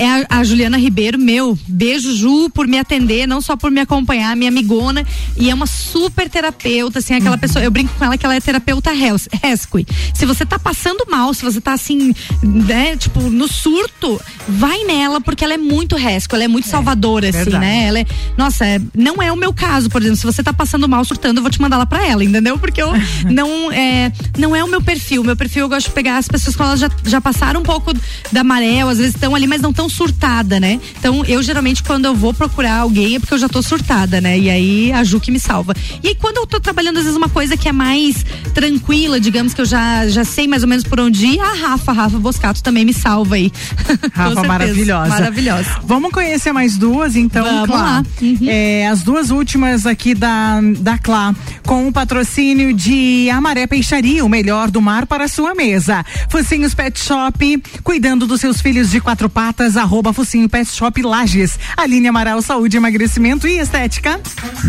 é 0.02 0.22
a, 0.28 0.38
a 0.40 0.44
Juliana 0.44 0.76
Ribeiro, 0.78 1.18
meu, 1.18 1.58
beijo 1.66 2.14
Ju 2.16 2.50
por 2.50 2.66
me 2.66 2.78
atender, 2.78 3.26
não 3.26 3.40
só 3.40 3.56
por 3.56 3.70
me 3.70 3.80
acompanhar, 3.80 4.34
minha 4.36 4.50
amigona, 4.50 5.04
e 5.36 5.48
é 5.50 5.54
uma 5.54 5.66
super 5.66 6.28
terapeuta, 6.28 6.98
assim, 6.98 7.14
aquela 7.14 7.38
pessoa, 7.38 7.64
eu 7.64 7.70
brinco 7.70 7.92
com 7.98 8.04
ela 8.04 8.16
que 8.18 8.24
ela 8.26 8.34
é 8.34 8.40
terapeuta 8.40 8.90
res- 8.92 9.28
rescue. 9.42 9.86
Se 10.14 10.26
você 10.26 10.44
tá 10.44 10.58
passando 10.58 11.04
mal, 11.10 11.32
se 11.34 11.44
você 11.44 11.60
tá 11.60 11.72
assim, 11.72 12.12
né, 12.42 12.96
tipo, 12.96 13.20
no 13.20 13.46
surto, 13.48 14.20
vai 14.48 14.84
nela, 14.84 15.20
porque 15.20 15.44
ela 15.44 15.54
é 15.54 15.58
muito 15.58 15.96
rescue, 15.96 16.34
ela 16.36 16.44
é 16.44 16.48
muito 16.48 16.68
salvadora, 16.68 17.28
assim, 17.28 17.38
verdade. 17.38 17.58
né? 17.64 17.86
Ela 17.86 17.98
é, 18.00 18.06
nossa, 18.36 18.66
é- 18.66 18.80
não 18.96 19.22
é 19.22 19.32
o 19.32 19.36
meu 19.36 19.52
caso, 19.52 19.88
por 19.88 20.00
exemplo, 20.02 20.18
se 20.18 20.26
você 20.26 20.42
tá 20.42 20.52
passando 20.52 20.88
mal, 20.88 21.04
surtando, 21.04 21.38
eu 21.38 21.42
vou 21.42 21.50
te 21.50 21.60
mandar 21.60 21.78
lá 21.78 21.86
pra 21.86 22.06
ela, 22.06 22.24
entendeu? 22.24 22.58
Porque 22.58 22.82
eu 22.82 22.90
não 23.30 23.70
é, 23.72 24.12
não 24.38 24.54
é 24.54 24.62
o 24.64 24.68
meu 24.68 24.82
perfil. 24.82 25.22
Meu 25.24 25.36
perfil 25.36 25.62
eu 25.62 25.68
gosto 25.68 25.86
de 25.88 25.92
pegar 25.92 26.18
as 26.18 26.28
pessoas 26.28 26.56
que 26.56 26.62
elas 26.62 26.80
já, 26.80 26.90
já 27.04 27.20
passaram 27.20 27.60
um 27.60 27.62
pouco 27.64 27.92
da 28.30 28.42
maré, 28.42 28.80
às 28.82 28.98
vezes 28.98 29.14
estão 29.14 29.34
ali, 29.34 29.46
mas 29.46 29.60
não 29.60 29.70
estão 29.70 29.88
surtada, 29.92 30.58
né? 30.58 30.80
Então, 30.98 31.24
eu 31.24 31.42
geralmente, 31.42 31.82
quando 31.82 32.06
eu 32.06 32.14
vou 32.14 32.32
procurar 32.34 32.78
alguém, 32.78 33.16
é 33.16 33.18
porque 33.18 33.34
eu 33.34 33.38
já 33.38 33.48
tô 33.48 33.62
surtada, 33.62 34.20
né? 34.20 34.38
E 34.38 34.50
aí 34.50 34.92
a 34.92 35.04
Ju 35.04 35.20
que 35.20 35.30
me 35.30 35.38
salva. 35.38 35.74
E 36.02 36.08
aí, 36.08 36.14
quando 36.14 36.38
eu 36.38 36.46
tô 36.46 36.58
trabalhando, 36.60 36.98
às 36.98 37.04
vezes, 37.04 37.16
uma 37.16 37.28
coisa 37.28 37.56
que 37.56 37.68
é 37.68 37.72
mais 37.72 38.24
tranquila, 38.54 39.20
digamos 39.20 39.54
que 39.54 39.60
eu 39.60 39.66
já, 39.66 40.08
já 40.08 40.24
sei 40.24 40.48
mais 40.48 40.62
ou 40.62 40.68
menos 40.68 40.84
por 40.84 40.98
onde 41.00 41.26
ir, 41.26 41.40
a 41.40 41.52
Rafa, 41.54 41.92
Rafa 41.92 42.18
Boscato 42.18 42.62
também 42.62 42.84
me 42.84 42.94
salva 42.94 43.36
aí. 43.36 43.52
Rafa 44.12 44.42
maravilhosa. 44.44 45.08
Maravilhosa. 45.08 45.70
Vamos 45.84 46.10
conhecer 46.10 46.52
mais 46.52 46.76
duas, 46.76 47.16
então, 47.16 47.44
Vamos 47.44 47.66
Clá. 47.66 47.78
lá. 47.78 48.02
É, 48.46 48.88
as 48.88 49.02
duas 49.02 49.30
últimas 49.30 49.86
aqui 49.86 50.14
da, 50.14 50.60
da 50.78 50.98
Clá, 50.98 51.34
com 51.66 51.88
o 51.88 51.92
patrocínio 51.92 52.72
de 52.72 53.28
Amaré 53.30 53.66
Peixaria, 53.66 54.24
o 54.24 54.28
melhor 54.28 54.70
do 54.70 54.80
mar 54.80 55.06
para 55.06 55.24
a 55.24 55.28
sua 55.28 55.54
mesa. 55.54 56.04
Focinhos 56.28 56.74
Pet 56.74 56.98
Shop, 56.98 57.62
cuidando 57.82 58.26
dos 58.26 58.40
seus 58.40 58.60
filhos 58.60 58.90
de 58.90 59.00
quatro 59.00 59.28
patas, 59.28 59.71
arroba 59.76 60.12
Focinho 60.12 60.48
Pet 60.48 60.68
Shop 60.70 61.02
Lages. 61.02 61.58
Aline 61.76 62.08
Amaral, 62.08 62.42
saúde, 62.42 62.76
emagrecimento 62.76 63.46
e 63.46 63.58
estética. 63.58 64.20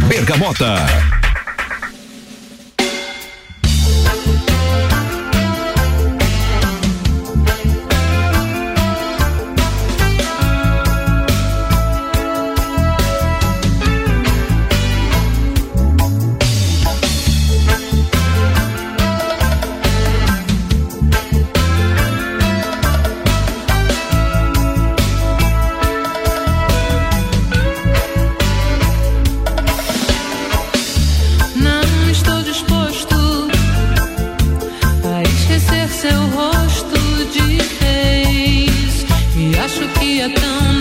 Bergamota. 0.07 0.75
Seu 36.03 36.27
rosto 36.35 36.99
de 37.31 37.57
vez. 37.79 39.05
E 39.37 39.57
acho 39.57 39.87
que 39.99 40.19
é 40.19 40.27
tão 40.27 40.72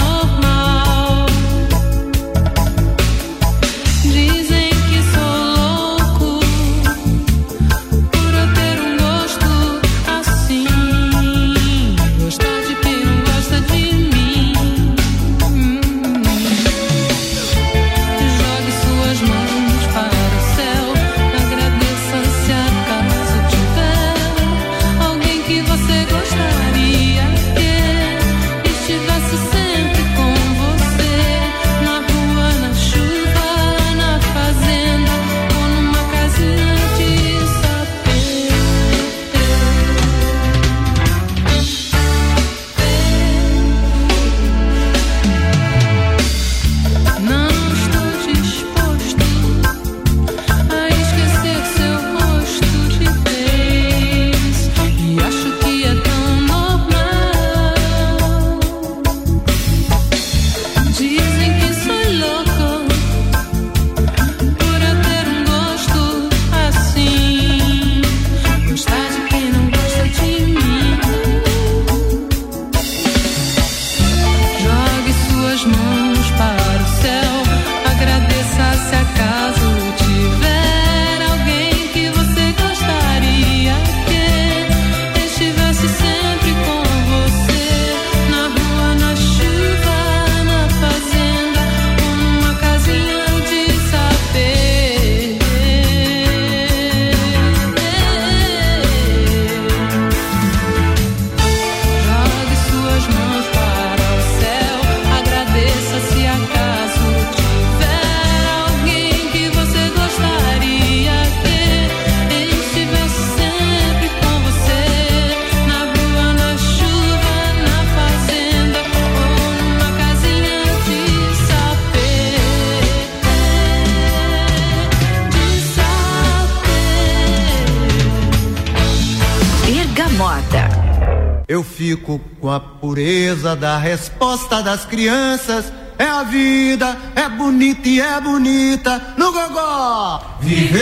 fico 131.83 132.21
com 132.41 132.49
a 132.49 132.61
pureza 132.61 133.57
da 133.57 133.77
resposta 133.77 134.63
das 134.63 134.85
crianças. 134.85 135.73
É 135.99 136.05
a 136.05 136.23
vida, 136.23 136.97
é 137.17 137.29
bonita 137.29 137.89
e 137.89 138.01
é 138.01 138.21
bonita 138.21 139.15
no 139.17 139.33
gogó. 139.33 140.39
Viver 140.41 140.81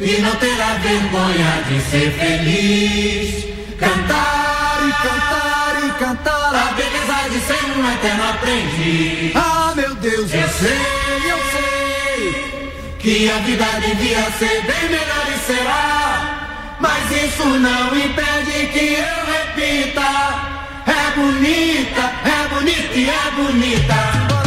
e 0.00 0.20
não 0.20 0.36
ter 0.36 0.62
a 0.62 0.74
vergonha 0.74 1.64
de 1.68 1.80
ser 1.90 2.12
feliz. 2.12 3.44
Cantar 3.76 4.78
e 4.88 4.92
cantar 5.02 5.84
e 5.84 5.90
cantar 5.98 6.54
a 6.54 6.72
beleza 6.74 7.28
de 7.28 7.40
ser 7.40 7.64
um 7.76 7.92
eterno 7.92 8.22
aprendiz. 8.30 9.32
Ah, 9.34 9.72
meu 9.74 9.96
Deus, 9.96 10.32
eu 10.32 10.48
sei, 10.48 10.78
eu 11.28 11.38
sei 11.56 12.94
que 13.00 13.28
a 13.30 13.38
vida 13.38 13.66
devia 13.80 14.30
ser 14.38 14.62
bem 14.62 14.90
melhor 14.90 15.26
e 15.34 15.38
será. 15.44 16.39
Mas 16.80 17.10
isso 17.10 17.44
não 17.44 17.94
impede 17.94 18.66
que 18.72 18.94
eu 18.94 19.26
repita. 19.26 20.00
É 20.86 21.10
bonita, 21.14 22.12
é 22.24 22.48
bonita 22.48 22.94
e 22.94 23.10
é 23.10 23.30
bonita. 23.36 24.39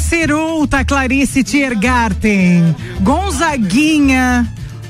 Ser 0.00 0.32
outra 0.32 0.84
Clarice 0.84 1.42
Tiergarten. 1.44 2.74
Gonzaguinha. 3.00 4.46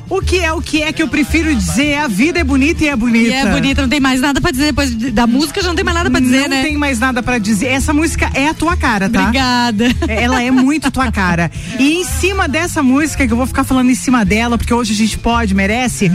O 0.09 0.21
que 0.21 0.41
é 0.41 0.53
o 0.53 0.61
que 0.61 0.83
é 0.83 0.93
que 0.93 1.01
eu 1.01 1.07
prefiro 1.07 1.55
dizer? 1.55 1.95
A 1.95 2.09
vida 2.09 2.41
é 2.41 2.45
bonita 2.45 2.83
e 2.83 2.89
é 2.89 2.97
bonita. 2.97 3.29
E 3.29 3.33
é 3.33 3.47
bonita, 3.49 3.81
não 3.83 3.89
tem 3.89 4.01
mais 4.01 4.21
nada 4.21 4.41
pra 4.41 4.51
dizer 4.51 4.65
depois 4.67 4.93
de- 4.97 5.13
da 5.13 5.25
música, 5.25 5.63
já 5.63 5.69
não 5.69 5.77
tem 5.77 5.85
mais 5.85 5.97
nada 5.97 6.11
pra 6.11 6.19
dizer, 6.19 6.41
não 6.41 6.49
né? 6.49 6.63
tem 6.65 6.77
mais 6.77 6.99
nada 6.99 7.23
pra 7.23 7.39
dizer. 7.39 7.69
Essa 7.69 7.93
música 7.95 8.29
é 8.35 8.49
a 8.49 8.55
tua 8.55 8.77
cara, 8.77 9.09
tá? 9.09 9.21
Obrigada. 9.21 9.85
Ela 10.09 10.43
é 10.43 10.51
muito 10.51 10.91
tua 10.91 11.13
cara. 11.13 11.49
E 11.79 11.93
em 12.01 12.05
cima 12.05 12.49
dessa 12.49 12.83
música, 12.83 13.25
que 13.25 13.33
eu 13.33 13.37
vou 13.37 13.47
ficar 13.47 13.63
falando 13.63 13.89
em 13.89 13.95
cima 13.95 14.25
dela, 14.25 14.59
porque 14.59 14.75
hoje 14.75 14.93
a 14.93 14.97
gente 14.97 15.17
pode, 15.17 15.55
merece. 15.55 16.11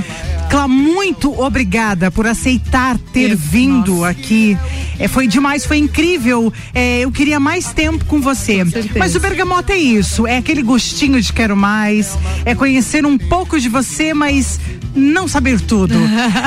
Clá, 0.50 0.68
muito 0.68 1.38
obrigada 1.41 2.10
por 2.10 2.26
aceitar 2.28 2.98
ter 3.12 3.36
vindo 3.36 4.06
aqui. 4.06 4.58
É, 4.98 5.08
foi 5.08 5.28
demais, 5.28 5.66
foi 5.66 5.78
incrível. 5.78 6.52
É, 6.74 7.00
eu 7.02 7.12
queria 7.12 7.39
mais 7.39 7.74
tempo 7.74 8.06
com 8.06 8.22
você. 8.22 8.64
Mas 8.98 9.16
o 9.16 9.20
Bergamota 9.20 9.74
é 9.74 9.78
isso, 9.78 10.26
é 10.26 10.38
aquele 10.38 10.62
gostinho 10.62 11.22
de 11.22 11.34
quero 11.34 11.58
mais, 11.58 12.18
é 12.46 12.56
conhecer 12.56 13.06
um 13.06 13.18
pouco 13.18 13.60
de 13.60 13.68
você, 13.68 14.14
mas 14.14 14.60
não 14.96 15.28
saber 15.28 15.60
tudo. 15.60 15.93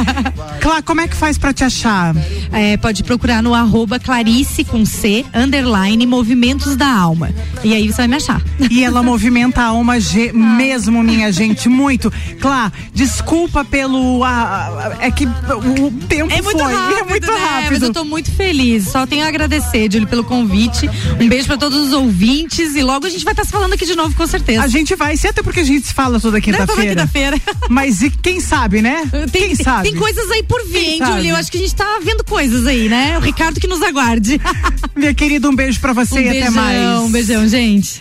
Clá, 0.63 0.81
como 0.81 1.03
é 1.03 1.09
que 1.09 1.15
faz 1.17 1.37
pra 1.37 1.53
te 1.53 1.63
achar? 1.65 2.15
É, 2.51 2.79
pode 2.79 3.05
procurar 3.05 3.43
no 3.43 3.53
arroba 3.55 3.99
Clarice 3.99 4.65
com 4.65 4.87
C, 4.87 5.25
underline, 5.35 6.07
movimentos 6.07 6.75
da 6.77 6.91
alma. 6.91 7.31
E 7.63 7.75
aí 7.75 7.87
você 7.89 7.97
vai 7.99 8.09
me 8.09 8.17
achar. 8.17 8.41
E 8.71 8.83
ela 8.83 9.03
movimenta 9.05 9.61
a 9.61 9.67
alma 9.67 10.01
ge- 10.01 10.33
mesmo, 10.33 11.03
minha 11.03 11.31
gente, 11.31 11.69
muito. 11.69 12.11
Clá, 12.41 12.73
desculpa 12.95 13.65
pelo. 13.65 13.88
Ah, 14.25 14.97
é 15.01 15.11
que 15.11 15.27
o 15.27 15.91
tempo 16.09 16.33
É 16.33 16.43
muito 16.43 16.59
foi. 16.59 16.73
rápido, 16.73 16.99
é 16.99 17.05
muito 17.05 17.27
né? 17.31 17.39
rápido. 17.39 17.73
Mas 17.73 17.83
eu 17.83 17.93
tô 17.93 18.05
muito 18.05 18.31
feliz. 18.33 18.89
Só 18.89 19.07
tenho 19.07 19.25
a 19.25 19.29
agradecer, 19.29 19.91
Júlio, 19.91 20.07
pelo 20.09 20.25
convite. 20.25 20.89
Um 21.21 21.29
beijo 21.29 21.47
pra 21.47 21.57
todos 21.57 21.79
os 21.89 21.93
ouvintes 21.93 22.75
e 22.75 22.83
logo 22.83 23.07
a 23.07 23.11
gente 23.11 23.25
vai 23.25 23.33
estar 23.33 23.45
se 23.45 23.51
falando 23.51 23.73
aqui 23.73 23.87
de 23.87 23.95
novo, 23.95 24.15
com 24.15 24.27
certeza. 24.27 24.63
A 24.63 24.67
gente 24.69 24.95
vai, 24.95 25.17
se 25.17 25.27
até 25.29 25.43
porque 25.43 25.61
a 25.61 25.65
gente 25.65 25.87
se 25.87 25.95
fala 25.95 26.21
toda 26.21 26.39
Não, 26.39 26.41
toda 26.41 26.41
quinta-feira. 26.41 26.91
quinta-feira. 26.91 27.41
Mas 27.69 28.03
e 28.03 28.11
quem 28.11 28.41
sabe, 28.41 28.83
né? 28.83 29.03
Tem, 29.33 29.49
quem 29.49 29.55
sabe? 29.57 29.91
tem 29.91 29.99
coisas 29.99 30.31
aí 30.31 30.43
por 30.43 30.65
vir, 30.67 30.89
hein? 30.95 31.01
Júlio? 31.05 31.31
Eu 31.31 31.37
acho 31.37 31.51
que 31.51 31.59
a 31.59 31.61
gente 31.61 31.75
tá 31.75 31.99
vendo 32.03 32.25
coisas 32.25 32.67
aí, 32.67 32.89
né? 32.89 33.19
O 33.19 33.21
Ricardo 33.21 33.61
que 33.61 33.67
nos 33.67 33.83
aguarde. 33.83 34.41
Minha 34.95 35.15
querida, 35.15 35.49
um 35.49 35.55
beijo 35.55 35.81
pra 35.81 35.93
você 35.93 36.15
um 36.17 36.19
e 36.19 36.29
beijão, 36.31 36.49
até 36.49 36.51
mais. 36.51 36.99
Um 37.01 37.11
beijão, 37.11 37.49
gente. 37.49 38.01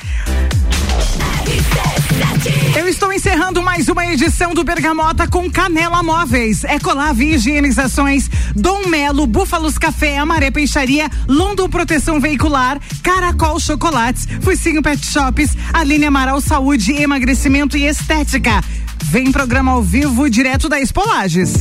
Eu 2.77 2.87
estou 2.87 3.11
encerrando 3.11 3.63
mais 3.63 3.89
uma 3.89 4.05
edição 4.05 4.53
do 4.53 4.63
Bergamota 4.63 5.27
com 5.27 5.49
Canela 5.49 6.03
Móveis, 6.03 6.63
Ecolave 6.63 7.33
Higienizações, 7.33 8.29
Dom 8.55 8.85
Melo, 8.85 9.25
Búfalos 9.25 9.79
Café, 9.79 10.19
Amaré 10.19 10.51
Peixaria, 10.51 11.09
London 11.27 11.67
Proteção 11.67 12.19
Veicular, 12.19 12.79
Caracol 13.01 13.59
Chocolates, 13.59 14.27
Focinho 14.41 14.83
Pet 14.83 15.03
Shops, 15.03 15.57
Aline 15.73 16.05
Amaral 16.05 16.39
Saúde, 16.39 16.93
Emagrecimento 16.93 17.75
e 17.75 17.87
Estética. 17.87 18.63
Vem 19.05 19.31
programa 19.31 19.71
ao 19.71 19.81
vivo 19.81 20.29
direto 20.29 20.69
da 20.69 20.79
Espolages. 20.79 21.53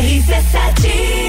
RC7 0.00 1.19